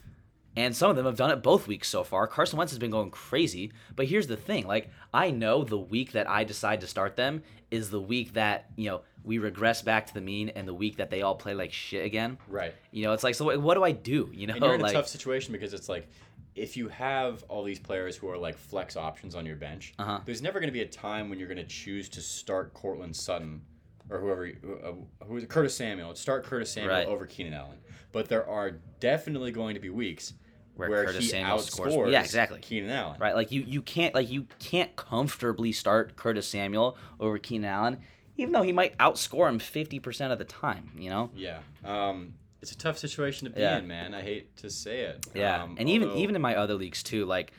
And 0.57 0.75
some 0.75 0.89
of 0.89 0.95
them 0.95 1.05
have 1.05 1.17
done 1.17 1.31
it 1.31 1.43
both 1.43 1.67
weeks 1.67 1.89
so 1.89 2.03
far. 2.03 2.27
Carson 2.27 2.57
Wentz 2.57 2.71
has 2.71 2.79
been 2.79 2.91
going 2.91 3.11
crazy. 3.11 3.71
But 3.95 4.07
here's 4.07 4.27
the 4.27 4.37
thing 4.37 4.65
like, 4.65 4.89
I 5.13 5.31
know 5.31 5.63
the 5.63 5.77
week 5.77 6.13
that 6.13 6.29
I 6.29 6.43
decide 6.45 6.81
to 6.81 6.87
start 6.87 7.15
them 7.17 7.43
is 7.71 7.89
the 7.89 7.99
week 7.99 8.33
that, 8.33 8.67
you 8.77 8.89
know, 8.89 9.01
we 9.23 9.37
regress 9.39 9.81
back 9.81 10.05
to 10.07 10.13
the 10.13 10.21
mean 10.21 10.49
and 10.49 10.67
the 10.67 10.73
week 10.73 10.97
that 10.97 11.09
they 11.09 11.23
all 11.23 11.35
play 11.35 11.53
like 11.53 11.73
shit 11.73 12.05
again. 12.05 12.37
Right. 12.47 12.73
You 12.91 13.03
know, 13.03 13.13
it's 13.13 13.23
like, 13.23 13.35
so 13.35 13.57
what, 13.59 13.73
do 13.73 13.83
I 13.83 13.91
do? 13.91 14.29
You 14.33 14.47
know, 14.47 14.53
And 14.53 14.63
you're 14.63 14.75
in 14.75 14.85
a 14.85 14.91
tough 14.93 15.07
situation 15.07 15.51
because 15.51 15.73
it's 15.73 15.89
like 15.89 16.07
if 16.55 16.77
you 16.77 16.87
have 16.87 17.43
all 17.49 17.63
these 17.63 17.79
players 17.79 18.15
who 18.15 18.29
are 18.29 18.37
like 18.37 18.57
flex 18.57 18.95
options 18.95 19.35
on 19.35 19.45
your 19.45 19.57
bench, 19.57 19.93
Uh-huh. 19.99 20.21
there's 20.25 20.41
never 20.41 20.59
going 20.59 20.69
to 20.69 20.73
be 20.73 20.81
a 20.81 20.87
time 20.87 21.27
when 21.29 21.37
you're 21.37 21.49
going 21.49 21.57
to 21.57 21.65
choose 21.65 22.07
to 22.09 22.21
start 22.21 22.73
Courtland 22.73 23.13
Sutton 23.15 23.61
or 24.09 24.19
whoever 24.21 24.47
uh, 24.85 25.25
who 25.25 25.37
is? 25.37 25.45
Curtis 25.47 25.75
Samuel. 25.75 26.15
Start 26.15 26.45
Curtis 26.45 26.71
Samuel 26.71 26.93
Right. 26.95 27.07
over 27.07 27.25
Keenan 27.25 27.53
Allen. 27.55 27.77
But 28.13 28.29
there 28.29 28.47
are 28.47 28.79
definitely 29.01 29.51
going 29.51 29.73
to 29.73 29.81
be 29.81 29.89
weeks 29.89 30.33
Where 30.75 30.89
where, 30.89 31.05
Curtis 31.05 31.29
Samuel 31.29 31.59
scores. 31.59 32.11
Yeah, 32.11 32.21
exactly. 32.21 32.59
Keenan 32.59 32.89
Allen. 32.91 33.17
right? 33.19 33.33
Like 33.35 33.51
you, 33.51 33.61
you 33.61 33.81
can't 33.81 34.13
like 34.13 34.29
you 34.29 34.45
can't 34.59 34.95
comfortably 34.95 35.71
start 35.71 36.15
Curtis 36.15 36.47
Samuel 36.47 36.97
over 37.19 37.37
Keenan 37.37 37.69
Allen, 37.69 37.97
even 38.37 38.51
though 38.53 38.61
he 38.61 38.71
might 38.73 38.97
outscore 38.97 39.47
him 39.49 39.59
fifty 39.59 39.99
percent 39.99 40.33
of 40.33 40.39
the 40.39 40.45
time. 40.45 40.91
You 40.97 41.09
know. 41.09 41.29
Yeah. 41.35 41.59
Um, 41.83 42.33
it's 42.61 42.71
a 42.71 42.77
tough 42.77 42.97
situation 42.97 43.47
to 43.47 43.53
be 43.53 43.61
Yeah. 43.61 43.77
in, 43.77 43.87
man. 43.87 44.13
I 44.13 44.21
hate 44.21 44.55
to 44.57 44.69
say 44.69 45.01
it. 45.01 45.25
Yeah, 45.35 45.63
Um, 45.63 45.75
and 45.79 45.87
even 45.87 46.09
although- 46.09 46.21
even 46.21 46.35
in 46.35 46.41
my 46.41 46.55
other 46.55 46.73
leagues 46.73 47.03
too, 47.03 47.25
like 47.25 47.51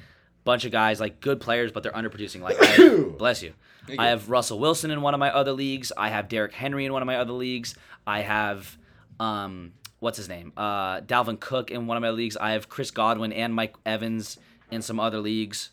bunch 0.45 0.65
of 0.65 0.73
guys 0.73 1.01
like 1.01 1.21
good 1.21 1.41
players, 1.41 1.73
but 1.73 1.83
they're 1.83 1.93
underproducing. 1.93 2.41
Like, 2.41 2.57
I, 2.61 2.99
bless 3.19 3.43
you. 3.43 3.53
I 3.99 4.09
have 4.09 4.29
Russell 4.31 4.59
Wilson 4.59 4.91
in 4.91 5.01
one 5.01 5.15
of 5.15 5.21
my 5.21 5.31
other 5.33 5.53
leagues. 5.53 5.91
I 5.97 6.09
have 6.09 6.29
Derrick 6.29 6.53
Henry 6.53 6.85
in 6.85 6.93
one 6.93 7.03
of 7.03 7.07
my 7.07 7.17
other 7.17 7.33
leagues. 7.33 7.77
I 8.07 8.21
have 8.23 8.77
um, 9.21 9.73
what's 10.01 10.17
his 10.17 10.29
name? 10.29 10.53
Uh, 10.57 11.01
Dalvin 11.01 11.41
Cook 11.41 11.71
in 11.71 11.87
one 11.87 11.97
of 11.97 12.03
my 12.03 12.11
leagues. 12.11 12.37
I 12.37 12.53
have 12.53 12.69
Chris 12.69 12.91
Godwin 12.91 13.33
and 13.33 13.55
Mike 13.55 13.75
Evans 13.85 14.39
in 14.71 14.83
some 14.83 15.01
other 15.01 15.21
leagues. 15.21 15.71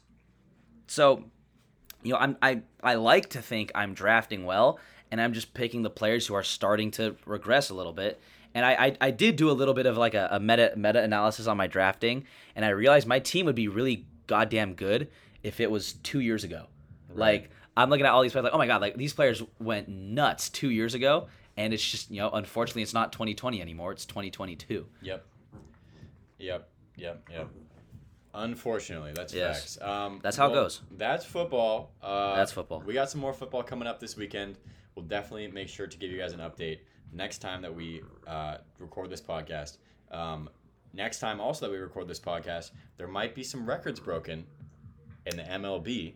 So, 0.88 1.26
you 2.04 2.14
know, 2.14 2.20
I'm 2.20 2.38
I 2.42 2.62
I 2.82 2.96
like 2.96 3.30
to 3.32 3.42
think 3.42 3.72
I'm 3.76 3.94
drafting 3.94 4.46
well, 4.46 4.80
and 5.12 5.22
I'm 5.22 5.34
just 5.34 5.54
picking 5.54 5.84
the 5.84 5.90
players 5.90 6.28
who 6.28 6.34
are 6.34 6.44
starting 6.44 6.92
to 6.92 7.16
regress 7.26 7.70
a 7.70 7.74
little 7.74 7.94
bit. 7.94 8.22
And 8.54 8.66
I 8.66 8.74
I, 8.74 8.98
I 9.02 9.12
did 9.12 9.36
do 9.36 9.50
a 9.50 9.54
little 9.54 9.74
bit 9.74 9.86
of 9.86 9.98
like 9.98 10.14
a, 10.14 10.30
a 10.32 10.40
meta 10.40 10.74
meta 10.76 11.02
analysis 11.02 11.48
on 11.48 11.58
my 11.58 11.68
drafting, 11.68 12.26
and 12.56 12.66
I 12.66 12.70
realized 12.70 13.08
my 13.08 13.20
team 13.20 13.46
would 13.46 13.56
be 13.56 13.68
really 13.68 14.06
goddamn 14.28 14.74
good 14.74 15.10
if 15.42 15.60
it 15.60 15.70
was 15.70 15.94
two 15.94 16.20
years 16.20 16.44
ago. 16.44 16.68
Like 17.16 17.50
I'm 17.76 17.90
looking 17.90 18.06
at 18.06 18.12
all 18.12 18.22
these 18.22 18.32
players 18.32 18.46
like, 18.46 18.54
oh 18.54 18.58
my 18.58 18.68
god, 18.68 18.82
like 18.82 18.96
these 18.96 19.14
players 19.14 19.42
went 19.60 19.88
nuts 19.88 20.50
two 20.50 20.70
years 20.70 20.94
ago, 20.94 21.28
and 21.58 21.74
it's 21.74 21.88
just 21.88 22.12
you 22.12 22.18
know, 22.20 22.30
unfortunately, 22.32 22.82
it's 22.82 22.94
not 22.94 23.12
2020 23.12 23.62
anymore. 23.62 23.92
It's 23.92 24.06
2022. 24.06 24.86
Yep. 25.02 25.26
Yep. 26.40 26.70
Yep. 26.98 27.30
Yep. 27.32 27.50
Unfortunately, 28.36 29.12
that's 29.14 29.34
Yes. 29.34 29.76
facts. 29.76 29.82
Um, 29.88 30.20
That's 30.24 30.36
how 30.38 30.50
it 30.50 30.54
goes. 30.54 30.82
That's 30.92 31.24
football. 31.24 31.92
Uh, 32.02 32.36
That's 32.36 32.52
football. 32.52 32.82
We 32.82 32.94
got 32.96 33.10
some 33.12 33.22
more 33.22 33.34
football 33.34 33.62
coming 33.62 33.88
up 33.88 34.00
this 34.00 34.18
weekend. 34.18 34.58
We'll 34.96 35.06
definitely 35.06 35.48
make 35.50 35.70
sure 35.70 35.86
to 35.86 35.98
give 35.98 36.10
you 36.10 36.18
guys 36.18 36.34
an 36.34 36.40
update 36.40 36.80
next 37.12 37.40
time 37.40 37.62
that 37.62 37.74
we 37.74 38.02
uh, 38.26 38.58
record 38.80 39.12
this 39.12 39.22
podcast. 39.22 39.78
Um, 40.12 40.50
next 40.94 41.20
time, 41.20 41.40
also 41.40 41.68
that 41.68 41.72
we 41.72 41.78
record 41.78 42.08
this 42.08 42.20
podcast, 42.20 42.72
there 42.98 43.08
might 43.08 43.36
be 43.36 43.44
some 43.44 43.68
records 43.68 44.00
broken 44.00 44.46
in 45.28 45.38
the 45.38 45.44
MLB. 45.44 46.14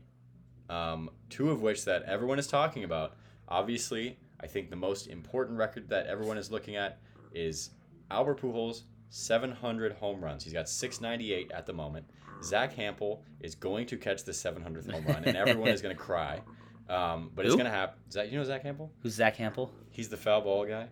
Um, 0.69 1.11
two 1.29 1.51
of 1.51 1.61
which 1.61 1.85
that 1.85 2.01
everyone 2.03 2.39
is 2.39 2.47
talking 2.47 2.83
about. 2.83 3.15
Obviously, 3.47 4.17
I 4.39 4.47
think 4.47 4.69
the 4.69 4.75
most 4.75 5.07
important 5.07 5.57
record 5.57 5.89
that 5.89 6.07
everyone 6.07 6.37
is 6.37 6.51
looking 6.51 6.75
at 6.75 6.99
is 7.33 7.71
Albert 8.11 8.41
Pujols 8.41 8.83
700 9.09 9.93
home 9.93 10.23
runs. 10.23 10.43
He's 10.43 10.53
got 10.53 10.69
698 10.69 11.51
at 11.51 11.65
the 11.65 11.73
moment. 11.73 12.05
Zack 12.43 12.75
Hample 12.75 13.21
is 13.39 13.55
going 13.55 13.87
to 13.87 13.97
catch 13.97 14.23
the 14.23 14.31
700th 14.31 14.91
home 14.91 15.05
run, 15.05 15.23
and 15.23 15.35
everyone 15.35 15.69
is 15.69 15.81
going 15.81 15.95
to 15.97 16.01
cry. 16.01 16.41
Um, 16.89 17.31
but 17.35 17.45
it's 17.45 17.55
going 17.55 17.65
to 17.65 17.71
happen. 17.71 17.99
Zach, 18.11 18.31
you 18.31 18.37
know 18.37 18.43
Zack 18.43 18.63
Hample? 18.63 18.89
Who's 19.01 19.13
Zack 19.13 19.37
Hample? 19.37 19.71
He's 19.91 20.09
the 20.09 20.17
foul 20.17 20.41
ball 20.41 20.65
guy. 20.65 20.87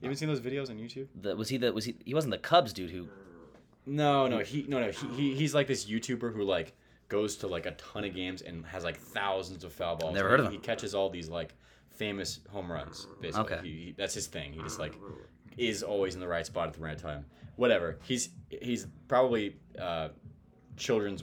You 0.00 0.06
haven't 0.06 0.16
seen 0.16 0.28
those 0.28 0.40
videos 0.40 0.70
on 0.70 0.78
YouTube? 0.78 1.08
The, 1.14 1.36
was 1.36 1.48
he 1.48 1.58
the 1.58 1.72
was 1.72 1.84
he 1.84 1.96
he 2.04 2.14
wasn't 2.14 2.30
the 2.30 2.38
Cubs 2.38 2.72
dude 2.72 2.90
who 2.90 3.08
No, 3.84 4.26
no, 4.26 4.38
he 4.38 4.64
no 4.66 4.80
no 4.80 4.90
he, 4.90 5.06
he 5.08 5.34
he's 5.34 5.54
like 5.54 5.66
this 5.66 5.84
YouTuber 5.84 6.34
who 6.34 6.42
like 6.42 6.74
goes 7.08 7.36
to 7.36 7.46
like 7.46 7.66
a 7.66 7.72
ton 7.72 8.04
of 8.04 8.14
games 8.14 8.40
and 8.40 8.64
has 8.64 8.82
like 8.82 8.98
thousands 8.98 9.62
of 9.62 9.72
foul 9.72 9.96
balls. 9.96 10.14
Never 10.14 10.30
heard 10.30 10.40
of 10.40 10.46
him. 10.46 10.52
He 10.52 10.58
catches 10.58 10.94
all 10.94 11.10
these 11.10 11.28
like 11.28 11.54
famous 12.00 12.40
home 12.50 12.72
runs. 12.72 13.06
Basically, 13.20 13.54
Okay. 13.56 13.60
he, 13.68 13.72
he, 13.84 13.94
that's 13.96 14.14
his 14.14 14.26
thing. 14.26 14.52
He 14.54 14.60
just 14.62 14.78
like 14.78 14.94
is 15.58 15.82
always 15.82 16.14
in 16.14 16.20
the 16.20 16.26
right 16.28 16.46
spot 16.46 16.66
at 16.68 16.72
the 16.74 16.80
right 16.80 16.96
time. 16.98 17.26
Whatever. 17.56 17.98
He's 18.02 18.30
he's 18.48 18.86
probably 19.06 19.56
uh, 19.78 20.08
children's 20.78 21.22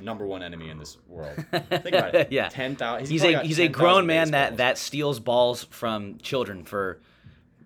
number 0.00 0.26
one 0.26 0.42
enemy 0.42 0.68
in 0.68 0.78
this 0.78 0.96
world. 1.06 1.36
Think 1.52 1.94
about 1.94 2.14
it. 2.16 2.32
Yeah. 2.32 2.48
ten 2.48 2.74
thousand. 2.74 3.08
he's 3.08 3.22
a 3.22 3.38
he's 3.42 3.60
a 3.60 3.68
grown 3.68 4.04
man 4.06 4.32
that 4.32 4.56
that 4.56 4.78
steals 4.78 5.20
balls 5.20 5.64
from 5.70 6.18
children 6.18 6.64
for 6.64 7.00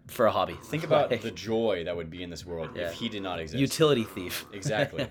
for 0.08 0.26
a 0.26 0.30
hobby. 0.30 0.58
Think 0.64 0.84
about 0.84 1.08
the 1.22 1.30
joy 1.30 1.84
that 1.86 1.96
would 1.96 2.10
be 2.10 2.22
in 2.22 2.28
this 2.28 2.44
world 2.44 2.70
Yeah. 2.76 2.88
if 2.88 2.92
he 2.92 3.08
did 3.08 3.22
not 3.22 3.40
exist. 3.40 3.58
utility 3.58 4.04
thief. 4.04 4.44
exactly. 4.52 5.06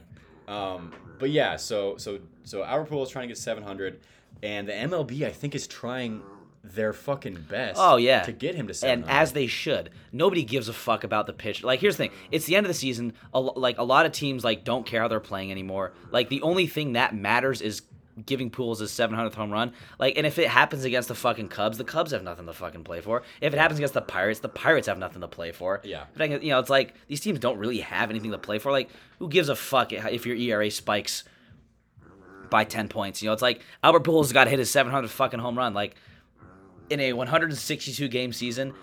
um, 0.48 0.94
but 1.18 1.32
yeah, 1.32 1.56
so 1.56 1.98
so 1.98 2.20
so 2.44 2.62
our 2.64 2.86
pool 2.86 3.02
is 3.02 3.10
trying 3.10 3.24
to 3.24 3.28
get 3.34 3.38
700, 3.40 4.02
and 4.44 4.68
the 4.68 4.74
MLB 4.74 5.26
I 5.26 5.32
think 5.32 5.56
is 5.56 5.66
trying 5.66 6.22
their 6.64 6.94
fucking 6.94 7.46
best. 7.50 7.80
Oh, 7.82 7.98
yeah. 7.98 8.22
to 8.24 8.32
get 8.32 8.56
him 8.56 8.68
to 8.68 8.72
and 8.72 9.04
700. 9.06 9.12
as 9.12 9.34
they 9.34 9.48
should. 9.48 9.90
Nobody 10.12 10.44
gives 10.44 10.70
a 10.70 10.74
fuck 10.74 11.04
about 11.04 11.28
the 11.28 11.34
pitch. 11.34 11.64
Like 11.64 11.80
here's 11.80 11.98
the 11.98 12.06
thing: 12.06 12.12
it's 12.32 12.46
the 12.46 12.56
end 12.56 12.66
of 12.66 12.70
the 12.70 12.74
season. 12.74 13.14
A, 13.34 13.40
like 13.40 13.78
a 13.78 13.84
lot 13.84 14.06
of 14.06 14.12
teams 14.12 14.44
like 14.44 14.64
don't 14.64 14.86
care 14.86 15.02
how 15.02 15.08
they're 15.08 15.20
playing 15.20 15.52
anymore. 15.52 15.94
Like 16.12 16.30
the 16.30 16.42
only 16.42 16.68
thing 16.68 16.94
that 16.94 17.16
matters 17.16 17.62
is 17.62 17.82
giving 18.26 18.52
Pujols 18.52 18.80
his 18.80 18.92
700th 18.92 19.34
home 19.34 19.52
run. 19.52 19.74
Like, 20.00 20.18
and 20.18 20.28
if 20.28 20.38
it 20.38 20.48
happens 20.48 20.84
against 20.84 21.08
the 21.08 21.16
fucking 21.16 21.48
Cubs, 21.48 21.78
the 21.78 21.84
Cubs 21.84 22.12
have 22.12 22.24
nothing 22.24 22.46
to 22.46 22.54
fucking 22.54 22.84
play 22.84 23.02
for. 23.02 23.24
If 23.42 23.54
it 23.54 23.60
happens 23.60 23.80
against 23.80 23.96
the 23.96 24.02
Pirates, 24.02 24.40
the 24.40 24.50
Pirates 24.50 24.88
have 24.88 25.00
nothing 25.00 25.22
to 25.22 25.28
play 25.28 25.52
for. 25.52 25.82
Yeah. 25.84 26.04
But 26.16 26.44
you 26.44 26.52
know, 26.52 26.60
it's 26.60 26.70
like 26.70 26.94
these 27.08 27.22
teams 27.22 27.40
don't 27.40 27.58
really 27.58 27.80
have 27.80 28.10
anything 28.10 28.32
to 28.32 28.38
play 28.38 28.60
for. 28.60 28.72
Like, 28.72 28.90
who 29.20 29.30
gives 29.30 29.50
a 29.50 29.56
fuck 29.56 29.92
if 29.92 30.26
your 30.26 30.36
ERA 30.36 30.70
spikes 30.70 31.24
by 32.50 32.64
10 32.64 32.88
points? 32.88 33.22
You 33.22 33.30
know, 33.30 33.34
it's 33.34 33.42
like 33.42 33.62
Albert 33.84 34.04
Pujols 34.04 34.32
got 34.32 34.48
hit 34.48 34.60
his 34.60 34.70
700th 34.70 35.10
fucking 35.10 35.40
home 35.40 35.58
run. 35.58 35.74
Like, 35.74 35.96
in 36.90 37.00
a 37.00 37.14
162 37.14 38.08
game 38.08 38.34
season, 38.34 38.74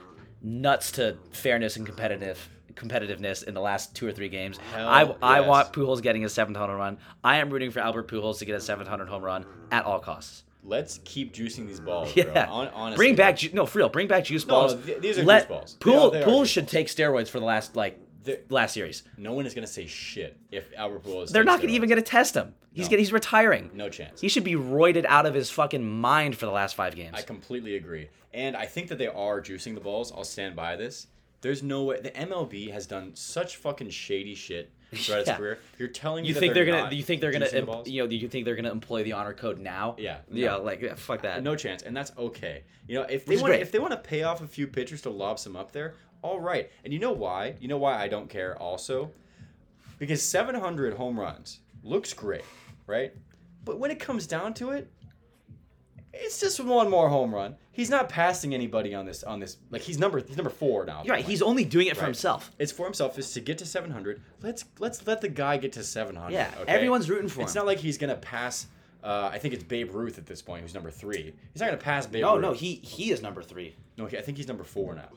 nuts 0.43 0.93
to 0.93 1.17
fairness 1.33 1.77
and 1.77 1.87
competitive 1.87 2.49
competitiveness 2.75 3.45
in 3.45 3.53
the 3.53 3.61
last 3.61 3.95
two 3.95 4.07
or 4.07 4.13
three 4.13 4.29
games. 4.29 4.57
Hell 4.73 4.89
I, 4.89 5.37
I 5.39 5.41
want 5.41 5.73
Pujols 5.73 6.01
getting 6.01 6.25
a 6.25 6.29
700 6.29 6.67
home 6.73 6.79
run. 6.81 6.99
I 7.23 7.37
am 7.37 7.51
rooting 7.51 7.71
for 7.71 7.81
Albert 7.81 8.09
Pujols 8.09 8.39
to 8.39 8.45
get 8.47 8.55
a 8.55 8.61
700 8.61 9.07
home 9.09 9.23
run 9.23 9.45
at 9.71 9.85
all 9.85 9.99
costs. 9.99 10.45
let's 10.65 11.01
keep 11.05 11.35
juicing 11.35 11.67
these 11.67 11.81
balls. 11.81 12.11
Yeah, 12.17 12.25
bro. 12.47 12.71
Honestly, 12.73 12.97
bring 12.97 13.17
back 13.17 13.37
ju- 13.37 13.51
no 13.53 13.67
for 13.67 13.79
real. 13.79 13.89
Bring 13.91 14.07
back 14.09 14.25
juice 14.25 14.47
No, 14.47 14.55
balls. 14.55 14.85
th- 14.85 15.01
these 15.01 15.19
are 15.19 15.25
Let, 15.25 15.43
juice 15.43 15.49
balls. 15.49 15.75
Pool, 15.81 16.11
They 16.11 16.23
are- 16.23 16.25
they 16.25 16.31
Pujols 16.31 16.47
should 16.47 16.69
take 16.69 16.87
steroids 16.87 17.29
for 17.29 17.39
the 17.41 17.45
last 17.47 17.77
like 17.77 17.99
They're- 18.23 18.41
last 18.51 18.75
series. 18.75 19.03
No 19.17 19.33
one 19.33 19.47
is 19.47 19.55
gonna 19.55 19.67
say 19.67 19.87
shit 19.87 20.37
if 20.51 20.71
Albert 20.77 21.05
Pujols. 21.05 21.31
They're 21.31 21.45
not 21.45 21.61
gonna 21.61 21.73
even 21.73 21.89
gonna 21.89 22.03
test 22.03 22.35
him. 22.35 22.55
He's 22.73 22.87
No. 22.87 22.91
get, 22.91 22.99
he's 22.99 23.13
retiring. 23.13 23.71
No 23.75 23.89
chance. 23.89 24.21
He 24.21 24.29
should 24.29 24.45
be 24.45 24.55
roided 24.55 25.05
out 25.07 25.27
of 25.27 25.35
his 25.35 25.51
fucking 25.51 25.85
mind 25.89 26.37
for 26.37 26.47
the 26.47 26.53
last 26.53 26.75
five 26.77 26.95
games. 26.95 27.15
I 27.17 27.23
completely 27.23 27.77
agree. 27.77 28.09
And 28.33 28.57
I 28.57 28.67
think 28.67 28.89
that 28.89 28.99
they 28.99 29.09
are 29.09 29.41
juicing 29.41 29.75
the 29.75 29.81
balls. 29.81 30.13
I'll 30.13 30.23
stand 30.25 30.55
by 30.55 30.77
this. 30.77 31.09
There's 31.41 31.63
no 31.63 31.83
way 31.85 32.01
the 32.01 32.11
MLB 32.17 32.71
has 32.71 32.87
done 32.87 33.17
such 33.17 33.57
fucking 33.57 33.91
shady 33.91 34.35
shit 34.35 34.71
throughout 34.95 35.17
Yeah. 35.27 35.33
its 35.33 35.39
career. 35.39 35.59
You're 35.79 35.89
telling 35.89 36.23
me 36.23 36.29
you 36.29 36.35
that 36.35 36.41
think 36.41 36.55
they're, 36.55 36.65
gonna? 36.65 36.95
You 36.95 37.03
think 37.03 37.21
they're 37.21 37.33
gonna? 37.33 37.47
em- 37.47 37.69
You 37.87 38.05
know? 38.05 38.11
You 38.11 38.29
think 38.29 38.45
they're 38.45 38.57
gonna 38.57 38.71
employ 38.73 39.05
the 39.05 39.13
honor 39.13 39.33
code 39.35 39.59
now? 39.59 39.95
Yeah, 39.99 40.19
Yeah. 40.31 40.51
no. 40.57 40.63
Like 40.63 40.97
fuck 40.99 41.23
that. 41.23 41.43
No 41.43 41.57
chance, 41.57 41.83
and 41.83 41.97
that's 41.97 42.13
okay. 42.19 42.65
You 42.89 42.97
know, 42.97 43.03
if 43.03 43.25
they 43.27 43.35
Which 43.37 43.43
want, 43.43 43.55
if 43.55 43.71
they 43.73 43.79
want 43.79 43.93
to 43.93 43.99
pay 43.99 44.23
off 44.25 44.41
a 44.43 44.47
few 44.49 44.67
pitchers 44.67 45.03
to 45.03 45.11
lob 45.11 45.39
some 45.39 45.55
up 45.57 45.71
there, 45.73 45.95
all 46.23 46.41
right. 46.41 46.71
And 46.85 46.93
you 46.93 46.99
know 46.99 47.13
why? 47.13 47.55
You 47.61 47.69
know 47.69 47.79
why 47.79 47.97
I 48.03 48.09
don't 48.09 48.29
care. 48.29 48.57
Also, 48.61 49.11
because 49.99 50.23
700 50.23 50.95
home 50.95 51.19
runs 51.19 51.61
looks 51.85 52.13
great, 52.13 52.45
right? 52.87 53.13
But 53.65 53.79
when 53.79 53.91
it 53.91 54.01
comes 54.01 54.27
down 54.27 54.55
to 54.55 54.71
it, 54.71 54.91
it's 56.13 56.41
just 56.41 56.59
one 56.61 56.91
more 56.91 57.09
home 57.09 57.35
run. 57.35 57.55
He's 57.81 57.89
not 57.89 58.11
passing 58.11 58.53
anybody 58.53 58.95
on 58.95 59.07
this 59.07 59.23
on 59.25 59.41
this. 59.41 59.57
Like 59.71 59.81
he's 59.81 59.99
number 59.99 60.21
he's 60.23 60.37
number 60.37 60.51
four 60.51 60.85
now. 60.85 61.03
You're 61.03 61.15
right. 61.15 61.25
He's 61.25 61.41
only 61.41 61.65
doing 61.65 61.87
it 61.87 61.95
for 61.97 62.03
Right. 62.03 62.09
himself. 62.09 62.51
It's 62.59 62.71
for 62.73 62.85
himself. 62.85 63.19
Is 63.19 63.33
to 63.33 63.41
get 63.41 63.57
to 63.59 63.65
700. 63.65 64.21
Let's 64.43 64.67
let's 64.79 65.07
let 65.07 65.23
the 65.23 65.31
guy 65.31 65.57
get 65.57 65.73
to 65.73 65.83
700. 65.83 66.31
Yeah. 66.35 66.51
okay? 66.61 66.71
Everyone's 66.71 67.09
rooting 67.09 67.29
for 67.29 67.33
It's 67.33 67.37
him. 67.41 67.45
It's 67.45 67.55
not 67.55 67.65
like 67.65 67.79
he's 67.79 67.97
gonna 67.97 68.17
pass. 68.17 68.67
Uh, 69.03 69.31
I 69.33 69.39
think 69.39 69.55
it's 69.55 69.65
Babe 69.65 69.95
Ruth 69.95 70.19
at 70.19 70.27
this 70.27 70.43
point, 70.43 70.61
who's 70.61 70.75
number 70.75 70.91
three. 70.91 71.33
He's 71.55 71.61
not 71.63 71.69
gonna 71.69 71.79
pass 71.79 72.07
Babe 72.07 72.21
No, 72.21 72.35
Ruth. 72.35 72.43
no. 72.43 72.53
He 72.53 72.75
he 72.75 73.13
is 73.13 73.23
number 73.23 73.43
three. 73.43 73.75
No, 73.97 74.05
he, 74.05 74.19
I 74.19 74.21
think 74.21 74.37
he's 74.37 74.47
number 74.49 74.65
four 74.65 74.95
now. 74.95 75.09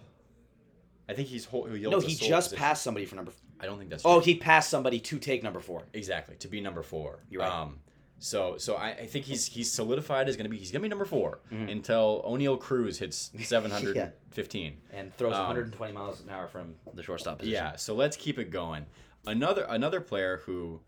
I 1.10 1.14
think 1.14 1.28
he's 1.28 1.44
hol- 1.44 1.66
he 1.66 1.82
No, 1.82 2.00
he 2.00 2.16
just 2.16 2.52
position. 2.52 2.58
passed 2.58 2.82
somebody 2.82 3.06
for 3.06 3.16
number. 3.18 3.34
I 3.60 3.66
don't 3.66 3.78
think 3.78 3.90
that's. 3.90 4.04
Oh, 4.06 4.22
true. 4.22 4.32
he 4.34 4.40
passed 4.40 4.70
somebody 4.70 5.02
to 5.02 5.20
take 5.20 5.44
number 5.44 5.60
four. 5.60 5.84
exactly 5.94 6.38
to 6.38 6.48
be 6.48 6.62
number 6.62 6.82
four. 6.82 7.20
You're 7.30 7.42
right. 7.42 7.52
Um, 7.52 7.80
so 8.24 8.58
so 8.58 8.76
I, 8.76 8.90
I 8.92 9.06
think 9.06 9.26
he's 9.26 9.46
he's 9.48 9.72
solidified 9.72 10.30
as 10.30 10.38
gonna 10.38 10.50
be 10.50 10.58
he's 10.58 10.72
gonna 10.72 10.82
be 10.84 10.88
number 10.90 11.06
4 11.06 11.40
Mm-hmm. 11.52 11.70
until 11.70 12.24
Oneil 12.28 12.60
Cruz 12.60 12.98
hits 13.00 13.32
715. 13.44 14.78
And 14.94 15.16
throws 15.18 15.34
Um, 15.34 15.42
120 15.42 15.94
miles 15.94 16.22
an 16.22 16.30
hour 16.30 16.48
from 16.48 16.76
the 16.94 17.04
shortstop 17.04 17.40
position. 17.40 17.54
Yeah, 17.54 17.76
so 17.76 17.94
let's 17.94 18.16
keep 18.18 18.40
it 18.40 18.50
going. 18.50 18.86
Another 19.26 19.66
another 19.70 20.00
player 20.02 20.42
who 20.46 20.80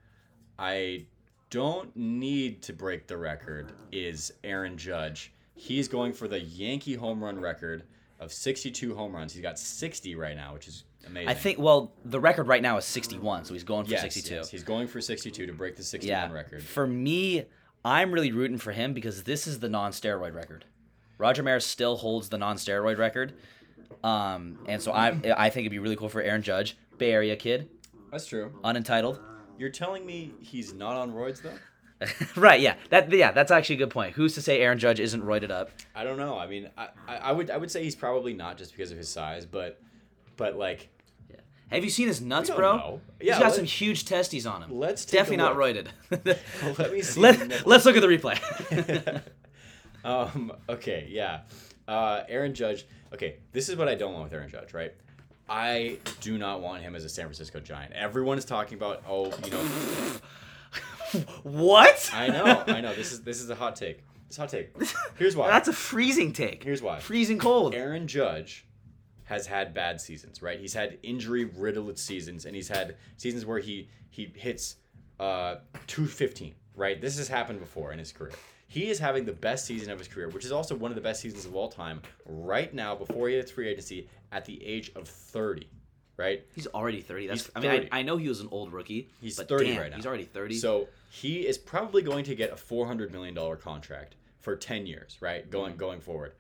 I 0.58 1.06
don't 1.50 1.96
need 1.96 2.62
to 2.64 2.74
break 2.74 3.08
the 3.08 3.18
record 3.18 3.72
is 3.92 4.34
Aaron 4.44 4.78
Judge. 4.78 5.32
He's 5.56 5.88
going 5.88 6.14
for 6.14 6.28
the 6.28 6.40
Yankee 6.40 6.96
home 6.96 7.24
run 7.24 7.40
record 7.40 7.84
of 8.20 8.32
62 8.32 8.96
home 8.96 9.16
runs. 9.16 9.34
He's 9.34 9.42
got 9.42 9.60
60 9.60 10.16
right 10.16 10.36
now, 10.36 10.54
which 10.54 10.68
is 10.68 10.84
amazing. 11.06 11.30
I 11.30 11.34
think. 11.34 11.60
Well, 11.60 11.92
the 12.04 12.20
record 12.20 12.48
right 12.48 12.62
now 12.62 12.78
is 12.78 12.86
61, 12.86 13.46
so 13.46 13.54
he's 13.54 13.64
going 13.64 13.86
for 13.86 13.92
yes, 13.92 14.02
62. 14.02 14.36
yes, 14.36 14.50
he's 14.50 14.64
going 14.64 14.88
for 14.88 15.02
62 15.02 15.46
to 15.46 15.54
break 15.54 15.76
the 15.76 15.84
61 15.84 16.30
yeah. 16.30 16.34
record. 16.34 16.64
For 16.64 16.88
me, 16.88 17.46
I'm 17.84 18.12
really 18.12 18.32
rooting 18.32 18.58
for 18.58 18.72
him 18.72 18.94
because 18.94 19.24
this 19.24 19.48
is 19.48 19.60
the 19.60 19.70
non-steroid 19.70 20.34
record. 20.34 20.66
Roger 21.18 21.44
Maris 21.44 21.66
still 21.66 21.96
holds 21.98 22.30
the 22.30 22.38
non-steroid 22.38 22.98
record, 22.98 23.34
um, 24.04 24.60
and 24.68 24.82
so 24.82 24.92
I 24.92 25.18
I 25.38 25.50
think 25.50 25.64
it'd 25.66 25.72
be 25.72 25.80
really 25.80 25.96
cool 25.96 26.10
for 26.10 26.22
Aaron 26.22 26.42
Judge, 26.42 26.78
Bay 26.98 27.12
Area 27.12 27.36
kid, 27.36 27.70
That's 28.12 28.26
true. 28.26 28.52
unentitled. 28.64 29.20
You're 29.58 29.70
telling 29.70 30.06
me 30.06 30.34
he's 30.42 30.74
not 30.74 30.96
on 30.96 31.14
roids 31.14 31.42
though? 31.42 31.58
right? 32.36 32.60
Yeah. 32.60 32.76
That 32.90 33.12
yeah. 33.12 33.32
That's 33.32 33.52
actually 33.52 33.76
a 33.76 33.80
good 33.80 33.90
point. 33.90 34.14
Who's 34.16 34.34
to 34.36 34.42
say 34.42 34.60
Aaron 34.62 34.78
Judge 34.80 35.00
isn't 35.00 35.22
roided 35.24 35.52
up? 35.52 35.72
I 35.96 36.04
don't 36.04 36.18
know. 36.18 36.38
I 36.38 36.48
mean, 36.48 36.70
I, 36.78 36.90
I, 37.08 37.16
I 37.18 37.32
would 37.32 37.50
I 37.50 37.58
would 37.58 37.72
say 37.72 37.84
he's 37.84 37.96
probably 37.96 38.34
not 38.34 38.58
just 38.58 38.72
because 38.72 38.92
of 38.92 38.98
his 38.98 39.08
size, 39.10 39.46
but 39.46 39.80
but 40.38 40.56
like 40.58 40.90
Have 41.72 41.84
you 41.84 41.90
seen 41.90 42.08
his 42.08 42.22
nuts, 42.22 42.50
bro? 42.50 42.78
know. 42.78 43.02
He's 43.20 43.28
Yeah, 43.30 43.40
got 43.40 43.54
some 43.54 43.66
huge 43.66 44.06
testes 44.06 44.46
on 44.46 44.62
him. 44.64 44.78
let's 44.78 45.06
definitely 45.06 45.38
not 45.38 45.56
roided. 45.56 45.88
Let 46.78 46.92
me 46.94 47.02
see. 47.02 47.20
Let, 47.26 47.66
let's 47.66 47.86
look 47.86 47.96
at 47.96 48.02
the 48.02 48.08
replay. 48.08 49.22
um, 50.04 50.52
okay, 50.70 51.08
yeah. 51.10 51.42
Uh, 51.88 52.24
Aaron 52.28 52.54
Judge. 52.54 52.86
Okay, 53.14 53.38
this 53.52 53.70
is 53.70 53.76
what 53.78 53.88
I 53.88 53.96
don't 53.96 54.14
want 54.14 54.26
with 54.26 54.34
Aaron 54.34 54.50
Judge, 54.50 54.74
right? 54.74 54.94
I 55.48 56.00
do 56.22 56.38
not 56.38 56.62
want 56.62 56.82
him 56.82 56.96
as 56.96 57.06
a 57.06 57.10
San 57.10 57.26
Francisco 57.26 57.60
Giant. 57.60 57.94
Everyone 57.94 58.38
is 58.38 58.46
talking 58.46 58.78
about, 58.78 59.04
oh, 59.08 59.26
you 59.46 59.52
know, 59.52 59.64
what? 61.44 62.10
I 62.14 62.28
know, 62.28 62.64
I 62.68 62.82
know. 62.82 62.94
This 62.94 63.12
is 63.12 63.22
this 63.22 63.42
is 63.42 63.50
a 63.50 63.56
hot 63.56 63.76
take. 63.76 64.04
It's 64.28 64.38
a 64.38 64.42
hot 64.42 64.50
take. 64.50 64.76
Here's 65.18 65.36
why. 65.36 65.50
That's 65.50 65.68
a 65.68 65.74
freezing 65.74 66.34
take. 66.34 66.64
Here's 66.64 66.82
why. 66.82 67.00
Freezing 67.00 67.40
cold. 67.40 67.76
Aaron 67.76 68.08
Judge 68.08 68.66
has 69.26 69.48
had 69.48 69.74
bad 69.74 70.00
seasons, 70.00 70.42
right? 70.42 70.60
He's 70.60 70.74
had 70.74 70.98
injury 71.04 71.46
riddled 71.46 71.98
seasons, 71.98 72.46
and 72.46 72.56
he's 72.56 72.68
had 72.68 72.96
seasons 73.18 73.46
where 73.46 73.60
he 73.60 73.90
he 74.10 74.32
hits 74.36 74.78
uh, 75.20 75.56
215, 75.88 76.56
right? 76.76 77.00
This 77.02 77.18
has 77.18 77.28
happened 77.28 77.60
before 77.60 77.92
in 77.92 78.00
his 78.00 78.12
career. 78.12 78.32
He 78.68 78.90
is 78.90 79.00
having 79.00 79.26
the 79.26 79.34
best 79.34 79.66
season 79.66 79.92
of 79.92 80.00
his 80.00 80.08
career, 80.08 80.30
which 80.30 80.46
is 80.46 80.52
also 80.52 80.76
one 80.76 80.92
of 80.92 80.96
the 80.96 81.02
best 81.02 81.22
seasons 81.22 81.46
of 81.46 81.56
all 81.56 81.70
time, 81.70 82.02
right 82.26 82.74
now 82.74 82.96
before 82.96 83.30
he 83.30 83.36
hits 83.36 83.52
free 83.52 83.68
agency 83.68 84.10
at 84.32 84.44
the 84.46 84.64
age 84.66 84.92
of 84.96 85.08
30, 85.08 85.68
right? 86.18 86.46
He's 86.56 86.68
already 86.68 87.02
30. 87.02 87.28
That's 87.28 87.50
I 87.56 87.60
mean, 87.60 87.72
30. 87.72 87.92
I, 87.92 88.00
I 88.00 88.02
know 88.04 88.18
he 88.18 88.28
was 88.30 88.40
an 88.42 88.50
old 88.52 88.72
rookie. 88.74 89.10
He's 89.22 89.38
but 89.38 89.48
30 89.50 89.66
damn, 89.66 89.82
right 89.82 89.90
now. 89.92 89.96
He's 89.98 90.06
already 90.06 90.24
30. 90.26 90.56
So 90.56 90.88
he 91.12 91.46
is 91.48 91.58
probably 91.58 92.02
going 92.02 92.26
to 92.26 92.36
get 92.36 92.52
a 92.52 92.56
$400 92.56 93.12
million 93.12 93.36
contract 93.58 94.16
for 94.40 94.56
10 94.56 94.86
years, 94.86 95.18
right? 95.22 95.50
Going 95.50 95.72
Mm-hmm. 95.72 95.80
going 95.80 96.00
forward. 96.02 96.34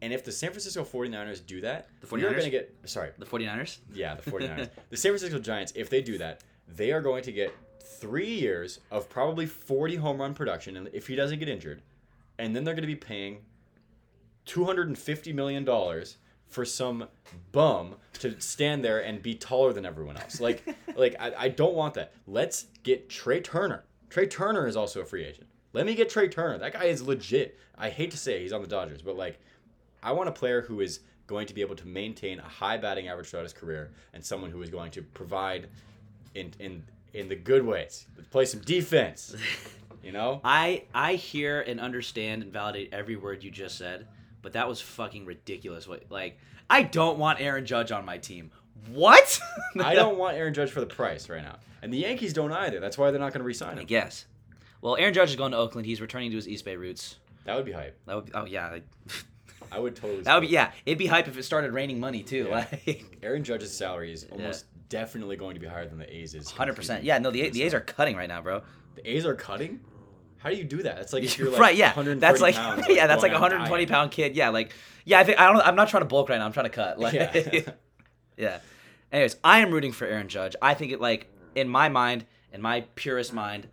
And 0.00 0.12
if 0.12 0.24
the 0.24 0.30
San 0.30 0.50
Francisco 0.50 0.84
49ers 0.84 1.44
do 1.44 1.60
that, 1.62 1.88
The 2.00 2.16
you're 2.18 2.30
49ers? 2.30 2.32
going 2.32 2.44
to 2.44 2.50
get, 2.50 2.74
sorry, 2.84 3.10
the 3.18 3.26
49ers? 3.26 3.78
yeah, 3.92 4.14
the 4.14 4.30
49ers. 4.30 4.70
the 4.90 4.96
San 4.96 5.10
Francisco 5.10 5.38
Giants, 5.40 5.72
if 5.74 5.90
they 5.90 6.00
do 6.00 6.18
that, 6.18 6.42
they 6.68 6.92
are 6.92 7.00
going 7.00 7.24
to 7.24 7.32
get 7.32 7.52
three 7.80 8.32
years 8.32 8.78
of 8.92 9.08
probably 9.10 9.44
40 9.46 9.96
home 9.96 10.20
run 10.20 10.34
production, 10.34 10.76
and 10.76 10.88
if 10.92 11.08
he 11.08 11.16
doesn't 11.16 11.40
get 11.40 11.48
injured, 11.48 11.82
and 12.38 12.54
then 12.54 12.62
they're 12.62 12.74
going 12.74 12.82
to 12.82 12.86
be 12.86 12.94
paying 12.94 13.38
$250 14.46 15.34
million 15.34 15.64
for 16.48 16.64
some 16.64 17.08
bum 17.52 17.94
to 18.14 18.40
stand 18.40 18.84
there 18.84 19.04
and 19.04 19.22
be 19.22 19.34
taller 19.34 19.72
than 19.72 19.86
everyone 19.86 20.16
else. 20.16 20.40
Like, 20.48 20.64
like 20.96 21.16
I, 21.20 21.32
I 21.36 21.48
don't 21.48 21.74
want 21.74 21.94
that. 21.94 22.12
Let's 22.26 22.66
get 22.82 23.08
Trea 23.08 23.40
Turner. 23.40 23.84
Trea 24.10 24.26
Turner 24.26 24.66
is 24.66 24.76
also 24.76 25.00
a 25.00 25.04
free 25.04 25.24
agent. 25.24 25.46
Let 25.72 25.84
me 25.86 25.94
get 25.94 26.08
Trea 26.08 26.28
Turner. 26.28 26.58
That 26.58 26.72
guy 26.72 26.84
is 26.84 27.02
legit. 27.02 27.58
I 27.76 27.90
hate 27.90 28.10
to 28.12 28.16
say 28.16 28.42
he's 28.42 28.52
on 28.52 28.62
the 28.62 28.68
Dodgers, 28.68 29.02
but 29.02 29.16
like, 29.16 29.38
I 30.02 30.12
want 30.12 30.28
a 30.28 30.32
player 30.32 30.62
who 30.62 30.80
is 30.80 31.00
going 31.26 31.46
to 31.46 31.54
be 31.54 31.60
able 31.60 31.76
to 31.76 31.86
maintain 31.86 32.38
a 32.38 32.48
high 32.48 32.78
batting 32.78 33.08
average 33.08 33.28
throughout 33.28 33.42
his 33.42 33.52
career 33.52 33.90
and 34.14 34.24
someone 34.24 34.50
who 34.50 34.62
is 34.62 34.70
going 34.70 34.90
to 34.92 35.02
provide 35.02 35.68
in 36.34 36.52
in 36.58 36.82
in 37.12 37.28
the 37.28 37.36
good 37.36 37.64
ways. 37.64 38.06
Let's 38.16 38.28
Play 38.28 38.44
some 38.46 38.60
defense. 38.60 39.36
You 40.00 40.12
know? 40.12 40.40
I 40.44 40.84
I 40.94 41.14
hear 41.14 41.60
and 41.60 41.80
understand 41.80 42.42
and 42.42 42.52
validate 42.52 42.90
every 42.92 43.16
word 43.16 43.42
you 43.42 43.50
just 43.50 43.76
said, 43.76 44.06
but 44.42 44.52
that 44.54 44.68
was 44.68 44.80
fucking 44.80 45.24
ridiculous. 45.26 45.86
What 45.88 46.04
like 46.10 46.38
I 46.70 46.82
don't 46.82 47.18
want 47.18 47.40
Aaron 47.40 47.66
Judge 47.66 47.92
on 47.92 48.04
my 48.04 48.18
team. 48.18 48.50
What? 48.90 49.40
I 49.82 49.94
don't 49.94 50.18
want 50.18 50.36
Aaron 50.36 50.54
Judge 50.54 50.70
for 50.70 50.80
the 50.80 50.86
price 50.86 51.28
right 51.28 51.42
now. 51.42 51.56
And 51.82 51.92
the 51.92 51.98
Yankees 51.98 52.32
don't 52.32 52.52
either. 52.52 52.80
That's 52.80 52.96
why 52.98 53.10
they're 53.10 53.20
not 53.20 53.32
going 53.32 53.40
to 53.40 53.44
re-sign 53.44 53.76
I 53.78 53.80
him. 53.82 53.86
guess. 53.86 54.26
Well, 54.80 54.96
Aaron 54.96 55.14
Judge 55.14 55.30
is 55.30 55.36
going 55.36 55.52
to 55.52 55.58
Oakland. 55.58 55.86
He's 55.86 56.00
returning 56.00 56.30
to 56.30 56.36
his 56.36 56.48
East 56.48 56.64
Bay 56.64 56.76
roots. 56.76 57.16
That 57.44 57.56
would 57.56 57.64
be 57.64 57.72
hype. 57.72 57.98
That 58.06 58.14
would 58.16 58.26
be, 58.26 58.32
oh 58.34 58.44
yeah. 58.44 58.78
I 59.72 59.78
would 59.78 59.96
totally 59.96 60.22
That 60.22 60.34
would 60.34 60.42
be 60.48 60.52
yeah. 60.52 60.72
It'd 60.86 60.98
be 60.98 61.06
hype 61.06 61.28
if 61.28 61.36
it 61.36 61.42
started 61.42 61.72
raining 61.72 61.98
money 62.00 62.22
too. 62.22 62.46
Yeah. 62.48 62.66
Like 62.86 63.18
Aaron 63.22 63.42
Judge's 63.44 63.76
salary 63.76 64.12
is 64.12 64.26
almost 64.30 64.66
definitely 64.88 65.36
going 65.36 65.54
to 65.54 65.60
be 65.60 65.66
higher 65.66 65.86
than 65.86 65.98
the 65.98 66.16
A's 66.16 66.34
is. 66.34 66.50
hundred 66.50 66.76
percent. 66.76 67.04
Yeah. 67.04 67.18
No, 67.18 67.30
the 67.30 67.48
the 67.50 67.62
A's 67.62 67.74
are 67.74 67.80
cutting 67.80 68.16
right 68.16 68.28
now, 68.28 68.40
bro. 68.40 68.62
The 68.94 69.10
A's 69.10 69.26
are 69.26 69.34
cutting? 69.34 69.80
How 70.38 70.50
do 70.50 70.56
you 70.56 70.64
do 70.64 70.82
that? 70.84 70.98
It's 70.98 71.12
like 71.12 71.24
if 71.24 71.38
you're 71.38 71.50
like 71.50 71.60
right. 71.60 71.76
Yeah. 71.76 71.92
That's 71.94 72.40
like 72.40 72.54
pounds, 72.54 72.86
yeah. 72.88 73.06
That's 73.06 73.22
like 73.22 73.32
a 73.32 73.34
120 73.34 73.86
pound 73.86 74.10
kid. 74.10 74.34
Yeah. 74.36 74.50
Like 74.50 74.72
yeah. 75.04 75.20
I 75.20 75.24
think 75.24 75.38
I 75.38 75.52
don't. 75.52 75.60
I'm 75.60 75.76
not 75.76 75.88
trying 75.88 76.02
to 76.02 76.08
bulk 76.08 76.28
right 76.28 76.38
now. 76.38 76.46
I'm 76.46 76.52
trying 76.52 76.66
to 76.66 76.70
cut. 76.70 76.98
Like 76.98 77.14
Yeah. 77.14 77.60
yeah. 78.36 78.58
Anyways, 79.10 79.36
I 79.42 79.60
am 79.60 79.70
rooting 79.70 79.92
for 79.92 80.06
Aaron 80.06 80.28
Judge. 80.28 80.54
I 80.60 80.74
think 80.74 80.92
it 80.92 81.00
like 81.00 81.28
in 81.54 81.68
my 81.68 81.88
mind, 81.88 82.24
in 82.52 82.62
my 82.62 82.82
purest 82.94 83.32
mind, 83.32 83.68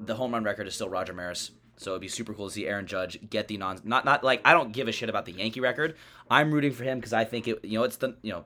the 0.00 0.14
home 0.14 0.32
run 0.32 0.44
record 0.44 0.66
is 0.66 0.74
still 0.74 0.88
Roger 0.88 1.12
Maris. 1.12 1.52
So 1.76 1.92
it'd 1.92 2.02
be 2.02 2.08
super 2.08 2.34
cool 2.34 2.48
to 2.48 2.52
see 2.52 2.66
Aaron 2.66 2.86
Judge 2.86 3.18
get 3.30 3.48
the 3.48 3.56
non 3.56 3.80
not 3.84 4.04
not 4.04 4.22
like 4.22 4.42
I 4.44 4.52
don't 4.52 4.72
give 4.72 4.88
a 4.88 4.92
shit 4.92 5.08
about 5.08 5.24
the 5.24 5.32
Yankee 5.32 5.60
record. 5.60 5.96
I'm 6.30 6.52
rooting 6.52 6.72
for 6.72 6.84
him 6.84 6.98
because 6.98 7.14
I 7.14 7.24
think 7.24 7.48
it 7.48 7.64
you 7.64 7.78
know 7.78 7.84
it's 7.84 7.96
the 7.96 8.16
you 8.20 8.32
know 8.32 8.44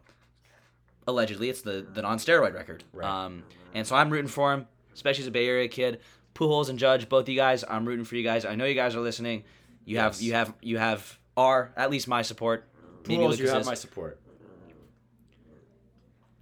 allegedly 1.09 1.49
it's 1.49 1.63
the 1.63 1.85
the 1.93 2.03
non 2.03 2.19
steroid 2.19 2.55
record. 2.55 2.85
Right. 2.93 3.09
Um 3.09 3.43
and 3.75 3.87
so 3.87 3.97
I'm 3.97 4.11
rooting 4.11 4.29
for 4.29 4.53
him, 4.53 4.69
especially 4.95 5.23
as 5.23 5.29
a 5.29 5.33
Bay 5.33 5.49
Area 5.49 5.67
kid. 5.67 6.01
Pujols 6.35 6.69
and 6.69 6.79
Judge, 6.79 7.09
both 7.09 7.29
you 7.29 7.37
guys, 7.37 7.65
I'm 7.69 7.87
rooting 7.87 8.05
for 8.05 8.17
you 8.17 8.23
guys. 8.25 8.45
I 8.45 8.55
know 8.57 8.65
you 8.65 8.75
guys 8.75 8.95
are 8.97 9.01
listening. 9.01 9.45
You 9.85 9.99
have 9.99 10.21
you 10.21 10.33
have 10.35 10.53
you 10.61 10.79
have 10.79 11.19
are 11.37 11.73
at 11.77 11.91
least 11.91 12.09
my 12.09 12.23
support. 12.23 12.69
Pujols, 13.05 13.39
you 13.39 13.49
have 13.49 13.67
my 13.67 13.75
support. 13.75 14.21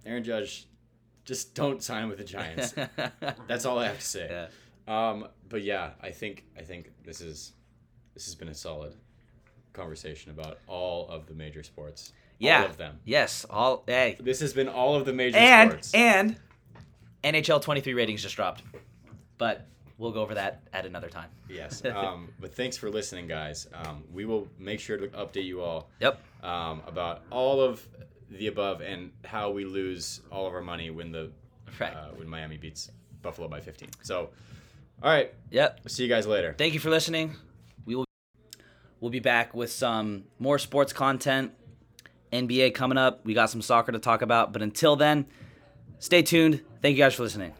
Aaron 0.05 0.23
Judge, 0.23 0.67
just 1.25 1.55
don't 1.55 1.81
sign 1.81 2.09
with 2.09 2.17
the 2.17 2.23
Giants. 2.23 2.73
That's 3.47 3.65
all 3.65 3.79
I 3.79 3.87
have 3.87 3.99
to 3.99 4.05
say. 4.05 4.27
yeah. 4.29 4.47
Um, 4.85 5.27
but 5.47 5.61
yeah, 5.63 5.91
I 6.01 6.11
think 6.11 6.43
I 6.57 6.61
think 6.61 6.91
this 7.05 7.21
is 7.21 7.53
this 8.13 8.25
has 8.25 8.35
been 8.35 8.49
a 8.49 8.53
solid 8.53 8.93
conversation 9.71 10.31
about 10.31 10.59
all 10.67 11.07
of 11.09 11.25
the 11.27 11.33
major 11.33 11.63
sports. 11.63 12.11
Yeah. 12.39 12.61
All 12.63 12.65
of 12.69 12.77
them. 12.77 12.99
Yes. 13.05 13.45
All 13.49 13.83
hey. 13.87 14.17
This 14.19 14.41
has 14.41 14.53
been 14.53 14.67
all 14.67 14.95
of 14.95 15.05
the 15.05 15.13
major 15.13 15.37
And 15.37 15.69
sports. 15.71 15.93
and 15.93 16.35
NHL 17.23 17.61
23 17.61 17.93
ratings 17.93 18.21
just 18.21 18.35
dropped. 18.35 18.63
But 19.37 19.67
we'll 20.03 20.11
go 20.11 20.21
over 20.21 20.35
that 20.35 20.61
at 20.73 20.85
another 20.85 21.09
time. 21.09 21.29
yes. 21.49 21.81
Um, 22.03 22.29
but 22.39 22.53
thanks 22.53 22.75
for 22.77 22.89
listening, 22.89 23.27
guys. 23.27 23.67
Um, 23.73 24.03
we 24.13 24.25
will 24.25 24.47
make 24.59 24.79
sure 24.79 24.97
to 24.97 25.07
update 25.09 25.45
you 25.45 25.61
all 25.61 25.89
Yep. 25.99 26.19
um, 26.43 26.81
about 26.87 27.21
all 27.31 27.61
of 27.61 27.87
the 28.29 28.47
above 28.47 28.81
and 28.81 29.11
how 29.23 29.49
we 29.51 29.63
lose 29.65 30.21
all 30.31 30.45
of 30.47 30.53
our 30.53 30.61
money 30.61 30.89
when 30.91 31.11
the 31.11 31.31
Right. 31.79 31.93
uh, 31.93 32.09
when 32.15 32.27
Miami 32.27 32.57
beats 32.57 32.91
Buffalo 33.21 33.47
by 33.47 33.61
15. 33.61 33.89
So, 34.03 34.29
all 35.01 35.09
right. 35.11 35.33
Yep. 35.51 35.79
We'll 35.83 35.89
see 35.89 36.03
you 36.03 36.09
guys 36.09 36.27
later. 36.27 36.53
Thank 36.57 36.73
you 36.73 36.79
for 36.79 36.89
listening. 36.89 37.35
We 37.85 37.95
will 37.95 38.05
we'll 38.99 39.11
be 39.11 39.19
back 39.19 39.53
with 39.55 39.71
some 39.71 40.25
more 40.39 40.59
sports 40.59 40.93
content. 40.93 41.51
NBA 42.31 42.73
coming 42.73 42.97
up. 42.97 43.23
We 43.25 43.33
got 43.33 43.49
some 43.49 43.61
soccer 43.61 43.91
to 43.91 43.99
talk 43.99 44.21
about, 44.23 44.51
but 44.53 44.61
until 44.61 44.95
then, 44.95 45.25
stay 45.99 46.21
tuned. 46.23 46.61
Thank 46.81 46.97
you 46.97 47.03
guys 47.03 47.13
for 47.13 47.23
listening. 47.23 47.53